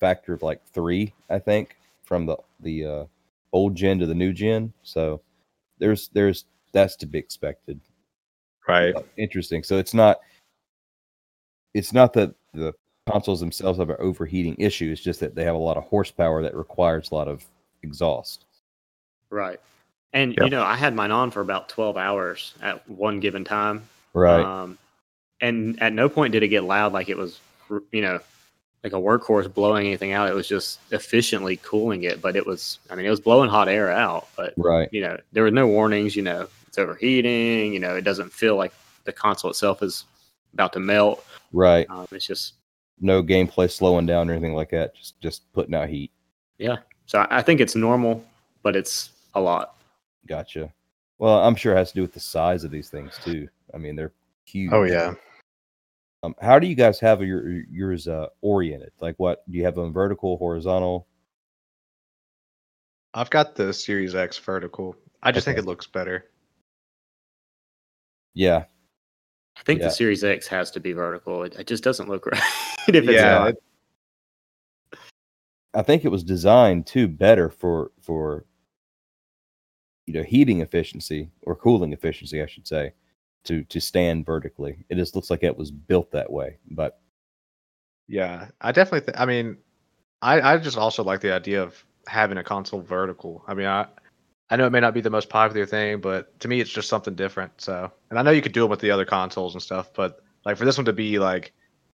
factor 0.00 0.32
of 0.32 0.42
like 0.42 0.64
three, 0.72 1.12
I 1.30 1.38
think, 1.38 1.76
from 2.08 2.24
the 2.24 2.36
the 2.60 2.84
uh, 2.86 3.04
old 3.52 3.76
gen 3.76 3.98
to 3.98 4.06
the 4.06 4.14
new 4.14 4.32
gen. 4.32 4.72
So 4.82 5.20
there's 5.78 6.08
there's 6.08 6.46
that's 6.72 6.96
to 6.96 7.06
be 7.06 7.18
expected. 7.18 7.78
Right. 8.66 8.96
Uh, 8.96 9.02
Interesting. 9.18 9.62
So 9.62 9.76
it's 9.76 9.94
not 9.94 10.18
it's 11.74 11.92
not 11.92 12.14
that 12.14 12.34
the 12.54 12.72
consoles 13.06 13.40
themselves 13.40 13.78
have 13.78 13.90
an 13.90 13.96
overheating 13.98 14.56
issue. 14.58 14.90
It's 14.90 15.02
just 15.02 15.20
that 15.20 15.34
they 15.34 15.44
have 15.44 15.54
a 15.54 15.58
lot 15.58 15.76
of 15.76 15.84
horsepower 15.84 16.42
that 16.42 16.56
requires 16.56 17.10
a 17.10 17.14
lot 17.14 17.28
of 17.28 17.44
exhaust. 17.82 18.46
Right. 19.30 19.60
And 20.14 20.32
Yep. 20.32 20.44
you 20.44 20.50
know, 20.50 20.64
I 20.64 20.76
had 20.76 20.94
mine 20.94 21.10
on 21.10 21.30
for 21.30 21.42
about 21.42 21.68
12 21.68 21.98
hours 21.98 22.54
at 22.62 22.88
one 22.88 23.20
given 23.20 23.44
time. 23.44 23.82
Right. 24.14 24.42
Um, 24.42 24.78
and 25.42 25.80
at 25.82 25.92
no 25.92 26.08
point 26.08 26.32
did 26.32 26.42
it 26.42 26.48
get 26.48 26.64
loud 26.64 26.94
like 26.94 27.10
it 27.10 27.18
was, 27.18 27.38
you 27.92 28.00
know, 28.00 28.20
like 28.84 28.92
a 28.92 28.96
workhorse 28.96 29.52
blowing 29.52 29.86
anything 29.86 30.12
out. 30.12 30.28
It 30.28 30.34
was 30.34 30.48
just 30.48 30.80
efficiently 30.92 31.58
cooling 31.62 32.04
it, 32.04 32.22
but 32.22 32.36
it 32.36 32.46
was, 32.46 32.78
I 32.90 32.94
mean, 32.94 33.06
it 33.06 33.10
was 33.10 33.20
blowing 33.20 33.50
hot 33.50 33.68
air 33.68 33.90
out, 33.90 34.28
but 34.36 34.54
right. 34.56 34.88
you 34.92 35.00
know, 35.00 35.18
there 35.32 35.42
were 35.42 35.50
no 35.50 35.66
warnings, 35.66 36.14
you 36.14 36.22
know, 36.22 36.48
it's 36.66 36.78
it's 36.78 36.88
overheating. 36.88 37.72
You 37.72 37.80
know, 37.80 37.96
it 37.96 38.02
doesn't 38.02 38.32
feel 38.32 38.56
like 38.56 38.72
the 39.04 39.12
console 39.12 39.50
itself 39.50 39.82
is 39.82 40.04
about 40.54 40.72
to 40.74 40.80
melt. 40.80 41.24
Right. 41.52 41.86
Um, 41.90 42.06
it's 42.12 42.26
just 42.26 42.54
No 43.00 43.22
gameplay 43.22 43.70
slowing 43.70 44.06
down 44.06 44.28
or 44.28 44.32
anything 44.32 44.54
like 44.54 44.70
that. 44.70 44.94
Just 44.94 45.20
just 45.20 45.52
putting 45.52 45.74
out 45.74 45.88
heat. 45.88 46.12
Yeah. 46.58 46.76
So 47.06 47.20
I 47.20 47.38
I 47.38 47.42
think 47.42 47.60
it's 47.60 47.74
normal, 47.74 48.24
but 48.62 48.76
it's 48.76 49.10
a 49.34 49.40
lot. 49.40 49.76
Gotcha. 50.26 50.72
Well, 51.18 51.40
I'm 51.40 51.56
sure 51.56 51.74
it 51.74 51.78
has 51.78 51.90
to 51.90 51.96
do 51.96 52.02
with 52.02 52.12
the 52.12 52.20
size 52.20 52.64
of 52.64 52.70
these 52.70 52.90
things 52.90 53.18
too. 53.24 53.48
I 53.74 53.78
mean, 53.78 53.96
they're 53.96 54.12
huge. 54.44 54.72
Oh 54.72 54.84
yeah. 54.84 55.14
Um, 56.22 56.34
how 56.40 56.58
do 56.58 56.66
you 56.66 56.74
guys 56.74 56.98
have 57.00 57.22
your 57.22 57.48
yours 57.70 58.08
uh, 58.08 58.26
oriented? 58.40 58.92
Like, 59.00 59.14
what 59.18 59.48
do 59.50 59.56
you 59.56 59.64
have 59.64 59.76
them 59.76 59.92
vertical, 59.92 60.36
horizontal? 60.36 61.06
I've 63.14 63.30
got 63.30 63.54
the 63.54 63.72
Series 63.72 64.14
X 64.14 64.36
vertical. 64.38 64.96
I 65.22 65.32
just 65.32 65.44
think 65.44 65.58
it 65.58 65.64
looks 65.64 65.86
better. 65.86 66.26
Yeah, 68.34 68.64
I 69.56 69.62
think 69.62 69.80
Yeah. 69.80 69.86
the 69.86 69.92
Series 69.92 70.22
X 70.24 70.46
has 70.48 70.70
to 70.72 70.80
be 70.80 70.92
vertical. 70.92 71.44
It, 71.44 71.56
it 71.56 71.66
just 71.66 71.82
doesn't 71.84 72.08
look 72.08 72.26
right 72.32 72.42
if 72.88 72.94
it's 72.96 73.04
yeah, 73.04 73.30
not. 73.30 73.54
I 75.74 75.82
think 75.82 76.04
it 76.04 76.10
was 76.10 76.24
designed 76.24 76.86
too 76.86 77.08
better 77.08 77.48
for 77.48 77.92
for 78.00 78.44
you 80.06 80.14
know 80.14 80.22
heating 80.22 80.60
efficiency 80.60 81.30
or 81.42 81.54
cooling 81.54 81.92
efficiency, 81.92 82.42
I 82.42 82.46
should 82.46 82.66
say, 82.66 82.92
to 83.48 83.64
to 83.64 83.80
stand 83.80 84.24
vertically. 84.24 84.84
It 84.88 84.94
just 84.94 85.14
looks 85.16 85.30
like 85.30 85.42
it 85.42 85.56
was 85.56 85.70
built 85.70 86.10
that 86.12 86.30
way. 86.30 86.58
But 86.70 87.00
yeah. 88.06 88.48
I 88.60 88.72
definitely. 88.72 89.12
Th- 89.12 89.20
I 89.20 89.26
mean, 89.26 89.58
I 90.22 90.40
I 90.40 90.56
just 90.58 90.78
also 90.78 91.02
like 91.04 91.20
the 91.20 91.32
idea 91.34 91.62
of 91.62 91.84
having 92.06 92.38
a 92.38 92.44
console 92.44 92.80
vertical. 92.80 93.44
I 93.46 93.54
mean, 93.54 93.66
I 93.66 93.86
I 94.50 94.56
know 94.56 94.66
it 94.66 94.70
may 94.70 94.80
not 94.80 94.94
be 94.94 95.02
the 95.02 95.10
most 95.10 95.28
popular 95.28 95.66
thing, 95.66 96.00
but 96.00 96.38
to 96.40 96.48
me, 96.48 96.60
it's 96.60 96.70
just 96.70 96.88
something 96.88 97.14
different. 97.14 97.52
So, 97.60 97.92
and 98.10 98.18
I 98.18 98.22
know 98.22 98.30
you 98.30 98.40
could 98.40 98.52
do 98.52 98.64
it 98.64 98.70
with 98.70 98.80
the 98.80 98.90
other 98.90 99.04
consoles 99.04 99.54
and 99.54 99.62
stuff, 99.62 99.92
but 99.92 100.22
like 100.46 100.56
for 100.56 100.64
this 100.64 100.78
one 100.78 100.86
to 100.86 100.92
be 100.94 101.18
like, 101.18 101.52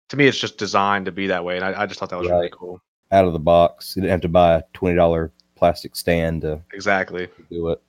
to 0.08 0.16
me, 0.16 0.26
it's 0.26 0.38
just 0.38 0.58
designed 0.58 1.04
to 1.06 1.12
be 1.12 1.28
that 1.28 1.44
way, 1.44 1.56
and 1.56 1.64
I, 1.64 1.82
I 1.82 1.86
just 1.86 2.00
thought 2.00 2.10
that 2.10 2.18
was 2.18 2.28
really 2.28 2.50
cool. 2.52 2.82
out 3.12 3.24
of 3.24 3.32
the 3.32 3.38
box, 3.38 3.94
you 3.94 4.02
didn't 4.02 4.10
have 4.12 4.20
to 4.22 4.28
buy 4.28 4.54
a 4.56 4.62
twenty 4.72 4.96
dollar 4.96 5.32
plastic 5.54 5.94
stand 5.94 6.40
to 6.42 6.60
Exactly. 6.72 7.28
do 7.50 7.68
it. 7.68 7.80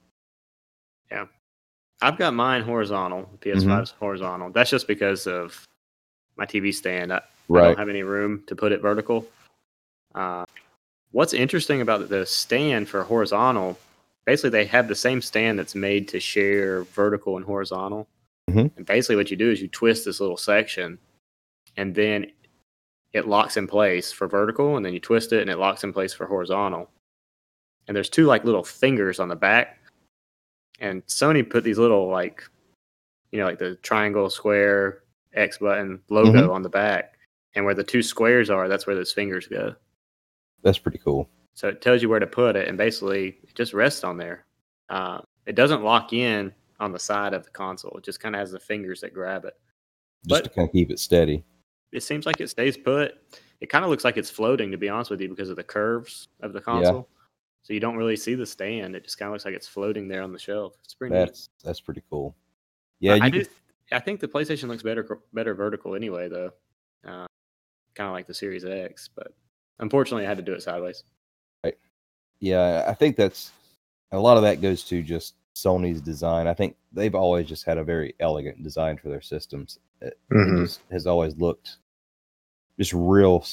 I've 2.02 2.18
got 2.18 2.34
mine 2.34 2.64
horizontal. 2.64 3.30
PS5's 3.42 3.64
Mm-hmm. 3.92 4.00
horizontal. 4.00 4.50
That's 4.52 4.70
just 4.70 4.88
because 4.88 5.28
of 5.28 5.68
my 6.38 6.46
TV 6.46 6.74
stand. 6.74 7.14
I, 7.14 7.18
I 7.18 7.22
don't 7.68 7.80
have 7.80 7.90
any 7.90 8.04
room 8.04 8.44
to 8.48 8.56
put 8.56 8.72
it 8.72 8.82
vertical. 8.82 9.28
Uh, 10.16 10.46
what's 11.12 11.34
interesting 11.34 11.82
about 11.82 12.10
the 12.10 12.26
stand 12.26 12.90
for 12.90 13.04
horizontal, 13.04 13.78
basically 14.26 14.50
they 14.50 14.66
have 14.66 14.88
the 14.88 14.96
same 14.96 15.22
stand 15.22 15.60
that's 15.60 15.76
made 15.76 16.08
to 16.10 16.20
share 16.20 16.84
vertical 16.86 17.38
and 17.38 17.46
horizontal. 17.46 18.08
Mhm. 18.50 18.72
And 18.78 18.86
basically 18.86 19.16
what 19.18 19.30
you 19.32 19.38
do 19.38 19.52
is 19.52 19.62
you 19.62 19.68
twist 19.68 20.06
this 20.06 20.20
little 20.20 20.38
section 20.38 20.98
and 21.78 21.94
then 21.94 22.32
it 23.14 23.28
locks 23.28 23.58
in 23.58 23.68
place 23.68 24.12
for 24.12 24.28
vertical 24.28 24.78
and 24.78 24.86
then 24.86 24.94
you 24.94 25.00
twist 25.00 25.34
it 25.34 25.42
and 25.42 25.50
it 25.50 25.58
locks 25.58 25.84
in 25.84 25.94
place 25.94 26.14
for 26.14 26.26
horizontal. 26.26 26.90
And 27.88 27.96
there's 27.96 28.10
two 28.10 28.26
like 28.26 28.44
little 28.46 28.64
fingers 28.64 29.20
on 29.20 29.28
the 29.28 29.36
back. 29.36 29.80
And 30.82 31.06
Sony 31.06 31.48
put 31.48 31.64
these 31.64 31.78
little 31.78 32.10
like 32.10 32.44
you 33.32 33.40
know, 33.40 33.46
like 33.46 33.60
the 33.60 33.76
triangle, 33.76 34.30
square, 34.30 35.04
X 35.34 35.58
button 35.60 36.02
logo 36.10 36.52
on 36.52 36.62
the 36.62 36.70
back. 36.70 37.14
And 37.56 37.64
where 37.66 37.74
the 37.74 37.84
two 37.84 38.04
squares 38.04 38.50
are, 38.50 38.68
that's 38.68 38.86
where 38.86 38.96
those 38.96 39.14
fingers 39.14 39.48
go. 39.48 39.74
That's 40.64 40.78
pretty 40.78 41.00
cool. 41.00 41.30
So 41.54 41.68
it 41.68 41.82
tells 41.82 42.02
you 42.02 42.10
where 42.10 42.20
to 42.20 42.28
put 42.28 42.56
it, 42.56 42.68
and 42.68 42.78
basically 42.78 43.38
it 43.44 43.56
just 43.56 43.74
rests 43.74 44.04
on 44.04 44.18
there. 44.18 44.46
Uh, 44.90 45.22
it 45.46 45.56
doesn't 45.56 45.84
lock 45.84 46.14
in 46.14 46.54
on 46.80 46.92
the 46.92 47.00
side 47.00 47.34
of 47.34 47.44
the 47.44 47.50
console. 47.52 47.98
It 47.98 48.04
just 48.04 48.20
kind 48.20 48.36
of 48.36 48.40
has 48.40 48.52
the 48.52 48.60
fingers 48.60 49.02
that 49.02 49.14
grab 49.14 49.46
it. 49.46 49.54
Just 50.28 50.44
But- 50.44 50.50
to 50.50 50.56
kind 50.56 50.68
of 50.68 50.74
keep 50.74 50.92
it 50.92 51.00
steady. 51.00 51.44
It 51.92 52.04
seems 52.04 52.26
like 52.26 52.40
it 52.40 52.50
stays 52.50 52.78
put. 52.78 53.16
It 53.60 53.70
kind 53.70 53.84
of 53.84 53.92
looks 53.92 54.06
like 54.06 54.16
it's 54.18 54.30
floating, 54.30 54.72
to 54.72 54.78
be 54.78 54.88
honest 54.88 55.12
with 55.12 55.20
you, 55.20 55.28
because 55.28 55.50
of 55.50 55.58
the 55.58 55.64
curves 55.64 56.30
of 56.42 56.54
the 56.54 56.62
console. 56.62 57.10
So 57.64 57.74
you 57.74 57.80
don't 57.80 57.96
really 57.98 58.16
see 58.16 58.34
the 58.36 58.46
stand. 58.46 58.96
It 58.96 59.04
just 59.04 59.18
kind 59.20 59.28
of 59.30 59.34
looks 59.34 59.46
like 59.46 59.54
it's 59.54 59.68
floating 59.68 60.08
there 60.08 60.24
on 60.24 60.34
the 60.34 60.40
shelf. 60.40 60.74
It's 60.84 60.94
pretty 60.96 61.14
neat. 61.16 61.26
That's 61.26 61.50
that's 61.64 61.80
pretty 61.82 62.02
cool. 62.10 62.36
Yeah, 63.00 63.14
I 63.22 63.26
you 63.28 63.32
do. 63.32 63.40
could- 63.42 63.50
I 63.94 64.00
think 64.00 64.22
the 64.22 64.28
PlayStation 64.28 64.70
looks 64.70 64.84
better 64.84 65.20
better 65.34 65.54
vertical 65.54 65.96
anyway, 65.96 66.30
though. 66.30 66.52
Uh, 67.06 67.26
kind 67.94 68.08
of 68.08 68.14
like 68.14 68.26
the 68.26 68.34
Series 68.34 68.64
X, 68.64 69.10
but 69.14 69.34
unfortunately, 69.80 70.26
I 70.26 70.30
had 70.30 70.38
to 70.38 70.44
do 70.44 70.54
it 70.54 70.64
sideways. 70.64 71.04
yeah, 72.40 72.86
I 72.88 72.94
think 72.96 73.18
that's 73.18 73.52
a 74.12 74.18
lot 74.20 74.38
of 74.38 74.44
that 74.44 74.62
goes 74.62 74.84
to 74.86 75.04
just 75.04 75.36
Sony's 75.56 76.02
design. 76.02 76.48
I 76.48 76.54
think 76.56 76.76
they've 76.92 77.14
always 77.14 77.48
just 77.48 77.66
had 77.66 77.78
a 77.78 77.84
very 77.84 78.16
elegant 78.20 78.64
design 78.64 78.98
for 78.98 79.10
their 79.10 79.22
systems. 79.22 79.78
It, 80.02 80.18
it 80.32 80.34
Mhm. 80.34 80.64
just 80.66 80.82
has 80.90 81.06
always 81.06 81.36
looked 81.38 81.78
just 82.80 82.94
real, 82.94 83.46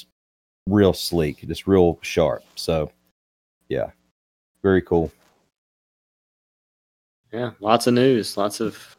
real 0.67 0.93
sleek, 0.95 1.47
just 1.47 1.67
real 1.67 1.99
sharp. 2.03 2.45
So, 2.55 2.91
yeah, 3.69 3.91
very 4.69 4.83
cool. 4.83 5.11
Yeah, 7.33 7.53
lots 7.61 7.87
of 7.87 7.95
news, 7.95 8.37
lots 8.37 8.61
of 8.61 8.97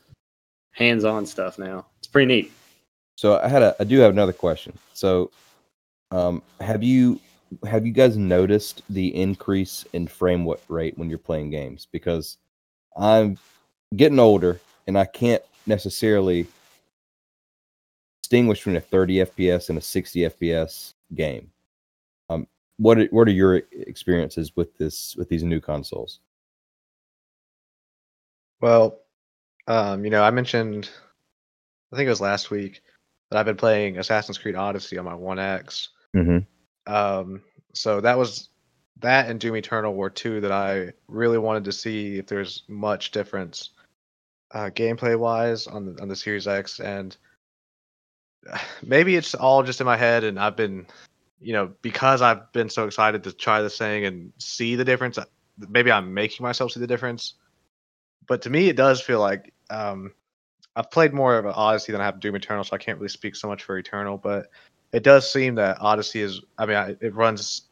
hands-on 0.72 1.28
stuff 1.28 1.60
now. 1.60 1.86
It's 2.00 2.08
pretty 2.08 2.26
neat. 2.26 2.52
So 3.16 3.40
I 3.40 3.48
had 3.48 3.62
a, 3.62 3.76
I 3.80 3.84
do 3.84 4.00
have 4.00 4.12
another 4.12 4.34
question. 4.34 4.74
So, 4.94 5.30
um, 6.10 6.42
have 6.60 6.82
you 6.82 7.20
have 7.68 7.86
you 7.86 7.92
guys 7.92 8.18
noticed 8.18 8.82
the 8.90 9.08
increase 9.16 9.86
in 9.94 10.08
frame 10.08 10.52
rate 10.70 10.98
when 10.98 11.08
you're 11.08 11.20
playing 11.20 11.52
games? 11.52 11.88
Because 11.92 12.38
I'm 12.98 13.38
getting 13.96 14.20
older 14.20 14.60
and 14.88 14.98
I 14.98 15.06
can't 15.06 15.44
necessarily 15.68 16.48
distinguish 18.24 18.60
between 18.60 18.78
a 18.78 18.82
30 18.82 19.18
FPS 19.18 19.70
and 19.70 19.78
a 19.78 19.82
60 19.82 20.22
FPS 20.22 20.94
game. 21.14 21.52
Um, 22.30 22.48
what 22.80 22.98
are, 22.98 23.06
what 23.12 23.28
are 23.28 23.32
your 23.32 23.62
experiences 23.72 24.56
with 24.56 24.78
this 24.78 25.16
with 25.18 25.30
these 25.30 25.44
new 25.44 25.60
consoles? 25.60 26.20
Well, 28.62 29.00
um, 29.68 30.04
you 30.04 30.10
know, 30.10 30.24
I 30.24 30.32
mentioned, 30.32 30.90
I 31.94 31.96
think 31.96 32.08
it 32.08 32.10
was 32.10 32.22
last 32.22 32.52
week, 32.52 32.82
that 33.30 33.38
I've 33.38 33.46
been 33.46 33.56
playing 33.58 33.98
Assassin's 33.98 34.38
Creed 34.38 34.56
Odyssey 34.56 34.98
on 34.98 35.06
my 35.06 35.14
One 35.14 35.40
X. 35.40 35.90
Mm-hmm. 36.16 36.92
Um, 36.92 37.42
so 37.74 38.02
that 38.02 38.18
was 38.18 38.50
that 39.02 39.30
and 39.30 39.40
Doom 39.40 39.56
Eternal 39.56 39.94
were 39.94 40.10
two 40.10 40.42
that 40.42 40.52
I 40.52 40.92
really 41.08 41.38
wanted 41.38 41.66
to 41.66 41.72
see 41.72 42.18
if 42.18 42.28
there's 42.28 42.64
much 42.68 43.12
difference 43.12 43.72
uh, 44.52 44.70
gameplay 44.74 45.18
wise 45.18 45.68
on 45.68 45.86
the 45.86 46.02
on 46.02 46.08
the 46.08 46.16
Series 46.16 46.48
X, 46.48 46.80
and 46.80 47.16
maybe 48.84 49.16
it's 49.16 49.36
all 49.36 49.64
just 49.64 49.82
in 49.82 49.86
my 49.86 49.98
head, 49.98 50.24
and 50.24 50.40
I've 50.40 50.56
been, 50.56 50.86
you 51.42 51.54
know, 51.54 51.72
because 51.82 52.22
I've 52.22 52.52
been 52.52 52.70
so 52.70 52.86
excited 52.86 53.24
to 53.24 53.34
try 53.34 53.62
this 53.62 53.78
thing 53.78 54.06
and 54.06 54.34
see 54.38 54.76
the 54.76 54.86
difference. 54.86 55.18
uh, 55.18 55.26
Maybe 55.70 55.92
I'm 55.92 56.14
making 56.14 56.44
myself 56.44 56.72
see 56.72 56.80
the 56.80 56.88
difference, 56.88 57.36
but 58.28 58.42
to 58.44 58.50
me, 58.50 58.70
it 58.70 58.76
does 58.76 59.02
feel 59.02 59.20
like 59.20 59.54
um, 59.70 60.14
I've 60.76 60.92
played 60.92 61.14
more 61.14 61.38
of 61.38 61.46
Odyssey 61.46 61.92
than 61.92 62.02
I 62.02 62.06
have 62.06 62.20
Doom 62.20 62.36
Eternal, 62.36 62.64
so 62.64 62.76
I 62.76 62.80
can't 62.80 62.98
really 62.98 63.10
speak 63.10 63.36
so 63.36 63.48
much 63.48 63.64
for 63.64 63.78
Eternal, 63.78 64.18
but 64.18 64.50
it 64.94 65.04
does 65.04 65.32
seem 65.32 65.56
that 65.56 65.82
Odyssey 65.82 66.22
is. 66.22 66.42
I 66.58 66.66
mean, 66.66 66.78
I, 66.78 66.96
it 67.02 67.14
runs 67.14 67.64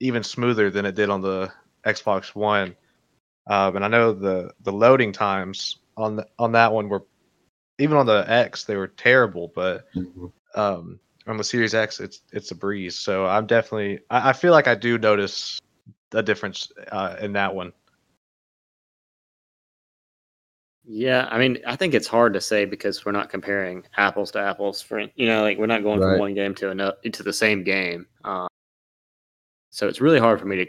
even 0.00 0.22
smoother 0.22 0.70
than 0.70 0.84
it 0.84 0.94
did 0.94 1.08
on 1.10 1.20
the 1.22 1.50
Xbox 1.86 2.34
One, 2.34 2.76
um, 3.46 3.76
and 3.76 3.84
I 3.84 3.88
know 3.88 4.12
the 4.12 4.52
the 4.62 4.72
loading 4.72 5.12
times 5.12 5.78
on 5.96 6.16
the, 6.16 6.26
on 6.38 6.52
that 6.52 6.72
one 6.72 6.88
were 6.88 7.04
even 7.78 7.96
on 7.96 8.06
the 8.06 8.24
X 8.28 8.64
they 8.64 8.76
were 8.76 8.88
terrible, 8.88 9.50
but 9.54 9.86
um, 10.54 11.00
on 11.30 11.36
the 11.36 11.44
Series 11.44 11.74
X 11.74 12.00
it's 12.00 12.22
it's 12.32 12.50
a 12.50 12.54
breeze. 12.54 12.98
So 12.98 13.26
I'm 13.26 13.46
definitely 13.46 14.00
I, 14.10 14.30
I 14.30 14.32
feel 14.32 14.52
like 14.52 14.68
I 14.68 14.74
do 14.74 14.98
notice 14.98 15.60
a 16.12 16.22
difference 16.22 16.70
uh, 16.90 17.16
in 17.20 17.32
that 17.34 17.54
one. 17.54 17.72
Yeah, 20.84 21.28
I 21.30 21.38
mean, 21.38 21.58
I 21.66 21.76
think 21.76 21.94
it's 21.94 22.08
hard 22.08 22.32
to 22.34 22.40
say 22.40 22.64
because 22.64 23.04
we're 23.04 23.12
not 23.12 23.30
comparing 23.30 23.84
apples 23.96 24.30
to 24.32 24.40
apples. 24.40 24.82
For 24.82 25.00
you 25.14 25.26
know, 25.26 25.42
like 25.42 25.56
we're 25.56 25.66
not 25.66 25.82
going 25.82 26.00
Right. 26.00 26.12
from 26.14 26.18
one 26.18 26.34
game 26.34 26.54
to 26.56 26.70
another 26.70 26.96
to 27.10 27.22
the 27.22 27.32
same 27.32 27.62
game. 27.62 28.06
Uh, 28.24 28.48
so 29.70 29.86
it's 29.86 30.00
really 30.00 30.18
hard 30.18 30.40
for 30.40 30.46
me 30.46 30.56
to 30.56 30.66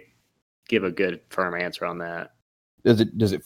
give 0.68 0.84
a 0.84 0.92
good 0.92 1.22
firm 1.30 1.60
answer 1.60 1.86
on 1.86 1.98
that. 2.00 2.34
Does 2.84 3.02
it 3.02 3.18
does 3.18 3.32
it 3.32 3.42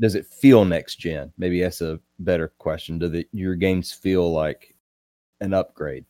does 0.00 0.14
it 0.14 0.26
feel 0.26 0.64
next 0.64 0.96
gen? 0.96 1.32
Maybe 1.38 1.60
that's 1.60 1.82
a 1.82 2.00
better 2.18 2.48
question. 2.58 2.98
Do 2.98 3.08
the, 3.08 3.28
your 3.32 3.54
games 3.54 3.92
feel 3.92 4.32
like 4.32 4.74
an 5.40 5.54
upgrade? 5.54 6.04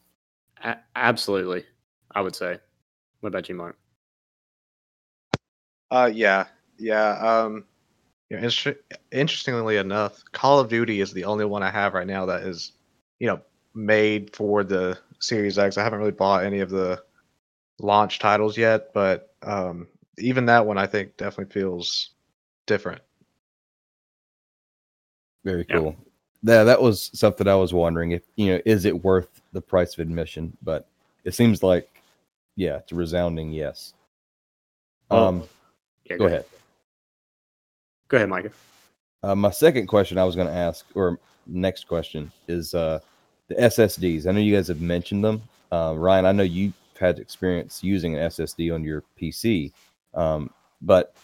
A- 0.63 0.79
absolutely, 0.97 1.65
I 2.15 2.21
would 2.21 2.37
say. 2.37 2.59
What 3.21 3.29
about 3.29 3.49
you, 3.49 3.55
Mark? 3.55 3.77
Uh, 5.91 6.11
yeah, 6.13 6.47
yeah. 6.79 7.11
Um, 7.19 7.65
you 8.31 8.37
know, 8.39 8.45
inter- 8.45 8.79
interestingly 9.11 9.77
enough, 9.77 10.23
Call 10.33 10.59
of 10.59 10.69
Duty 10.69 11.01
is 11.01 11.13
the 11.13 11.25
only 11.25 11.45
one 11.45 11.63
I 11.63 11.71
have 11.71 11.95
right 11.95 12.07
now 12.07 12.27
that 12.27 12.43
is, 12.43 12.73
you 13.19 13.27
know, 13.27 13.41
made 13.75 14.35
for 14.35 14.65
the 14.65 14.99
Series 15.21 15.59
X. 15.59 15.77
I 15.77 15.83
haven't 15.85 15.99
really 15.99 16.13
bought 16.13 16.45
any 16.45 16.61
of 16.61 16.71
the 16.71 17.03
launch 17.79 18.19
titles 18.19 18.57
yet, 18.57 18.93
but 18.95 19.35
um, 19.43 19.89
even 20.19 20.47
that 20.47 20.67
one 20.67 20.79
I 20.79 20.87
think 20.87 21.17
definitely 21.17 21.53
feels 21.53 22.11
different. 22.67 23.03
Very 25.45 25.67
Yeah. 25.69 25.79
cool. 25.79 25.97
Yeah, 26.43 26.65
that 26.65 26.83
was 26.83 27.11
something 27.15 27.45
that 27.45 27.53
I 27.53 27.57
was 27.57 27.73
wondering 27.73 28.11
if 28.11 28.23
you 28.37 28.53
know, 28.55 28.61
is 28.65 28.85
it 28.85 29.05
worth 29.05 29.41
the 29.53 29.61
price 29.61 29.95
of 29.95 30.01
admission? 30.01 30.57
But 30.63 30.89
it 31.25 31.35
seems 31.35 31.63
like, 31.63 32.03
yeah, 32.57 32.79
it's 32.79 32.93
a 32.93 32.95
resounding 32.95 33.53
yes. 33.53 33.95
Um, 35.11 35.45
Yeah, 36.05 36.17
go 36.17 36.27
ahead. 36.27 36.45
Go 38.09 38.17
ahead, 38.17 38.29
Micah. 38.29 38.51
Uh, 39.23 39.35
my 39.35 39.51
second 39.51 39.87
question 39.87 40.19
I 40.19 40.25
was 40.25 40.35
going 40.35 40.49
to 40.49 40.53
ask, 40.53 40.85
or 40.95 41.19
next 41.47 41.87
question, 41.87 42.33
is 42.49 42.75
uh, 42.75 42.99
the 43.49 43.55
SSDs. 43.55 44.27
I 44.27 44.33
know 44.33 44.41
you 44.41 44.55
guys 44.57 44.69
have 44.69 44.81
mentioned 44.81 45.25
them. 45.25 45.43
Uh, 45.71 45.95
Ryan, 45.97 46.27
I 46.27 46.33
know 46.33 46.43
you've 46.43 46.75
had 46.99 47.19
experience 47.19 47.83
using 47.85 48.17
an 48.17 48.29
SSD 48.29 48.75
on 48.75 48.85
your 48.85 49.05
PC, 49.21 49.73
um, 50.15 50.51
but 50.83 51.15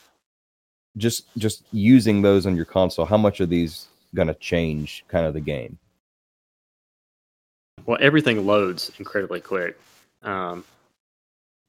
just 0.96 1.26
just 1.36 1.64
using 1.72 2.22
those 2.22 2.46
on 2.46 2.56
your 2.56 2.64
console, 2.64 3.04
how 3.04 3.18
much 3.18 3.40
are 3.40 3.46
these 3.46 3.87
going 4.14 4.28
to 4.28 4.34
change 4.34 5.04
kind 5.08 5.26
of 5.26 5.34
the 5.34 5.40
game? 5.40 5.78
Well, 7.86 7.98
everything 8.00 8.46
loads 8.46 8.90
incredibly 8.98 9.40
quick. 9.40 9.78
Um, 10.22 10.64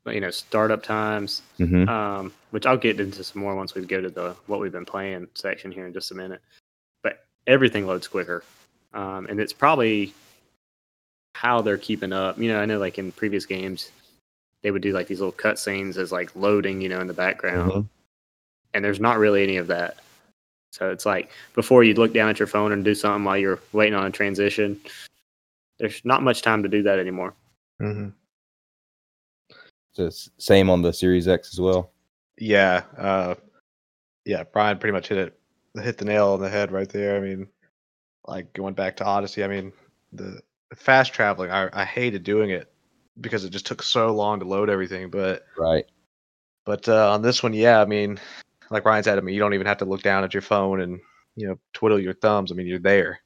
but 0.03 0.15
you 0.15 0.21
know, 0.21 0.31
startup 0.31 0.83
times, 0.83 1.41
Mm-hmm. 1.59 1.87
um, 1.87 2.33
which 2.51 2.65
I'll 2.65 2.77
get 2.77 2.99
into 2.99 3.23
some 3.23 3.41
more 3.41 3.55
once 3.55 3.75
we 3.75 3.85
go 3.85 4.01
to 4.01 4.09
the 4.09 4.35
what 4.47 4.59
we've 4.59 4.71
been 4.71 4.85
playing 4.85 5.27
section 5.35 5.71
here 5.71 5.85
in 5.85 5.93
just 5.93 6.11
a 6.11 6.15
minute. 6.15 6.41
But 7.03 7.25
everything 7.47 7.85
loads 7.85 8.07
quicker, 8.07 8.43
um, 8.93 9.27
and 9.27 9.39
it's 9.39 9.53
probably 9.53 10.13
how 11.35 11.61
they're 11.61 11.77
keeping 11.77 12.11
up. 12.11 12.37
You 12.39 12.49
know, 12.49 12.59
I 12.59 12.65
know 12.65 12.79
like 12.79 12.97
in 12.97 13.11
previous 13.11 13.45
games, 13.45 13.91
they 14.63 14.71
would 14.71 14.81
do 14.81 14.93
like 14.93 15.07
these 15.07 15.19
little 15.19 15.33
cutscenes 15.33 15.97
as 15.97 16.11
like 16.11 16.35
loading, 16.35 16.81
you 16.81 16.89
know, 16.89 16.99
in 17.01 17.07
the 17.07 17.13
background, 17.13 17.71
Mhm. 17.71 17.87
and 18.73 18.83
there's 18.83 18.99
not 18.99 19.19
really 19.19 19.43
any 19.43 19.57
of 19.57 19.67
that. 19.67 19.97
So 20.71 20.91
it's 20.91 21.05
like 21.05 21.31
before 21.53 21.83
you'd 21.83 21.97
look 21.97 22.13
down 22.13 22.29
at 22.29 22.39
your 22.39 22.47
phone 22.47 22.71
and 22.71 22.85
do 22.85 22.93
something 22.93 23.23
while 23.23 23.37
you're 23.37 23.59
waiting 23.73 23.95
on 23.95 24.05
a 24.05 24.11
transition. 24.11 24.79
There's 25.79 26.03
not 26.03 26.23
much 26.23 26.41
time 26.41 26.63
to 26.63 26.69
do 26.69 26.83
that 26.83 26.99
anymore. 26.99 27.33
Mm-hmm. 27.81 28.09
So 29.93 30.09
same 30.37 30.69
on 30.69 30.81
the 30.81 30.93
Series 30.93 31.27
X 31.27 31.53
as 31.53 31.59
well. 31.59 31.91
Yeah, 32.37 32.83
uh, 32.97 33.35
yeah. 34.25 34.43
Brian 34.43 34.77
pretty 34.77 34.93
much 34.93 35.07
hit 35.07 35.17
it, 35.17 35.39
hit 35.81 35.97
the 35.97 36.05
nail 36.05 36.29
on 36.29 36.39
the 36.39 36.49
head 36.49 36.71
right 36.71 36.87
there. 36.89 37.17
I 37.17 37.19
mean, 37.19 37.47
like 38.25 38.53
going 38.53 38.73
back 38.75 38.95
to 38.97 39.05
Odyssey. 39.05 39.43
I 39.43 39.47
mean, 39.47 39.73
the 40.13 40.39
the 40.69 40.75
fast 40.75 41.13
traveling. 41.13 41.51
I 41.51 41.69
I 41.73 41.85
hated 41.85 42.23
doing 42.23 42.51
it 42.51 42.71
because 43.19 43.43
it 43.43 43.49
just 43.49 43.65
took 43.65 43.81
so 43.81 44.13
long 44.13 44.39
to 44.39 44.45
load 44.45 44.69
everything. 44.69 45.09
But 45.09 45.45
Right. 45.57 45.85
but 46.65 46.87
uh, 46.87 47.11
on 47.11 47.21
this 47.21 47.41
one, 47.43 47.53
yeah. 47.53 47.81
I 47.81 47.85
mean, 47.85 48.19
like 48.71 48.85
Ryan 48.85 49.03
said, 49.03 49.17
I 49.17 49.21
mean, 49.21 49.33
you 49.35 49.39
don't 49.39 49.53
even 49.53 49.67
have 49.67 49.77
to 49.77 49.85
look 49.85 50.01
down 50.01 50.23
at 50.23 50.33
your 50.33 50.41
phone 50.41 50.81
and 50.81 50.99
you 51.35 51.47
know 51.47 51.57
twiddle 51.73 51.99
your 51.99 52.13
thumbs. 52.13 52.51
I 52.51 52.55
mean, 52.55 52.67
you're 52.67 52.79
there. 52.79 53.19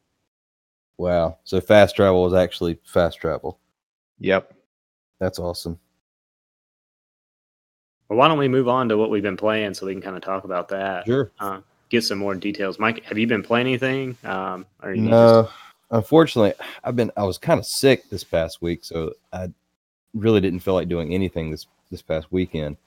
Wow. 0.98 1.38
So 1.44 1.60
fast 1.60 1.96
travel 1.96 2.26
is 2.28 2.34
actually 2.34 2.80
fast 2.84 3.20
travel. 3.20 3.60
Yep. 4.20 4.54
That's 5.20 5.40
awesome. 5.40 5.80
Well, 8.10 8.20
why 8.20 8.28
don't 8.28 8.38
we 8.38 8.48
move 8.48 8.68
on 8.68 8.90
to 8.90 8.98
what 8.98 9.10
we've 9.10 9.24
been 9.24 9.38
playing 9.38 9.74
so 9.74 9.86
we 9.86 9.94
can 9.94 10.02
kind 10.02 10.16
of 10.16 10.22
talk 10.22 10.44
about 10.44 10.68
that, 10.70 11.06
Sure. 11.06 11.32
uh, 11.40 11.62
get 11.90 12.04
some 12.04 12.20
more 12.20 12.36
details. 12.36 12.78
Mike, 12.80 13.04
have 13.06 13.18
you 13.18 13.26
been 13.28 13.42
playing 13.44 13.68
anything? 13.68 14.18
Um, 14.24 14.66
or 14.84 14.94
you 14.94 15.02
No, 15.02 15.50
unfortunately, 15.92 16.54
I've 16.84 16.96
been. 16.96 17.12
I 17.18 17.24
was 17.24 17.38
kind 17.38 17.60
of 17.60 17.66
sick 17.66 18.10
this 18.10 18.24
past 18.24 18.62
week, 18.62 18.84
so 18.84 19.14
I 19.32 19.52
really 20.14 20.42
didn't 20.42 20.60
feel 20.60 20.74
like 20.76 20.90
doing 20.90 21.14
anything 21.14 21.50
this 21.50 21.66
this 21.90 22.02
past 22.02 22.32
weekend. 22.32 22.78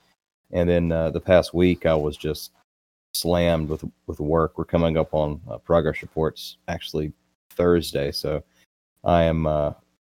And 0.52 0.68
then 0.68 0.92
uh, 0.92 1.10
the 1.10 1.20
past 1.20 1.54
week, 1.54 1.86
I 1.86 1.94
was 1.94 2.16
just 2.16 2.52
slammed 3.12 3.68
with 3.68 3.84
with 4.06 4.20
work. 4.20 4.58
We're 4.58 4.64
coming 4.64 4.96
up 4.96 5.14
on 5.14 5.40
uh, 5.50 5.58
progress 5.58 6.02
reports 6.02 6.58
actually 6.68 7.12
Thursday, 7.50 8.12
so 8.12 8.42
I 9.04 9.22
am 9.22 9.46
uh, 9.46 9.72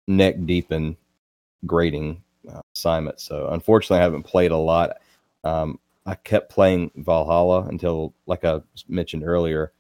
neck 0.08 0.36
deep 0.46 0.72
in 0.72 0.98
grading 1.66 2.22
uh, 2.52 2.62
assignments. 2.76 3.24
So 3.24 3.50
unfortunately, 3.50 4.00
I 4.00 4.04
haven't 4.04 4.24
played 4.24 4.52
a 4.52 4.58
lot. 4.58 4.98
Um, 5.44 5.80
I 6.06 6.16
kept 6.16 6.52
playing 6.52 6.92
Valhalla 6.96 7.68
until, 7.68 8.14
like 8.26 8.44
I 8.44 8.62
mentioned 8.88 9.24
earlier, 9.24 9.72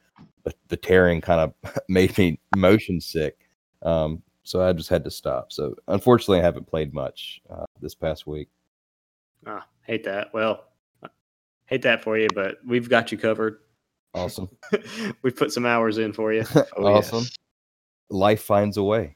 the, 0.43 0.53
the 0.67 0.77
tearing 0.77 1.21
kind 1.21 1.41
of 1.63 1.79
made 1.89 2.17
me 2.17 2.39
motion 2.55 3.01
sick. 3.01 3.47
Um, 3.81 4.21
so 4.43 4.61
I 4.61 4.73
just 4.73 4.89
had 4.89 5.03
to 5.03 5.11
stop. 5.11 5.51
So 5.51 5.75
unfortunately, 5.87 6.39
I 6.39 6.43
haven't 6.43 6.67
played 6.67 6.93
much 6.93 7.41
uh, 7.49 7.65
this 7.81 7.95
past 7.95 8.27
week. 8.27 8.49
Ah, 9.45 9.65
hate 9.89 10.03
that. 10.03 10.31
Well, 10.33 10.65
hate 11.65 11.81
that 11.81 12.03
for 12.03 12.17
you, 12.17 12.27
but 12.33 12.59
we've 12.65 12.87
got 12.87 13.11
you 13.11 13.17
covered. 13.17 13.59
Awesome, 14.13 14.49
we've 15.21 15.35
put 15.35 15.51
some 15.51 15.65
hours 15.65 15.97
in 15.97 16.13
for 16.13 16.31
you. 16.31 16.43
Oh, 16.77 16.85
awesome. 16.85 17.19
yes. 17.23 17.35
Life 18.09 18.41
finds 18.41 18.77
a 18.77 18.83
way. 18.83 19.15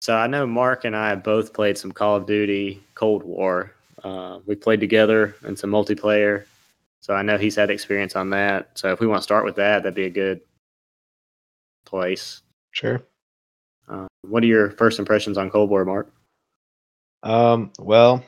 So 0.00 0.14
I 0.14 0.26
know 0.26 0.46
Mark 0.46 0.84
and 0.84 0.94
I 0.94 1.08
have 1.08 1.22
both 1.22 1.52
played 1.52 1.76
some 1.76 1.92
Call 1.92 2.16
of 2.16 2.26
Duty 2.26 2.82
Cold 2.94 3.22
War. 3.24 3.72
Uh, 4.04 4.38
we 4.46 4.54
played 4.54 4.80
together 4.80 5.34
in 5.44 5.56
some 5.56 5.70
multiplayer. 5.70 6.44
So 7.00 7.14
I 7.14 7.22
know 7.22 7.36
he's 7.36 7.56
had 7.56 7.70
experience 7.70 8.16
on 8.16 8.30
that. 8.30 8.70
So 8.78 8.92
if 8.92 9.00
we 9.00 9.06
want 9.06 9.20
to 9.20 9.24
start 9.24 9.44
with 9.44 9.56
that, 9.56 9.82
that'd 9.82 9.94
be 9.94 10.04
a 10.04 10.10
good 10.10 10.40
place. 11.84 12.42
Sure. 12.70 13.02
Uh, 13.88 14.06
what 14.22 14.42
are 14.42 14.46
your 14.46 14.70
first 14.70 14.98
impressions 14.98 15.36
on 15.36 15.50
Cold 15.50 15.70
War, 15.70 15.84
Mark? 15.84 16.12
Um. 17.22 17.72
Well, 17.78 18.24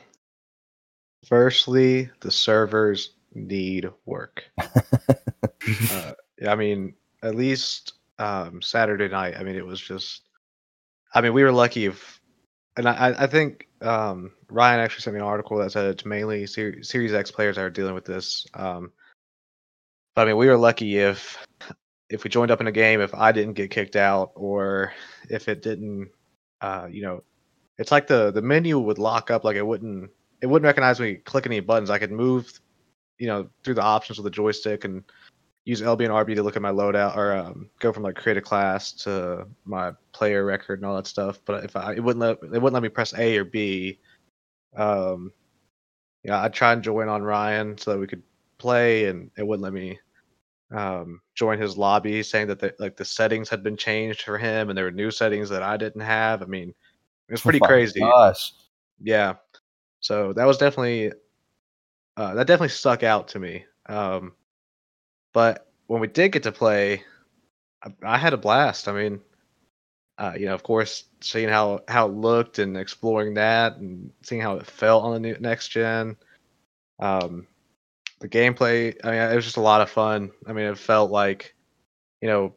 firstly, 1.25 2.09
the 2.21 2.31
servers 2.31 3.11
need 3.33 3.89
work. 4.05 4.43
uh, 4.59 6.13
I 6.47 6.55
mean, 6.55 6.93
at 7.23 7.35
least 7.35 7.93
um, 8.19 8.61
Saturday 8.61 9.07
night. 9.07 9.35
I 9.37 9.43
mean, 9.43 9.55
it 9.55 9.65
was 9.65 9.79
just. 9.79 10.23
I 11.13 11.21
mean, 11.21 11.33
we 11.33 11.43
were 11.43 11.51
lucky 11.51 11.85
if, 11.87 12.21
and 12.77 12.87
I, 12.87 13.13
I- 13.19 13.27
think 13.27 13.67
um, 13.81 14.31
Ryan 14.49 14.79
actually 14.79 15.01
sent 15.01 15.13
me 15.15 15.19
an 15.19 15.25
article 15.25 15.57
that 15.57 15.71
said 15.71 15.85
it's 15.87 16.05
mainly 16.05 16.45
Ser- 16.47 16.81
Series 16.83 17.13
X 17.13 17.31
players 17.31 17.57
that 17.57 17.63
are 17.63 17.69
dealing 17.69 17.95
with 17.95 18.05
this. 18.05 18.45
Um, 18.53 18.93
but 20.15 20.21
I 20.21 20.25
mean, 20.25 20.37
we 20.37 20.47
were 20.47 20.57
lucky 20.57 20.97
if 20.97 21.37
if 22.09 22.23
we 22.23 22.29
joined 22.29 22.51
up 22.51 22.61
in 22.61 22.67
a 22.67 22.71
game, 22.71 23.01
if 23.01 23.13
I 23.13 23.31
didn't 23.31 23.53
get 23.53 23.71
kicked 23.71 23.95
out, 23.95 24.31
or 24.35 24.93
if 25.29 25.47
it 25.47 25.61
didn't, 25.61 26.09
uh, 26.61 26.87
you 26.89 27.01
know, 27.01 27.23
it's 27.77 27.91
like 27.91 28.07
the 28.07 28.31
the 28.31 28.41
menu 28.41 28.79
would 28.79 28.97
lock 28.99 29.31
up, 29.31 29.43
like 29.43 29.55
it 29.57 29.65
wouldn't 29.65 30.09
it 30.41 30.47
wouldn't 30.47 30.65
recognize 30.65 30.99
me 30.99 31.15
clicking 31.15 31.51
any 31.51 31.59
buttons. 31.59 31.89
I 31.89 31.99
could 31.99 32.11
move, 32.11 32.51
you 33.17 33.27
know, 33.27 33.49
through 33.63 33.75
the 33.75 33.83
options 33.83 34.17
with 34.17 34.25
the 34.25 34.31
joystick 34.31 34.83
and 34.83 35.03
use 35.65 35.81
LB 35.81 36.05
and 36.05 36.13
RB 36.13 36.35
to 36.35 36.43
look 36.43 36.55
at 36.55 36.61
my 36.61 36.71
loadout 36.71 37.15
or 37.15 37.35
um, 37.35 37.69
go 37.79 37.93
from 37.93 38.03
like 38.03 38.15
create 38.15 38.37
a 38.37 38.41
class 38.41 38.91
to 38.91 39.47
my 39.65 39.91
player 40.11 40.43
record 40.43 40.79
and 40.79 40.85
all 40.85 40.95
that 40.95 41.07
stuff. 41.07 41.39
But 41.45 41.63
if 41.63 41.75
I 41.75 41.93
it 41.93 42.03
wouldn't 42.03 42.21
let 42.21 42.37
it 42.53 42.61
wouldn't 42.61 42.73
let 42.73 42.83
me 42.83 42.89
press 42.89 43.13
A 43.17 43.37
or 43.37 43.45
B. 43.45 43.99
Um, 44.75 45.31
yeah, 46.23 46.41
I 46.41 46.49
tried 46.49 46.73
and 46.73 46.83
join 46.83 47.07
on 47.07 47.23
Ryan 47.23 47.77
so 47.77 47.91
that 47.91 47.99
we 47.99 48.07
could 48.07 48.23
play, 48.57 49.05
and 49.07 49.29
it 49.37 49.45
wouldn't 49.45 49.63
let 49.63 49.73
me 49.73 49.99
um, 50.71 51.21
join 51.35 51.59
his 51.59 51.77
lobby, 51.77 52.23
saying 52.23 52.47
that 52.47 52.59
the, 52.59 52.73
like 52.79 52.95
the 52.95 53.05
settings 53.05 53.49
had 53.49 53.63
been 53.63 53.75
changed 53.75 54.21
for 54.21 54.37
him, 54.37 54.69
and 54.69 54.77
there 54.77 54.85
were 54.85 54.91
new 54.91 55.11
settings 55.11 55.49
that 55.49 55.63
I 55.63 55.77
didn't 55.77 56.01
have. 56.01 56.41
I 56.41 56.45
mean, 56.45 56.69
it 56.69 57.31
was 57.31 57.41
pretty 57.41 57.59
Oh 57.61 57.67
crazy. 57.67 57.99
Gosh. 57.99 58.53
Yeah. 59.01 59.33
So 60.01 60.33
that 60.33 60.45
was 60.45 60.57
definitely 60.57 61.13
uh, 62.17 62.33
that 62.35 62.47
definitely 62.47 62.69
stuck 62.69 63.03
out 63.03 63.29
to 63.29 63.39
me. 63.39 63.65
Um, 63.87 64.33
but 65.33 65.71
when 65.87 66.01
we 66.01 66.07
did 66.07 66.31
get 66.33 66.43
to 66.43 66.51
play, 66.51 67.03
I, 67.83 67.91
I 68.03 68.17
had 68.17 68.33
a 68.33 68.37
blast. 68.37 68.87
I 68.87 68.93
mean, 68.93 69.21
uh, 70.17 70.33
you 70.37 70.45
know, 70.45 70.53
of 70.53 70.63
course, 70.63 71.05
seeing 71.21 71.49
how 71.49 71.81
how 71.87 72.07
it 72.07 72.13
looked 72.13 72.59
and 72.59 72.77
exploring 72.77 73.35
that 73.35 73.77
and 73.77 74.11
seeing 74.23 74.41
how 74.41 74.57
it 74.57 74.65
felt 74.65 75.03
on 75.03 75.13
the 75.13 75.19
new, 75.19 75.37
next 75.39 75.69
gen. 75.69 76.17
Um, 76.99 77.47
the 78.19 78.29
gameplay, 78.29 78.95
I 79.03 79.11
mean, 79.11 79.19
it 79.19 79.35
was 79.35 79.45
just 79.45 79.57
a 79.57 79.61
lot 79.61 79.81
of 79.81 79.89
fun. 79.89 80.31
I 80.45 80.53
mean, 80.53 80.65
it 80.65 80.77
felt 80.77 81.09
like, 81.09 81.55
you 82.21 82.27
know, 82.27 82.55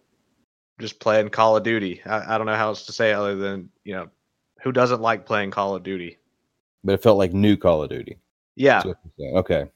just 0.79 1.01
playing 1.01 1.31
Call 1.31 1.57
of 1.57 1.63
Duty. 1.63 2.03
I, 2.05 2.35
I 2.35 2.39
don't 2.39 2.47
know 2.47 2.57
how 2.57 2.69
else 2.69 2.87
to 2.87 2.93
say 2.93 3.11
it 3.11 3.15
other 3.15 3.37
than, 3.37 3.71
you 3.85 3.95
know, 3.95 4.09
who 4.63 4.73
doesn't 4.73 5.01
like 5.01 5.25
playing 5.25 5.51
Call 5.51 5.75
of 5.75 5.83
Duty? 5.83 6.19
But 6.85 6.93
it 6.93 7.03
felt 7.03 7.19
like 7.19 7.33
new 7.33 7.57
Call 7.57 7.83
of 7.83 7.91
Duty. 7.91 8.19
Yeah. 8.55 8.75
That's 8.75 8.87
what 8.87 8.99
you're 9.05 9.27
saying. 9.27 9.37
Okay. 9.39 9.71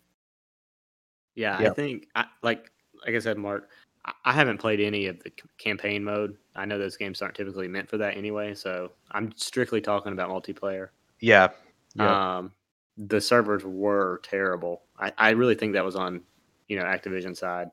Yeah, 1.35 1.57
I 1.57 1.71
think 1.71 2.09
I, 2.17 2.25
like 2.43 2.71
like 3.07 3.15
I 3.15 3.19
said, 3.21 3.39
Mark, 3.39 3.71
I, 4.05 4.13
I 4.25 4.33
haven't 4.33 4.59
played 4.59 4.81
any 4.81 5.07
of 5.07 5.23
the 5.23 5.31
c- 5.31 5.49
campaign 5.57 6.03
mode. 6.03 6.37
I 6.57 6.65
know 6.65 6.79
those 6.79 6.97
games 6.97 7.23
aren't 7.23 7.37
typically 7.37 7.69
meant 7.69 7.89
for 7.89 7.97
that 7.99 8.17
anyway, 8.17 8.55
so 8.55 8.91
I'm 9.13 9.33
strictly 9.37 9.81
talking 9.81 10.13
about 10.13 10.31
multiplayer. 10.31 10.89
Yeah. 11.21 11.51
Yeah. 11.95 12.39
Um, 12.39 12.53
the 12.97 13.21
servers 13.21 13.65
were 13.65 14.21
terrible. 14.25 14.83
I, 14.99 15.13
I 15.17 15.31
really 15.31 15.55
think 15.55 15.75
that 15.75 15.85
was 15.85 15.95
on 15.95 16.23
you 16.67 16.77
know 16.77 16.85
Activision 16.85 17.37
side 17.37 17.71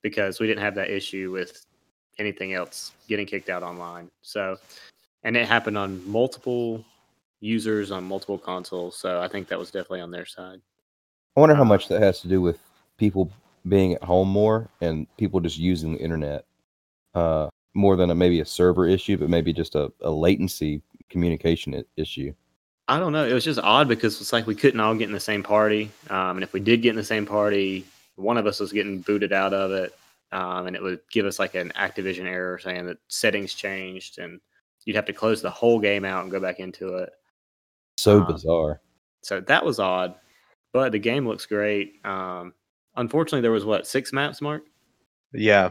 because 0.00 0.40
we 0.40 0.46
didn't 0.46 0.62
have 0.62 0.74
that 0.76 0.90
issue 0.90 1.30
with 1.30 1.66
anything 2.18 2.54
else 2.54 2.92
getting 3.06 3.26
kicked 3.26 3.50
out 3.50 3.62
online. 3.62 4.10
So, 4.22 4.56
and 5.24 5.36
it 5.36 5.46
happened 5.46 5.76
on 5.76 6.06
multiple 6.08 6.84
users 7.40 7.90
on 7.90 8.04
multiple 8.04 8.38
consoles. 8.38 8.96
So 8.96 9.20
I 9.20 9.28
think 9.28 9.48
that 9.48 9.58
was 9.58 9.70
definitely 9.70 10.00
on 10.00 10.10
their 10.10 10.26
side. 10.26 10.60
I 11.36 11.40
wonder 11.40 11.54
how 11.54 11.64
much 11.64 11.88
that 11.88 12.00
has 12.00 12.20
to 12.20 12.28
do 12.28 12.40
with 12.40 12.58
people 12.96 13.30
being 13.68 13.94
at 13.94 14.04
home 14.04 14.28
more 14.28 14.68
and 14.80 15.06
people 15.16 15.40
just 15.40 15.58
using 15.58 15.94
the 15.94 15.98
internet 16.00 16.44
uh, 17.14 17.48
more 17.74 17.96
than 17.96 18.10
a, 18.10 18.14
maybe 18.14 18.40
a 18.40 18.46
server 18.46 18.86
issue, 18.86 19.16
but 19.16 19.28
maybe 19.28 19.52
just 19.52 19.74
a, 19.74 19.92
a 20.00 20.10
latency 20.10 20.82
communication 21.08 21.84
issue. 21.96 22.32
I 22.86 22.98
don't 22.98 23.12
know. 23.12 23.26
It 23.26 23.32
was 23.32 23.44
just 23.44 23.60
odd 23.60 23.88
because 23.88 24.20
it's 24.20 24.32
like 24.32 24.46
we 24.46 24.54
couldn't 24.54 24.80
all 24.80 24.94
get 24.94 25.08
in 25.08 25.12
the 25.12 25.20
same 25.20 25.42
party, 25.42 25.90
um, 26.10 26.36
and 26.36 26.42
if 26.42 26.52
we 26.52 26.60
did 26.60 26.82
get 26.82 26.90
in 26.90 26.96
the 26.96 27.04
same 27.04 27.24
party, 27.24 27.84
one 28.16 28.36
of 28.36 28.46
us 28.46 28.60
was 28.60 28.72
getting 28.72 29.00
booted 29.00 29.32
out 29.32 29.54
of 29.54 29.70
it, 29.72 29.94
um, 30.32 30.66
and 30.66 30.76
it 30.76 30.82
would 30.82 31.00
give 31.10 31.24
us 31.24 31.38
like 31.38 31.54
an 31.54 31.72
Activision 31.76 32.26
error 32.26 32.58
saying 32.58 32.86
that 32.86 32.98
settings 33.08 33.54
changed, 33.54 34.18
and 34.18 34.38
you'd 34.84 34.96
have 34.96 35.06
to 35.06 35.14
close 35.14 35.40
the 35.40 35.50
whole 35.50 35.80
game 35.80 36.04
out 36.04 36.22
and 36.22 36.30
go 36.30 36.38
back 36.38 36.60
into 36.60 36.96
it. 36.96 37.10
So 37.96 38.20
Uh, 38.20 38.26
bizarre. 38.26 38.80
So 39.22 39.40
that 39.40 39.64
was 39.64 39.78
odd, 39.78 40.14
but 40.72 40.92
the 40.92 40.98
game 40.98 41.26
looks 41.26 41.46
great. 41.46 42.04
Um, 42.04 42.52
unfortunately, 42.96 43.40
there 43.40 43.50
was 43.52 43.64
what 43.64 43.86
six 43.86 44.12
maps, 44.12 44.40
Mark. 44.40 44.62
Yeah, 45.32 45.70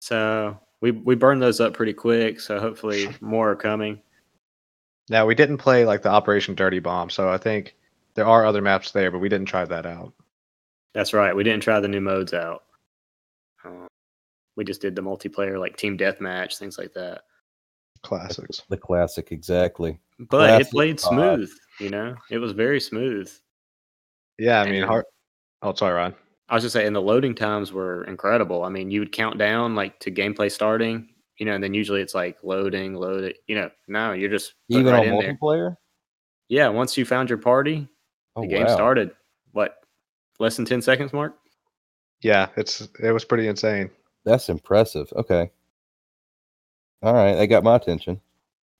So 0.00 0.58
we 0.80 0.92
we 0.92 1.14
burned 1.14 1.42
those 1.42 1.60
up 1.60 1.74
pretty 1.74 1.92
quick. 1.92 2.40
So 2.40 2.58
hopefully 2.60 3.08
more 3.20 3.50
are 3.50 3.56
coming. 3.56 4.00
now 5.10 5.26
we 5.26 5.34
didn't 5.34 5.58
play 5.58 5.84
like 5.84 6.02
the 6.02 6.10
Operation 6.10 6.54
Dirty 6.54 6.78
Bomb, 6.78 7.10
so 7.10 7.28
I 7.28 7.36
think 7.38 7.76
there 8.14 8.26
are 8.26 8.46
other 8.46 8.62
maps 8.62 8.92
there, 8.92 9.10
but 9.10 9.18
we 9.18 9.28
didn't 9.28 9.48
try 9.48 9.64
that 9.64 9.86
out. 9.86 10.12
That's 10.94 11.12
right. 11.12 11.34
We 11.34 11.42
didn't 11.42 11.62
try 11.64 11.80
the 11.80 11.88
new 11.88 12.00
modes 12.00 12.32
out. 12.32 12.62
Um, 13.64 13.88
we 14.56 14.64
just 14.64 14.80
did 14.80 14.94
the 14.94 15.02
multiplayer, 15.02 15.58
like 15.58 15.76
team 15.76 15.98
deathmatch, 15.98 16.56
things 16.58 16.78
like 16.78 16.92
that. 16.94 17.22
Classics. 18.04 18.62
The 18.68 18.76
classic, 18.76 19.32
exactly. 19.32 19.98
But 20.18 20.28
Classic 20.46 20.66
it 20.66 20.70
played 20.70 21.00
COD. 21.00 21.08
smooth. 21.38 21.50
You 21.80 21.90
know, 21.90 22.14
it 22.30 22.38
was 22.38 22.52
very 22.52 22.80
smooth. 22.80 23.30
Yeah, 24.38 24.60
I 24.60 24.64
mean, 24.66 24.82
And- 24.82 24.84
hard. 24.84 25.04
Oh, 25.62 25.74
sorry, 25.74 25.94
Ron. 25.94 26.14
I 26.48 26.54
was 26.54 26.62
just 26.62 26.74
saying 26.74 26.92
the 26.92 27.00
loading 27.00 27.34
times 27.34 27.72
were 27.72 28.04
incredible. 28.04 28.64
I 28.64 28.68
mean, 28.68 28.90
you 28.90 29.00
would 29.00 29.12
count 29.12 29.38
down 29.38 29.74
like 29.74 29.98
to 30.00 30.10
gameplay 30.10 30.52
starting, 30.52 31.08
you 31.38 31.46
know, 31.46 31.54
and 31.54 31.64
then 31.64 31.72
usually 31.72 32.02
it's 32.02 32.14
like 32.14 32.36
loading, 32.42 32.94
load 32.94 33.24
it. 33.24 33.38
You 33.46 33.56
know, 33.56 33.70
no, 33.88 34.12
you're 34.12 34.28
just 34.30 34.52
Even 34.68 34.92
right 34.92 35.00
on 35.08 35.14
in 35.14 35.18
there. 35.18 35.34
multiplayer. 35.34 35.76
Yeah, 36.48 36.68
once 36.68 36.98
you 36.98 37.06
found 37.06 37.30
your 37.30 37.38
party, 37.38 37.88
Oh 38.36 38.42
the 38.42 38.48
game 38.48 38.66
wow. 38.66 38.74
started. 38.74 39.12
What, 39.52 39.78
less 40.38 40.56
than 40.56 40.66
ten 40.66 40.82
seconds, 40.82 41.12
Mark? 41.14 41.34
Yeah, 42.20 42.48
it's 42.56 42.88
it 43.02 43.12
was 43.12 43.24
pretty 43.24 43.48
insane. 43.48 43.90
That's 44.26 44.48
impressive. 44.50 45.10
Okay. 45.16 45.50
All 47.04 47.12
right, 47.12 47.34
that 47.34 47.48
got 47.48 47.62
my 47.62 47.76
attention. 47.76 48.18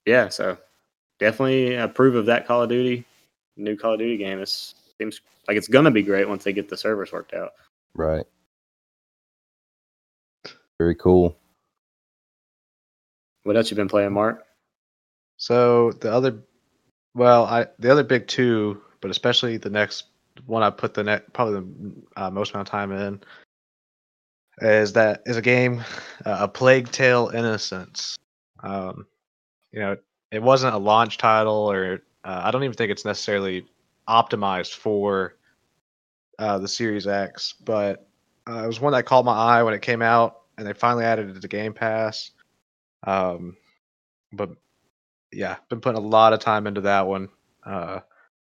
Yeah, 0.07 0.31
so 0.31 0.57
definitely 1.18 1.75
approve 1.75 2.14
of 2.14 2.25
that 2.25 2.47
Call 2.47 2.62
of 2.62 2.70
Duty. 2.70 3.05
New 3.59 3.77
Call 3.77 3.93
of 3.93 3.99
Duty 3.99 4.16
game. 4.16 4.41
It 4.41 4.49
seems 4.49 5.20
like 5.47 5.59
it's 5.59 5.68
gonna 5.68 5.91
be 5.91 6.03
great 6.03 6.27
once 6.27 6.43
they 6.43 6.55
get 6.55 6.70
the 6.70 6.77
servers 6.79 7.12
worked 7.12 7.35
out. 7.35 7.53
Right. 7.95 8.25
Very 10.79 10.95
cool. 10.95 11.37
What 13.43 13.59
else 13.59 13.70
you 13.70 13.77
been 13.77 13.89
playing, 13.89 14.14
Mark? 14.14 14.47
So 15.37 15.93
the 15.93 16.11
other, 16.11 16.39
well, 17.14 17.45
I 17.45 17.66
the 17.79 17.93
other 17.93 18.05
big 18.05 18.27
two, 18.27 18.81
but 19.03 19.11
especially 19.11 19.59
the 19.59 19.68
next 19.68 20.07
one 20.47 20.62
I 20.62 20.70
put 20.70 20.95
the 20.95 21.05
net 21.05 21.31
probably 21.35 21.61
the 21.61 22.22
uh, 22.22 22.31
most 22.31 22.53
amount 22.53 22.68
of 22.68 22.72
time 22.72 22.91
in 22.91 23.20
is 24.61 24.93
that 24.95 25.23
is 25.27 25.37
a 25.37 25.43
game, 25.43 25.85
uh, 26.25 26.39
a 26.41 26.49
Plague 26.49 26.91
Tale: 26.91 27.31
Innocence. 27.35 28.17
Um, 28.63 29.07
you 29.73 29.81
know, 29.81 29.97
it 30.31 30.43
wasn't 30.43 30.75
a 30.75 30.79
launch 30.79 31.19
title, 31.19 31.71
or 31.71 32.03
uh, 32.25 32.43
I 32.45 32.51
don't 32.51 32.65
even 32.65 32.77
think 32.77 32.91
it's 32.91 33.05
necessarily 33.05 33.67
optimized 34.09 34.75
for 34.75 35.37
uh, 36.39 36.59
the 36.59 36.69
Series 36.69 37.07
X, 37.07 37.55
but 37.65 38.07
uh, 38.49 38.65
it 38.65 38.67
was 38.67 38.81
one 38.81 38.93
that 38.93 39.07
caught 39.07 39.25
my 39.25 39.35
eye 39.35 39.63
when 39.63 39.75
it 39.75 39.83
came 39.83 40.03
out, 40.03 40.43
and 40.57 40.67
they 40.67 40.73
finally 40.73 41.05
added 41.05 41.37
it 41.37 41.41
to 41.41 41.49
Game 41.49 41.73
Pass. 41.73 42.31
Um, 43.07 43.57
but 44.33 44.51
yeah, 45.33 45.57
been 45.69 45.81
putting 45.81 46.03
a 46.03 46.07
lot 46.07 46.33
of 46.33 46.41
time 46.41 46.67
into 46.67 46.83
that 46.83 47.07
one. 47.07 47.29
Uh, 47.65 48.01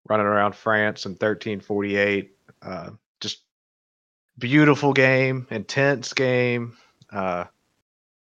running 0.07 0.25
around 0.25 0.55
France 0.55 1.05
in 1.05 1.13
1348. 1.13 2.31
Beautiful 4.37 4.93
game, 4.93 5.47
intense 5.49 6.13
game, 6.13 6.77
uh, 7.11 7.45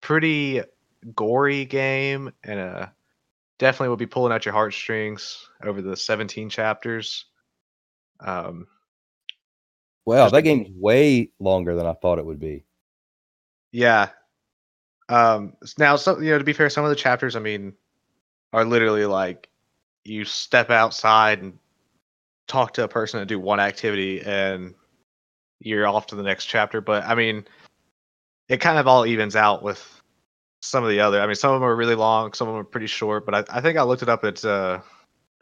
pretty 0.02 0.62
gory 1.16 1.66
game, 1.66 2.34
and 2.44 2.60
uh, 2.60 2.88
definitely 3.60 3.90
will 3.90 3.98
be 3.98 4.08
pulling 4.08 4.34
out 4.34 4.46
your 4.46 4.54
heartstrings 4.54 5.48
over 5.64 5.82
the 5.82 5.96
17 5.96 6.50
chapters. 6.50 7.26
Um, 8.20 8.68
Wow, 10.06 10.30
that 10.30 10.42
game's 10.42 10.70
way 10.72 11.30
longer 11.40 11.76
than 11.76 11.86
I 11.86 11.94
thought 11.94 12.20
it 12.20 12.26
would 12.26 12.40
be. 12.40 12.66
Yeah. 13.72 14.10
Um 15.10 15.54
now 15.78 15.96
so 15.96 16.20
you 16.20 16.32
know 16.32 16.38
to 16.38 16.44
be 16.44 16.54
fair, 16.54 16.70
some 16.70 16.84
of 16.84 16.90
the 16.90 16.96
chapters, 16.96 17.36
I 17.36 17.40
mean, 17.40 17.74
are 18.54 18.66
literally 18.66 19.06
like 19.06 19.50
you 20.04 20.26
step 20.26 20.70
outside 20.70 21.42
and 21.42 21.60
talk 22.48 22.74
to 22.74 22.84
a 22.84 22.88
person 22.88 23.20
and 23.20 23.30
do 23.30 23.40
one 23.40 23.60
activity 23.60 24.22
and 24.22 24.76
you're 25.62 25.88
off 25.88 26.08
to 26.08 26.16
the 26.16 26.24
next 26.24 26.46
chapter. 26.46 26.82
But 26.82 27.06
I 27.06 27.16
mean 27.16 27.46
it 28.50 28.58
kind 28.58 28.78
of 28.78 28.88
all 28.88 29.06
evens 29.06 29.36
out 29.36 29.64
with 29.64 30.02
some 30.62 30.84
of 30.84 30.90
the 30.90 31.00
other. 31.00 31.22
I 31.22 31.26
mean 31.26 31.36
some 31.36 31.54
of 31.54 31.62
them 31.62 31.70
are 31.70 31.76
really 31.76 31.96
long, 31.96 32.34
some 32.34 32.48
of 32.48 32.54
them 32.54 32.62
are 32.62 32.66
pretty 32.66 32.88
short, 32.88 33.26
but 33.26 33.36
I, 33.36 33.58
I 33.58 33.62
think 33.62 33.78
I 33.78 33.84
looked 33.84 34.04
it 34.04 34.10
up 34.10 34.24
it's 34.24 34.46
uh 34.46 34.82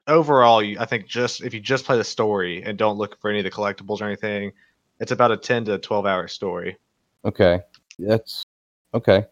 overall 0.07 0.63
I 0.79 0.85
think 0.85 1.07
just 1.07 1.43
if 1.43 1.53
you 1.53 1.59
just 1.59 1.85
play 1.85 1.97
the 1.97 2.03
story 2.03 2.63
and 2.63 2.77
don't 2.77 2.97
look 2.97 3.19
for 3.21 3.29
any 3.29 3.39
of 3.39 3.45
the 3.45 3.51
collectibles 3.51 4.01
or 4.01 4.05
anything, 4.05 4.51
it's 4.99 5.11
about 5.11 5.31
a 5.31 5.37
10 5.37 5.65
to 5.65 5.77
12 5.77 6.05
hour 6.05 6.27
story. 6.27 6.77
Okay. 7.25 7.59
That's 7.97 8.43
okay. 8.93 9.25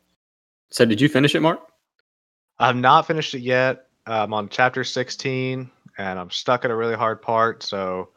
So 0.69 0.85
did 0.85 0.99
you 0.99 1.09
finish 1.09 1.35
it, 1.35 1.41
Mark? 1.41 1.61
I've 2.59 2.75
not 2.75 3.07
finished 3.07 3.33
it 3.33 3.41
yet. 3.41 3.87
I'm 4.05 4.33
on 4.33 4.49
chapter 4.49 4.83
16 4.83 5.69
and 5.97 6.19
I'm 6.19 6.29
stuck 6.29 6.65
at 6.65 6.71
a 6.71 6.75
really 6.75 6.95
hard 6.95 7.21
part. 7.21 7.63
So 7.63 8.09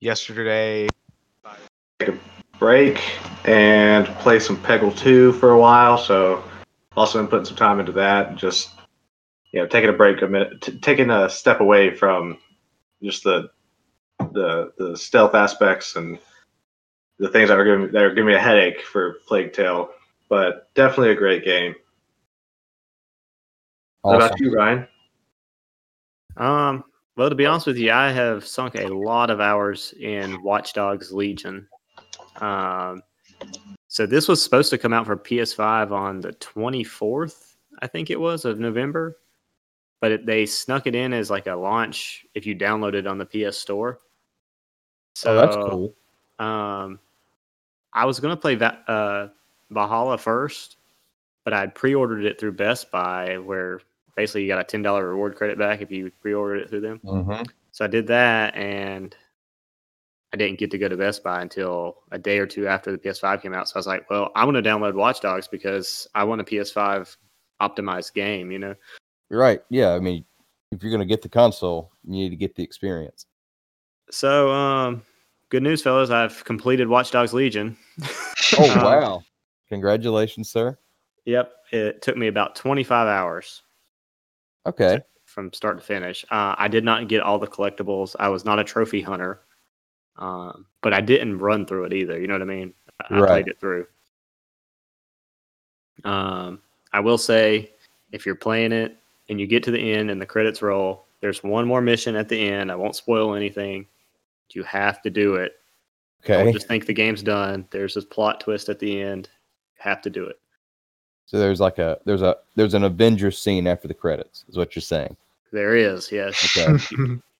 yesterday, 0.00 0.88
I 2.00 2.06
took 2.06 2.14
a 2.16 2.58
break 2.58 3.00
and 3.44 4.06
play 4.06 4.40
some 4.40 4.56
Peggle 4.56 4.96
2 4.96 5.32
for 5.34 5.50
a 5.50 5.58
while. 5.58 5.96
So 5.98 6.42
also 6.96 7.18
been 7.18 7.28
putting 7.28 7.44
some 7.44 7.56
time 7.56 7.80
into 7.80 7.92
that. 7.92 8.28
and 8.28 8.38
Just 8.38 8.70
you 9.52 9.60
know, 9.60 9.66
taking 9.66 9.90
a 9.90 9.92
break 9.92 10.20
a 10.22 10.26
minute, 10.26 10.60
t- 10.60 10.78
taking 10.78 11.10
a 11.10 11.28
step 11.28 11.60
away 11.60 11.94
from 11.94 12.38
just 13.02 13.22
the 13.22 13.50
the 14.32 14.72
the 14.78 14.96
stealth 14.96 15.34
aspects 15.34 15.96
and 15.96 16.18
the 17.18 17.28
things 17.28 17.48
that 17.48 17.58
are 17.58 17.64
giving 17.64 17.92
that 17.92 18.02
are 18.02 18.10
giving 18.10 18.26
me 18.26 18.34
a 18.34 18.40
headache 18.40 18.82
for 18.82 19.18
Plague 19.28 19.52
Tale. 19.52 19.90
But 20.28 20.74
definitely 20.74 21.10
a 21.12 21.16
great 21.16 21.44
game. 21.44 21.74
What 24.02 24.16
about 24.16 24.40
you, 24.40 24.52
Ryan? 24.52 24.88
Um, 26.36 26.84
well, 27.16 27.28
to 27.28 27.36
be 27.36 27.46
honest 27.46 27.66
with 27.68 27.76
you, 27.76 27.92
I 27.92 28.10
have 28.10 28.44
sunk 28.44 28.74
a 28.74 28.88
lot 28.88 29.30
of 29.30 29.40
hours 29.40 29.94
in 30.00 30.42
Watch 30.42 30.72
Dogs 30.72 31.12
Legion. 31.12 31.68
Um, 32.40 33.02
so 33.88 34.06
this 34.06 34.26
was 34.26 34.42
supposed 34.42 34.70
to 34.70 34.78
come 34.78 34.92
out 34.92 35.06
for 35.06 35.16
PS5 35.16 35.92
on 35.92 36.20
the 36.20 36.32
24th, 36.32 37.54
I 37.80 37.86
think 37.86 38.10
it 38.10 38.18
was, 38.18 38.44
of 38.44 38.58
November, 38.58 39.18
but 40.00 40.12
it, 40.12 40.26
they 40.26 40.46
snuck 40.46 40.86
it 40.86 40.94
in 40.94 41.12
as 41.12 41.30
like 41.30 41.46
a 41.46 41.54
launch 41.54 42.26
if 42.34 42.44
you 42.44 42.56
download 42.56 42.94
it 42.94 43.06
on 43.06 43.18
the 43.18 43.26
PS 43.26 43.56
Store. 43.56 44.00
So 45.14 45.32
oh, 45.32 45.40
that's 45.40 45.56
cool. 45.56 45.94
um, 46.44 46.98
I 47.92 48.04
was 48.04 48.18
gonna 48.18 48.36
play 48.36 48.56
Va- 48.56 48.82
uh, 48.88 49.28
Valhalla 49.70 50.18
first, 50.18 50.78
but 51.44 51.52
I'd 51.52 51.74
pre-ordered 51.74 52.24
it 52.24 52.40
through 52.40 52.52
Best 52.52 52.90
Buy, 52.90 53.38
where 53.38 53.80
basically 54.16 54.42
you 54.42 54.48
got 54.48 54.60
a 54.60 54.64
ten 54.64 54.82
dollar 54.82 55.08
reward 55.08 55.36
credit 55.36 55.56
back 55.56 55.80
if 55.80 55.92
you 55.92 56.10
pre-ordered 56.20 56.62
it 56.62 56.70
through 56.70 56.80
them. 56.80 57.00
Mm-hmm. 57.04 57.44
So 57.70 57.84
I 57.84 57.88
did 57.88 58.08
that, 58.08 58.56
and 58.56 59.14
I 60.34 60.36
didn't 60.36 60.58
get 60.58 60.72
to 60.72 60.78
go 60.78 60.88
to 60.88 60.96
Best 60.96 61.22
Buy 61.22 61.42
until 61.42 61.98
a 62.10 62.18
day 62.18 62.40
or 62.40 62.46
two 62.46 62.66
after 62.66 62.90
the 62.90 62.98
PS5 62.98 63.40
came 63.40 63.54
out. 63.54 63.68
So 63.68 63.76
I 63.76 63.78
was 63.78 63.86
like, 63.86 64.10
well, 64.10 64.32
I'm 64.34 64.48
gonna 64.48 64.62
download 64.62 64.94
Watch 64.94 65.20
Dogs 65.20 65.46
because 65.46 66.08
I 66.16 66.24
want 66.24 66.40
a 66.40 66.44
PS5 66.44 67.16
optimized 67.62 68.14
game. 68.14 68.50
You 68.50 68.58
know, 68.58 68.74
You're 69.30 69.38
Right. 69.38 69.62
Yeah. 69.70 69.90
I 69.94 70.00
mean, 70.00 70.24
if 70.72 70.82
you're 70.82 70.90
gonna 70.90 71.04
get 71.04 71.22
the 71.22 71.28
console, 71.28 71.92
you 72.04 72.14
need 72.14 72.30
to 72.30 72.36
get 72.36 72.56
the 72.56 72.64
experience. 72.64 73.26
so 74.10 74.50
um, 74.50 75.02
good 75.50 75.62
news, 75.62 75.82
fellas, 75.82 76.10
I've 76.10 76.44
completed 76.44 76.88
Watch 76.88 77.12
Dogs 77.12 77.32
Legion. 77.32 77.76
Oh 78.58 78.70
Um, 78.76 78.84
wow! 78.84 79.22
Congratulations, 79.68 80.50
sir. 80.50 80.76
Yep, 81.26 81.52
it 81.72 82.02
took 82.02 82.16
me 82.16 82.26
about 82.26 82.56
25 82.56 83.06
hours. 83.08 83.62
Okay. 84.66 85.00
from 85.24 85.52
start 85.52 85.78
to 85.78 85.84
finish. 85.84 86.24
Uh, 86.30 86.54
I 86.58 86.66
did 86.68 86.84
not 86.84 87.08
get 87.08 87.22
all 87.22 87.38
the 87.38 87.46
collectibles. 87.46 88.14
I 88.18 88.28
was 88.28 88.44
not 88.44 88.58
a 88.58 88.64
trophy 88.64 89.00
hunter, 89.00 89.40
um, 90.16 90.66
but 90.82 90.92
I 90.92 91.00
didn't 91.00 91.38
run 91.38 91.66
through 91.66 91.84
it 91.84 91.92
either. 91.92 92.18
You 92.20 92.26
know 92.26 92.34
what 92.34 92.42
I 92.42 92.46
mean? 92.46 92.72
I, 93.00 93.14
I 93.14 93.18
Right. 93.20 93.28
played 93.28 93.48
it 93.48 93.60
through. 93.60 93.86
Um, 96.04 96.60
I 96.92 97.00
will 97.00 97.18
say, 97.18 97.72
if 98.12 98.26
you're 98.26 98.34
playing 98.34 98.72
it 98.72 98.96
and 99.28 99.40
you 99.40 99.46
get 99.46 99.62
to 99.64 99.70
the 99.70 99.92
end 99.92 100.10
and 100.10 100.20
the 100.20 100.26
credits 100.26 100.62
roll, 100.62 101.06
there's 101.20 101.42
one 101.42 101.66
more 101.66 101.80
mission 101.80 102.16
at 102.16 102.28
the 102.28 102.48
end. 102.48 102.70
I 102.70 102.76
won't 102.76 102.96
spoil 102.96 103.34
anything. 103.34 103.86
You 104.50 104.62
have 104.64 105.02
to 105.02 105.10
do 105.10 105.34
it. 105.34 105.52
Okay. 106.22 106.44
Don't 106.44 106.52
just 106.52 106.68
think 106.68 106.86
the 106.86 106.92
game's 106.92 107.22
done. 107.22 107.66
There's 107.70 107.94
this 107.94 108.04
plot 108.04 108.40
twist 108.40 108.68
at 108.68 108.78
the 108.78 109.02
end. 109.02 109.28
You 109.76 109.90
have 109.90 110.00
to 110.02 110.10
do 110.10 110.24
it. 110.26 110.38
So 111.26 111.38
there's 111.38 111.60
like 111.60 111.78
a 111.78 111.98
there's 112.04 112.22
a 112.22 112.36
there's 112.54 112.74
an 112.74 112.84
Avengers 112.84 113.38
scene 113.38 113.66
after 113.66 113.88
the 113.88 113.94
credits. 113.94 114.44
Is 114.48 114.56
what 114.56 114.76
you're 114.76 114.82
saying? 114.82 115.16
There 115.50 115.74
is, 115.74 116.12
yes. 116.12 116.56
Okay. 116.56 116.78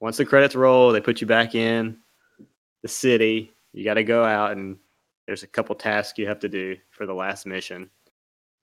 Once 0.00 0.16
the 0.16 0.24
credits 0.24 0.54
roll, 0.54 0.92
they 0.92 1.00
put 1.00 1.20
you 1.20 1.26
back 1.26 1.54
in 1.54 1.96
the 2.82 2.88
city. 2.88 3.52
You 3.72 3.84
got 3.84 3.94
to 3.94 4.04
go 4.04 4.24
out, 4.24 4.52
and 4.52 4.76
there's 5.26 5.42
a 5.42 5.46
couple 5.46 5.74
tasks 5.74 6.18
you 6.18 6.26
have 6.26 6.40
to 6.40 6.48
do 6.48 6.76
for 6.90 7.06
the 7.06 7.14
last 7.14 7.46
mission. 7.46 7.90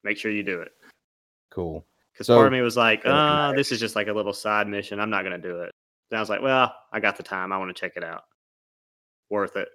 Make 0.03 0.17
sure 0.17 0.31
you 0.31 0.43
do 0.43 0.61
it. 0.61 0.71
Cool. 1.51 1.85
Because 2.11 2.27
So- 2.27 2.35
part 2.35 2.47
of 2.47 2.53
me 2.53 2.61
was 2.61 2.75
like, 2.75 3.01
uh, 3.05 3.53
this 3.53 3.71
is 3.71 3.79
just 3.79 3.95
like 3.95 4.07
a 4.07 4.13
little 4.13 4.33
side 4.33 4.67
mission. 4.67 4.99
I'm 4.99 5.09
not 5.11 5.23
going 5.23 5.39
to 5.39 5.47
do 5.47 5.61
it. 5.61 5.71
And 6.09 6.17
I 6.17 6.19
was 6.19 6.29
like, 6.29 6.41
well, 6.41 6.73
I 6.91 6.99
got 6.99 7.15
the 7.17 7.23
time. 7.23 7.51
I 7.51 7.57
want 7.57 7.69
to 7.75 7.79
check 7.79 7.93
it 7.95 8.03
out. 8.03 8.23
Worth 9.29 9.55
it. 9.57 9.69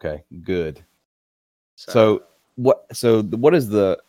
Okay. 0.00 0.22
Good. 0.42 0.82
So, 1.76 1.92
So 1.92 2.22
what? 2.56 2.86
So 2.96 3.22
what 3.22 3.54
is 3.54 3.68
the 3.68 4.00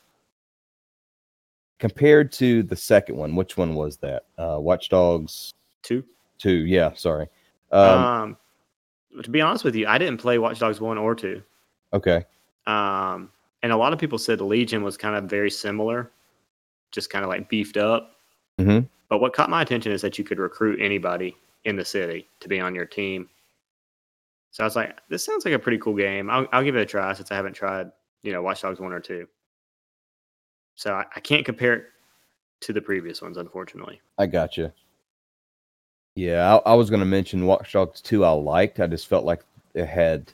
compared 1.80 2.32
to 2.34 2.64
the 2.64 2.76
second 2.76 3.18
one? 3.18 3.36
Which 3.36 3.58
one 3.58 3.76
was 3.76 3.98
that? 3.98 4.24
Uh, 4.38 4.58
Watch 4.60 4.90
Dogs 4.90 5.54
two. 5.84 6.04
Two. 6.40 6.66
Yeah. 6.66 6.94
Sorry. 6.94 7.28
Um, 7.72 7.84
Um, 8.04 8.38
to 9.24 9.30
be 9.30 9.42
honest 9.42 9.64
with 9.64 9.76
you, 9.76 9.88
I 9.88 9.98
didn't 9.98 10.18
play 10.20 10.38
Watch 10.40 10.60
Dogs 10.60 10.82
1 10.82 10.98
or 10.98 11.14
2. 11.16 11.42
okay. 11.94 12.26
Um, 12.66 13.32
and 13.64 13.72
a 13.72 13.78
lot 13.78 13.94
of 13.94 14.00
people 14.00 14.18
said 14.18 14.38
the 14.40 14.44
Legion 14.46 14.84
was 14.84 14.96
kind 14.98 15.16
of 15.16 15.26
very 15.26 15.50
similar, 15.52 16.12
just 16.92 17.10
kind 17.10 17.24
of 17.26 17.30
like 17.30 17.50
beefed 17.50 17.78
up. 17.78 18.16
Mhm. 18.60 18.88
But 19.10 19.20
what 19.20 19.34
caught 19.34 19.50
my 19.50 19.62
attention 19.64 19.92
is 19.92 20.02
that 20.02 20.18
you 20.18 20.24
could 20.24 20.38
recruit 20.40 20.80
anybody 20.80 21.36
in 21.66 21.76
the 21.76 21.84
city 21.84 22.28
to 22.40 22.48
be 22.48 22.60
on 22.60 22.76
your 22.76 22.86
team. 22.86 23.28
So 24.52 24.64
I 24.64 24.68
was 24.68 24.76
like, 24.76 24.98
this 25.10 25.26
sounds 25.26 25.46
like 25.46 25.54
a 25.56 25.60
pretty 25.60 25.80
cool 25.80 25.96
game. 25.96 26.30
I'll, 26.30 26.48
I'll 26.52 26.64
give 26.64 26.76
it 26.76 26.82
a 26.82 26.86
try 26.86 27.12
since 27.14 27.32
I 27.32 27.36
haven't 27.36 27.54
tried, 27.54 27.92
you 28.22 28.32
know, 28.32 28.42
Watch 28.44 28.62
Dogs 28.62 28.80
1 28.80 28.94
or 28.94 29.00
2. 29.00 29.28
So 30.76 30.94
I, 30.94 31.06
I 31.16 31.20
can't 31.20 31.46
compare 31.46 31.74
it 31.74 31.86
to 32.62 32.74
the 32.74 32.82
previous 32.82 33.22
ones, 33.22 33.38
unfortunately. 33.38 34.00
I 34.18 34.28
got 34.28 34.58
you. 34.58 34.72
Yeah, 36.16 36.56
I, 36.66 36.72
I 36.72 36.74
was 36.74 36.90
going 36.90 37.00
to 37.02 37.06
mention 37.06 37.46
Watch 37.46 37.74
Dogs 37.74 38.02
2 38.02 38.26
I 38.26 38.32
liked. 38.32 38.80
I 38.80 38.88
just 38.88 39.08
felt 39.08 39.26
like 39.26 39.44
it 39.74 39.86
had 39.86 40.32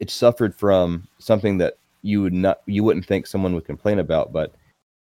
it 0.00 0.10
suffered 0.10 0.54
from 0.54 1.06
something 1.18 1.58
that 1.58 1.78
you 2.02 2.22
would 2.22 2.32
not 2.32 2.60
you 2.66 2.82
wouldn't 2.84 3.06
think 3.06 3.26
someone 3.26 3.54
would 3.54 3.64
complain 3.64 3.98
about, 3.98 4.32
but 4.32 4.54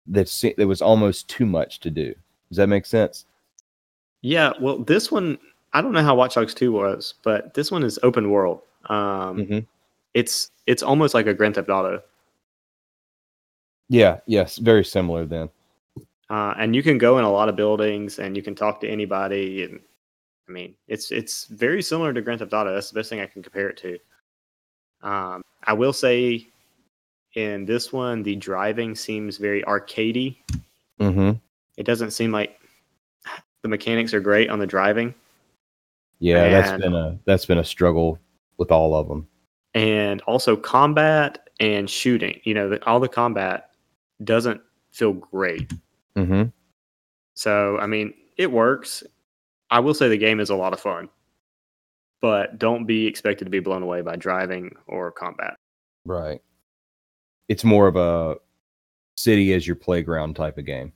that 0.09 0.55
there 0.57 0.67
was 0.67 0.83
almost 0.83 1.29
too 1.29 1.47
much 1.47 1.81
to 1.81 1.91
do. 1.91 2.15
Does 2.49 2.57
that 2.57 2.67
make 2.67 2.87
sense? 2.87 3.27
Yeah, 4.23 4.53
well, 4.61 4.79
this 4.79 5.11
one, 5.11 5.39
I 5.73 5.81
don't 5.81 5.93
know 5.93 6.03
how 6.03 6.15
Watch 6.15 6.35
Dogs 6.35 6.53
2 6.55 6.73
was, 6.73 7.15
but 7.23 7.55
this 7.55 7.71
one 7.71 7.83
is 7.85 7.99
open 8.03 8.31
world. 8.31 8.61
Um, 8.87 9.39
Mhm. 9.39 9.67
It's 10.15 10.51
it's 10.67 10.83
almost 10.83 11.15
like 11.15 11.27
a 11.27 11.35
Grand 11.35 11.55
Theft 11.55 11.69
Auto. 11.69 12.03
Yeah, 13.89 14.21
yes, 14.27 14.59
very 14.59 14.85
similar 14.85 15.25
then. 15.25 15.51
Uh, 16.31 16.55
and 16.59 16.75
you 16.75 16.83
can 16.83 16.97
go 16.97 17.19
in 17.19 17.25
a 17.25 17.31
lot 17.31 17.49
of 17.51 17.57
buildings 17.57 18.19
and 18.19 18.37
you 18.37 18.43
can 18.43 18.55
talk 18.55 18.81
to 18.81 18.89
anybody 18.89 19.65
and 19.65 19.81
i 20.49 20.53
mean 20.53 20.75
it's 20.89 21.11
it's 21.11 21.45
very 21.47 21.83
similar 21.83 22.13
to 22.13 22.23
grand 22.23 22.39
theft 22.41 22.53
auto. 22.55 22.73
That's 22.73 22.91
the 22.91 22.99
best 22.99 23.11
thing 23.11 23.21
i 23.21 23.27
can 23.27 23.43
compare 23.43 23.69
it 23.69 23.77
to. 23.79 23.99
Um, 25.03 25.43
i 25.65 25.73
will 25.73 25.93
say 25.93 26.47
in 27.35 27.65
this 27.65 27.93
one 27.93 28.23
the 28.23 28.37
driving 28.37 28.95
seems 28.95 29.37
very 29.37 29.63
arcadey. 29.65 30.37
Mhm. 31.01 31.41
it 31.77 31.85
doesn't 31.87 32.11
seem 32.13 32.31
like 32.33 32.61
the 33.63 33.69
mechanics 33.69 34.13
are 34.15 34.21
great 34.21 34.49
on 34.51 34.59
the 34.59 34.67
driving. 34.67 35.15
Yeah, 36.19 36.49
that's 36.51 36.71
And- 36.71 36.83
been 36.83 36.95
a 36.95 37.19
that's 37.27 37.47
been 37.47 37.59
a 37.59 37.65
struggle 37.65 38.19
with 38.59 38.71
all 38.73 38.95
of 38.95 39.09
them. 39.09 39.27
and 39.75 40.21
also 40.23 40.57
combat 40.57 41.49
and 41.61 41.89
shooting 41.89 42.41
you 42.45 42.53
know 42.55 42.69
the, 42.71 42.85
all 42.87 42.99
the 43.01 43.09
combat 43.09 43.71
doesn't 44.25 44.61
feel 44.91 45.13
great 45.13 45.73
Mhm. 46.17 46.53
So, 47.35 47.79
I 47.79 47.87
mean, 47.87 48.15
it 48.37 48.51
works. 48.51 49.03
I 49.71 49.81
will 49.81 49.95
say 49.95 50.09
the 50.09 50.19
game 50.19 50.41
is 50.41 50.51
a 50.51 50.57
lot 50.57 50.73
of 50.73 50.81
fun, 50.81 51.09
but 52.21 52.59
don't 52.59 52.87
be 52.87 53.07
expected 53.07 53.45
to 53.45 53.51
be 53.51 53.61
blown 53.61 53.83
away 53.83 54.03
by 54.03 54.17
driving 54.17 54.75
or 54.87 55.11
combat. 55.13 55.57
Right. 56.05 56.41
It's 57.49 57.65
more 57.65 57.87
of 57.87 57.97
a 57.97 58.37
city 59.17 59.53
as 59.55 59.67
your 59.67 59.77
playground 59.77 60.37
type 60.37 60.59
of 60.59 60.65
game. 60.65 60.93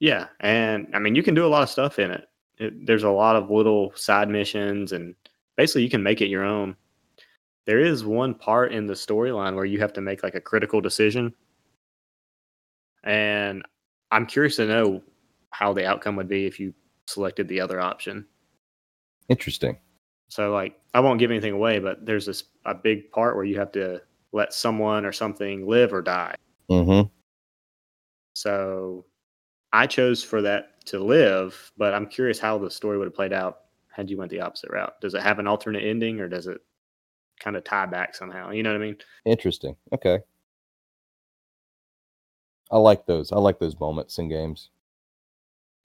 Yeah. 0.00 0.28
And 0.40 0.88
I 0.94 0.98
mean, 0.98 1.14
you 1.14 1.22
can 1.22 1.34
do 1.34 1.46
a 1.46 1.48
lot 1.48 1.62
of 1.62 1.70
stuff 1.70 1.98
in 1.98 2.10
it. 2.10 2.28
it 2.58 2.86
there's 2.86 3.04
a 3.04 3.10
lot 3.10 3.36
of 3.36 3.50
little 3.50 3.92
side 3.94 4.28
missions, 4.28 4.92
and 4.92 5.14
basically, 5.56 5.82
you 5.82 5.90
can 5.90 6.02
make 6.02 6.20
it 6.20 6.28
your 6.28 6.44
own. 6.44 6.76
There 7.66 7.80
is 7.80 8.04
one 8.04 8.34
part 8.34 8.72
in 8.72 8.86
the 8.86 8.94
storyline 8.94 9.54
where 9.54 9.64
you 9.64 9.78
have 9.80 9.92
to 9.94 10.00
make 10.00 10.22
like 10.22 10.34
a 10.34 10.40
critical 10.40 10.80
decision. 10.80 11.34
And 13.04 13.62
I'm 14.10 14.26
curious 14.26 14.56
to 14.56 14.66
know 14.66 15.02
how 15.50 15.72
the 15.72 15.86
outcome 15.86 16.16
would 16.16 16.28
be 16.28 16.46
if 16.46 16.58
you 16.60 16.74
selected 17.06 17.48
the 17.48 17.60
other 17.60 17.80
option. 17.80 18.26
Interesting. 19.28 19.78
So 20.28 20.52
like 20.52 20.78
I 20.94 21.00
won't 21.00 21.18
give 21.18 21.30
anything 21.30 21.54
away, 21.54 21.78
but 21.78 22.04
there's 22.06 22.26
this 22.26 22.44
a 22.64 22.74
big 22.74 23.10
part 23.10 23.36
where 23.36 23.44
you 23.44 23.58
have 23.58 23.72
to 23.72 24.00
let 24.32 24.52
someone 24.54 25.04
or 25.04 25.12
something 25.12 25.66
live 25.66 25.92
or 25.92 26.02
die. 26.02 26.34
Mhm. 26.70 27.10
So 28.34 29.06
I 29.72 29.86
chose 29.86 30.22
for 30.22 30.42
that 30.42 30.84
to 30.86 30.98
live, 30.98 31.72
but 31.76 31.94
I'm 31.94 32.06
curious 32.06 32.38
how 32.38 32.58
the 32.58 32.70
story 32.70 32.98
would 32.98 33.06
have 33.06 33.14
played 33.14 33.32
out 33.32 33.62
had 33.92 34.08
you 34.10 34.16
went 34.16 34.30
the 34.30 34.40
opposite 34.40 34.70
route. 34.70 35.00
Does 35.00 35.14
it 35.14 35.22
have 35.22 35.38
an 35.38 35.46
alternate 35.46 35.84
ending 35.84 36.20
or 36.20 36.28
does 36.28 36.46
it 36.46 36.60
kind 37.40 37.56
of 37.56 37.64
tie 37.64 37.86
back 37.86 38.14
somehow? 38.14 38.50
You 38.50 38.62
know 38.62 38.70
what 38.72 38.80
I 38.80 38.84
mean? 38.84 38.96
Interesting. 39.24 39.76
Okay. 39.92 40.20
I 42.70 42.78
like 42.78 43.06
those. 43.06 43.32
I 43.32 43.36
like 43.36 43.58
those 43.58 43.78
moments 43.80 44.18
in 44.18 44.28
games. 44.28 44.70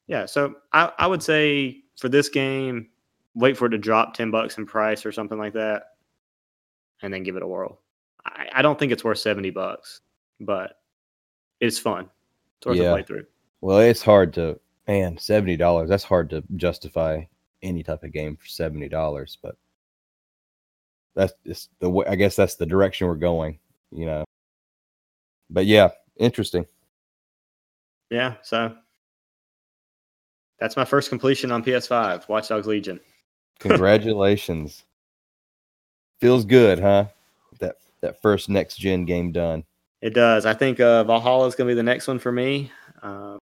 Yeah. 0.07 0.25
So 0.25 0.55
I, 0.71 0.91
I 0.97 1.07
would 1.07 1.23
say 1.23 1.81
for 1.97 2.09
this 2.09 2.29
game, 2.29 2.89
wait 3.33 3.57
for 3.57 3.65
it 3.65 3.71
to 3.71 3.77
drop 3.77 4.13
10 4.13 4.31
bucks 4.31 4.57
in 4.57 4.65
price 4.65 5.05
or 5.05 5.11
something 5.11 5.37
like 5.39 5.53
that 5.53 5.83
and 7.01 7.13
then 7.13 7.23
give 7.23 7.35
it 7.35 7.43
a 7.43 7.47
whirl. 7.47 7.79
I, 8.25 8.47
I 8.53 8.61
don't 8.61 8.77
think 8.77 8.91
it's 8.91 9.03
worth 9.03 9.17
70 9.17 9.49
bucks, 9.49 10.01
but 10.39 10.79
it's 11.59 11.79
fun. 11.79 12.09
It's 12.59 12.67
worth 12.67 12.77
Yeah. 12.77 12.93
a 12.93 13.03
playthrough. 13.03 13.25
Well, 13.61 13.79
it's 13.79 14.03
hard 14.03 14.33
to 14.35 14.59
man, 14.87 15.17
seventy 15.17 15.57
dollars. 15.57 15.89
That's 15.89 16.03
hard 16.03 16.29
to 16.29 16.43
justify 16.55 17.23
any 17.63 17.81
type 17.81 18.03
of 18.03 18.11
game 18.13 18.35
for 18.35 18.45
seventy 18.45 18.87
dollars. 18.87 19.39
But 19.41 19.55
that's 21.15 21.33
just 21.45 21.71
the 21.79 21.89
way. 21.89 22.05
I 22.07 22.15
guess 22.15 22.35
that's 22.35 22.55
the 22.55 22.65
direction 22.65 23.07
we're 23.07 23.15
going. 23.15 23.57
You 23.91 24.05
know. 24.05 24.23
But 25.49 25.65
yeah, 25.65 25.89
interesting. 26.17 26.65
Yeah, 28.09 28.35
so 28.43 28.75
that's 30.59 30.77
my 30.77 30.85
first 30.85 31.09
completion 31.09 31.51
on 31.51 31.63
PS5, 31.63 32.29
Watch 32.29 32.49
Dogs 32.49 32.67
Legion. 32.67 32.99
Congratulations. 33.59 34.83
Feels 36.21 36.45
good, 36.45 36.79
huh? 36.79 37.05
That 37.59 37.77
that 38.01 38.21
first 38.21 38.49
next 38.49 38.77
gen 38.77 39.05
game 39.05 39.31
done. 39.31 39.63
It 40.01 40.13
does. 40.13 40.45
I 40.45 40.53
think 40.53 40.79
uh, 40.79 41.03
Valhalla 41.03 41.47
is 41.47 41.55
going 41.55 41.67
to 41.67 41.71
be 41.71 41.75
the 41.75 41.83
next 41.83 42.07
one 42.07 42.19
for 42.19 42.31
me. 42.31 42.71
Uh, 43.01 43.37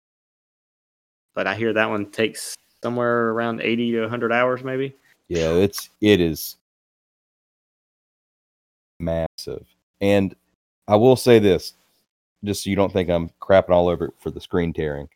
but 1.33 1.47
I 1.47 1.55
hear 1.55 1.73
that 1.73 1.89
one 1.89 2.11
takes 2.11 2.55
somewhere 2.83 3.29
around 3.29 3.61
80 3.61 3.91
to 3.93 4.01
100 4.01 4.31
hours, 4.31 4.63
maybe. 4.63 4.95
Yeah, 5.27 5.51
it's 5.51 5.89
it 6.01 6.19
is 6.19 6.57
massive. 8.99 9.65
And 10.01 10.35
I 10.87 10.95
will 10.95 11.15
say 11.15 11.39
this, 11.39 11.73
just 12.43 12.63
so 12.63 12.69
you 12.69 12.75
don't 12.75 12.91
think 12.91 13.09
I'm 13.09 13.29
crapping 13.41 13.69
all 13.69 13.87
over 13.87 14.05
it 14.05 14.13
for 14.19 14.31
the 14.31 14.41
screen 14.41 14.73
tearing. 14.73 15.09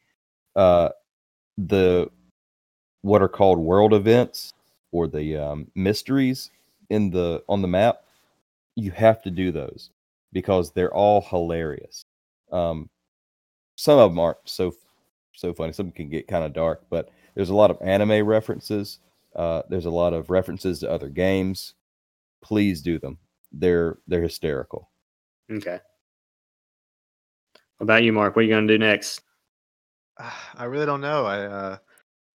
Uh 0.56 0.90
the 1.58 2.10
what 3.02 3.22
are 3.22 3.30
called 3.30 3.60
world 3.60 3.94
events 3.94 4.54
or 4.92 5.08
the 5.08 5.38
um, 5.38 5.68
mysteries 5.76 6.52
in 6.90 7.10
the 7.12 7.44
on 7.48 7.62
the 7.62 7.68
map, 7.68 8.04
you 8.76 8.92
have 8.92 9.22
to 9.24 9.32
do 9.32 9.52
those 9.52 9.90
because 10.34 10.72
they're 10.72 10.94
all 10.94 11.22
hilarious. 11.22 12.06
Um 12.52 12.90
some 13.76 14.00
of 14.00 14.12
them 14.12 14.20
aren't 14.20 14.38
so 14.46 14.74
so 15.34 15.54
funny. 15.54 15.74
Some 15.74 15.92
can 15.92 16.10
get 16.10 16.28
kind 16.28 16.46
of 16.46 16.54
dark, 16.54 16.84
but 16.90 17.10
there's 17.36 17.50
a 17.50 17.56
lot 17.56 17.72
of 17.72 17.78
anime 17.82 18.26
references. 18.26 19.00
Uh, 19.36 19.62
there's 19.70 19.86
a 19.86 19.92
lot 19.92 20.14
of 20.14 20.30
references 20.30 20.80
to 20.80 20.90
other 20.90 21.10
games. 21.10 21.74
Please 22.42 22.82
do 22.82 22.98
them. 23.00 23.18
They're 23.52 23.98
they're 24.08 24.22
hysterical. 24.22 24.90
Okay. 25.52 25.80
About 27.80 28.04
you, 28.04 28.14
Mark? 28.14 28.36
What 28.36 28.42
are 28.42 28.46
you 28.46 28.54
going 28.54 28.68
to 28.68 28.74
do 28.74 28.84
next? 28.84 29.22
I 30.56 30.66
really 30.66 30.86
don't 30.86 31.02
know. 31.02 31.26
I 31.26 31.46
uh, 31.46 31.78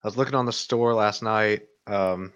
I 0.02 0.06
was 0.06 0.16
looking 0.16 0.34
on 0.34 0.46
the 0.46 0.52
store 0.52 0.94
last 0.94 1.22
night. 1.22 1.62
Um, 1.86 2.32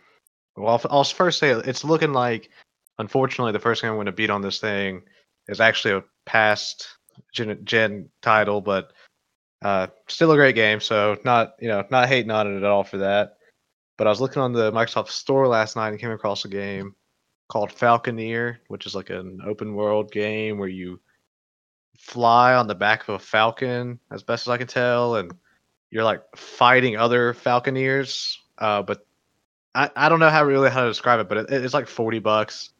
well, 0.56 0.74
I'll, 0.74 0.98
I'll 0.98 1.04
first 1.04 1.38
say 1.38 1.50
it's 1.50 1.84
looking 1.84 2.12
like, 2.12 2.50
unfortunately, 2.98 3.52
the 3.52 3.58
first 3.58 3.82
game 3.82 3.90
I'm 3.90 3.96
going 3.96 4.06
to 4.06 4.12
beat 4.12 4.30
on 4.30 4.42
this 4.42 4.58
thing 4.58 5.02
is 5.48 5.60
actually 5.60 5.94
a 5.94 6.04
past 6.26 6.86
gen, 7.32 7.58
gen 7.64 8.08
title, 8.22 8.60
but 8.60 8.92
uh, 9.62 9.88
still 10.08 10.32
a 10.32 10.36
great 10.36 10.54
game. 10.54 10.80
So 10.80 11.16
not 11.24 11.54
you 11.60 11.68
know 11.68 11.84
not 11.90 12.08
hating 12.08 12.30
on 12.30 12.52
it 12.52 12.56
at 12.56 12.64
all 12.64 12.84
for 12.84 12.98
that. 12.98 13.36
But 13.96 14.06
I 14.06 14.10
was 14.10 14.20
looking 14.20 14.42
on 14.42 14.52
the 14.52 14.72
Microsoft 14.72 15.10
Store 15.10 15.46
last 15.46 15.76
night 15.76 15.90
and 15.90 16.00
came 16.00 16.10
across 16.10 16.44
a 16.44 16.48
game 16.48 16.94
called 17.48 17.70
Falconeer, 17.70 18.56
which 18.68 18.86
is 18.86 18.94
like 18.94 19.10
an 19.10 19.40
open 19.46 19.74
world 19.74 20.10
game 20.10 20.58
where 20.58 20.68
you 20.68 21.00
fly 21.98 22.54
on 22.54 22.66
the 22.66 22.74
back 22.74 23.08
of 23.08 23.14
a 23.14 23.18
falcon, 23.18 23.98
as 24.10 24.22
best 24.22 24.46
as 24.46 24.50
I 24.50 24.58
can 24.58 24.66
tell, 24.66 25.16
and 25.16 25.32
you're 25.90 26.04
like 26.04 26.22
fighting 26.36 26.96
other 26.96 27.34
falconeers. 27.34 28.36
Uh, 28.58 28.82
but 28.82 29.06
I, 29.74 29.90
I 29.96 30.08
don't 30.08 30.20
know 30.20 30.30
how 30.30 30.44
really 30.44 30.70
how 30.70 30.82
to 30.82 30.88
describe 30.88 31.20
it, 31.20 31.28
but 31.28 31.38
it, 31.38 31.64
it's 31.64 31.74
like 31.74 31.88
forty 31.88 32.18
bucks. 32.18 32.70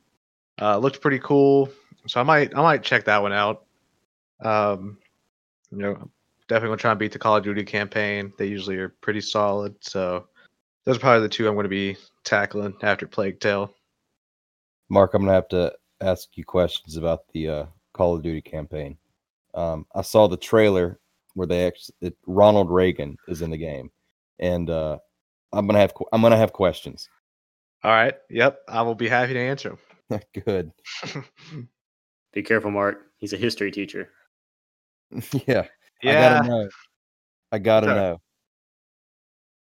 Uh, 0.60 0.78
looked 0.78 1.00
pretty 1.00 1.18
cool, 1.18 1.70
so 2.06 2.20
I 2.20 2.22
might 2.22 2.56
I 2.56 2.62
might 2.62 2.82
check 2.82 3.04
that 3.04 3.22
one 3.22 3.32
out. 3.32 3.64
Um, 4.40 4.98
you 5.70 5.78
know, 5.78 6.10
definitely 6.48 6.68
gonna 6.68 6.76
try 6.76 6.90
and 6.90 7.00
beat 7.00 7.12
the 7.12 7.18
Call 7.18 7.36
of 7.36 7.44
Duty 7.44 7.64
campaign. 7.64 8.32
They 8.38 8.46
usually 8.46 8.76
are 8.76 8.90
pretty 9.00 9.20
solid, 9.20 9.74
so 9.80 10.26
those 10.84 10.96
are 10.96 11.00
probably 11.00 11.22
the 11.22 11.28
two 11.28 11.48
I'm 11.48 11.60
to 11.60 11.68
be 11.68 11.96
tackling 12.24 12.74
after 12.82 13.06
Plague 13.06 13.40
Tale. 13.40 13.74
Mark, 14.88 15.14
I'm 15.14 15.22
gonna 15.22 15.32
have 15.32 15.48
to 15.48 15.72
ask 16.00 16.36
you 16.36 16.44
questions 16.44 16.96
about 16.96 17.26
the 17.32 17.48
uh, 17.48 17.66
Call 17.92 18.14
of 18.14 18.22
Duty 18.22 18.42
campaign. 18.42 18.96
Um, 19.54 19.86
I 19.94 20.02
saw 20.02 20.26
the 20.26 20.36
trailer 20.36 20.98
where 21.34 21.46
they 21.46 21.66
actually 21.66 21.94
it, 22.00 22.16
Ronald 22.26 22.70
Reagan 22.70 23.16
is 23.28 23.42
in 23.42 23.50
the 23.50 23.56
game, 23.56 23.90
and 24.38 24.68
uh, 24.70 24.98
I'm 25.52 25.66
gonna 25.66 25.78
have 25.80 25.92
I'm 26.12 26.22
gonna 26.22 26.36
have 26.36 26.52
questions. 26.52 27.08
All 27.82 27.90
right. 27.90 28.14
Yep. 28.30 28.60
I 28.68 28.82
will 28.82 28.94
be 28.94 29.08
happy 29.08 29.34
to 29.34 29.38
answer 29.38 29.76
Good. 30.44 30.72
Be 32.32 32.42
careful, 32.42 32.70
Mark. 32.70 33.02
He's 33.18 33.32
a 33.32 33.36
history 33.36 33.70
teacher. 33.70 34.10
yeah, 35.46 35.66
Yeah. 36.02 36.10
I 36.10 36.12
gotta 36.42 36.48
know. 36.48 36.68
I 37.52 37.58
gotta 37.58 37.86
Sure. 37.86 37.94
know. 37.94 38.20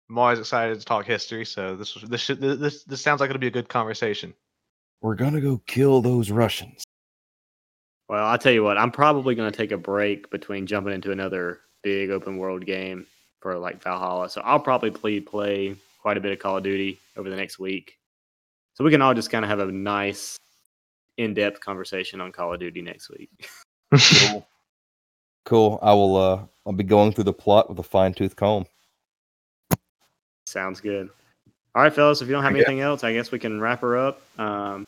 I'm 0.09 0.17
always 0.17 0.39
excited 0.39 0.79
to 0.79 0.85
talk 0.85 1.05
history, 1.05 1.45
so 1.45 1.75
this 1.75 1.95
was 1.95 2.09
this 2.09 2.21
should 2.21 2.39
this 2.41 2.83
this 2.83 3.01
sounds 3.01 3.21
like 3.21 3.29
it'll 3.29 3.39
be 3.39 3.47
a 3.47 3.51
good 3.51 3.69
conversation. 3.69 4.33
We're 5.01 5.15
gonna 5.15 5.41
go 5.41 5.61
kill 5.65 6.01
those 6.01 6.29
Russians. 6.31 6.83
Well, 8.10 8.26
I'll 8.26 8.38
tell 8.39 8.51
you 8.51 8.64
what, 8.64 8.78
I'm 8.78 8.91
probably 8.91 9.36
going 9.36 9.51
to 9.51 9.55
take 9.55 9.72
a 9.72 9.78
break 9.78 10.30
between 10.32 10.66
jumping 10.66 10.93
into 10.93 11.12
another 11.12 11.60
big 11.84 12.10
open 12.10 12.38
world 12.38 12.66
game 12.66 13.05
for 13.39 13.55
like 13.57 13.82
Valhalla. 13.84 14.30
So 14.30 14.41
I'll 14.41 14.60
probably 14.60 14.89
play, 14.91 15.20
play 15.20 15.76
quite 16.01 16.18
a 16.18 16.20
bit 16.20 16.32
of 16.32 16.39
Call 16.39 16.57
of 16.57 16.64
Duty 16.64 16.99
over 17.16 17.30
the 17.30 17.36
next 17.36 17.60
week. 17.60 17.97
So 18.74 18.84
we 18.84 18.89
can 18.91 19.01
all 19.01 19.14
just 19.14 19.30
kind 19.30 19.45
of 19.45 19.49
have 19.49 19.60
a 19.60 19.72
nice, 19.72 20.38
in 21.18 21.34
depth 21.34 21.60
conversation 21.60 22.20
on 22.20 22.32
Call 22.32 22.53
of 22.53 22.60
Duty 22.60 22.82
next 22.82 23.10
week. 23.10 23.30
Cool. 23.91 24.47
cool. 25.45 25.80
I 25.82 25.93
will. 25.93 26.16
Uh, 26.16 26.41
I'll 26.66 26.74
be 26.74 26.84
going 26.84 27.12
through 27.12 27.24
the 27.24 27.34
plot 27.34 27.70
with 27.70 27.80
a 27.80 27.84
fine 27.84 28.14
tooth 28.14 28.36
comb. 28.36 28.66
Sounds 30.45 30.80
good. 30.80 31.10
All 31.76 31.82
right, 31.82 31.91
fellas, 31.93 32.22
if 32.22 32.28
you 32.28 32.34
don't 32.34 32.43
have 32.43 32.53
Yeah. 32.55 32.60
anything 32.60 32.82
else, 32.82 33.03
I 33.03 33.14
guess 33.14 33.32
we 33.32 33.39
can 33.39 33.60
wrap 33.60 33.82
her 33.82 33.97
up. 33.97 34.22
Um, 34.39 34.86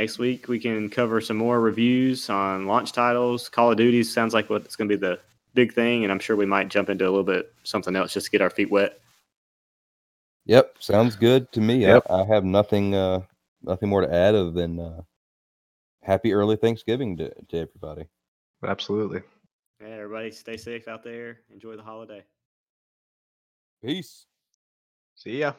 next 0.00 0.18
week, 0.18 0.48
we 0.48 0.58
can 0.58 0.88
cover 0.88 1.20
some 1.20 1.36
more 1.36 1.60
reviews 1.60 2.30
on 2.30 2.66
launch 2.66 2.92
titles. 2.92 3.50
Call 3.50 3.72
of 3.72 3.76
Duty 3.76 4.02
sounds 4.02 4.32
like 4.32 4.48
what's 4.48 4.74
going 4.74 4.88
to 4.88 4.96
be 4.96 5.00
the 5.00 5.20
big 5.52 5.74
thing, 5.74 6.04
and 6.04 6.10
I'm 6.10 6.18
sure 6.18 6.36
we 6.36 6.46
might 6.46 6.68
jump 6.68 6.88
into 6.88 7.04
a 7.04 7.10
little 7.10 7.22
bit 7.22 7.52
something 7.64 7.94
else 7.94 8.14
just 8.14 8.26
to 8.26 8.30
get 8.30 8.40
our 8.40 8.48
feet 8.48 8.70
wet. 8.70 8.98
Yep, 10.46 10.76
sounds 10.80 11.16
good 11.16 11.52
to 11.52 11.60
me. 11.60 11.82
Yep. 11.82 12.06
I, 12.08 12.22
I 12.22 12.24
have 12.24 12.44
nothing. 12.44 12.94
Uh, 12.94 13.20
nothing 13.62 13.90
more 13.90 14.00
to 14.00 14.12
add 14.12 14.34
other 14.34 14.50
than 14.50 14.80
uh, 14.80 15.02
happy 16.02 16.32
early 16.32 16.56
Thanksgiving 16.56 17.18
to, 17.18 17.30
to 17.50 17.58
everybody. 17.58 18.06
Absolutely. 18.66 19.20
Yeah, 19.82 19.96
everybody 19.96 20.30
stay 20.30 20.56
safe 20.56 20.88
out 20.88 21.04
there. 21.04 21.40
Enjoy 21.52 21.76
the 21.76 21.82
holiday. 21.82 22.24
Peace. 23.84 24.24
See 25.14 25.40
ya. 25.40 25.52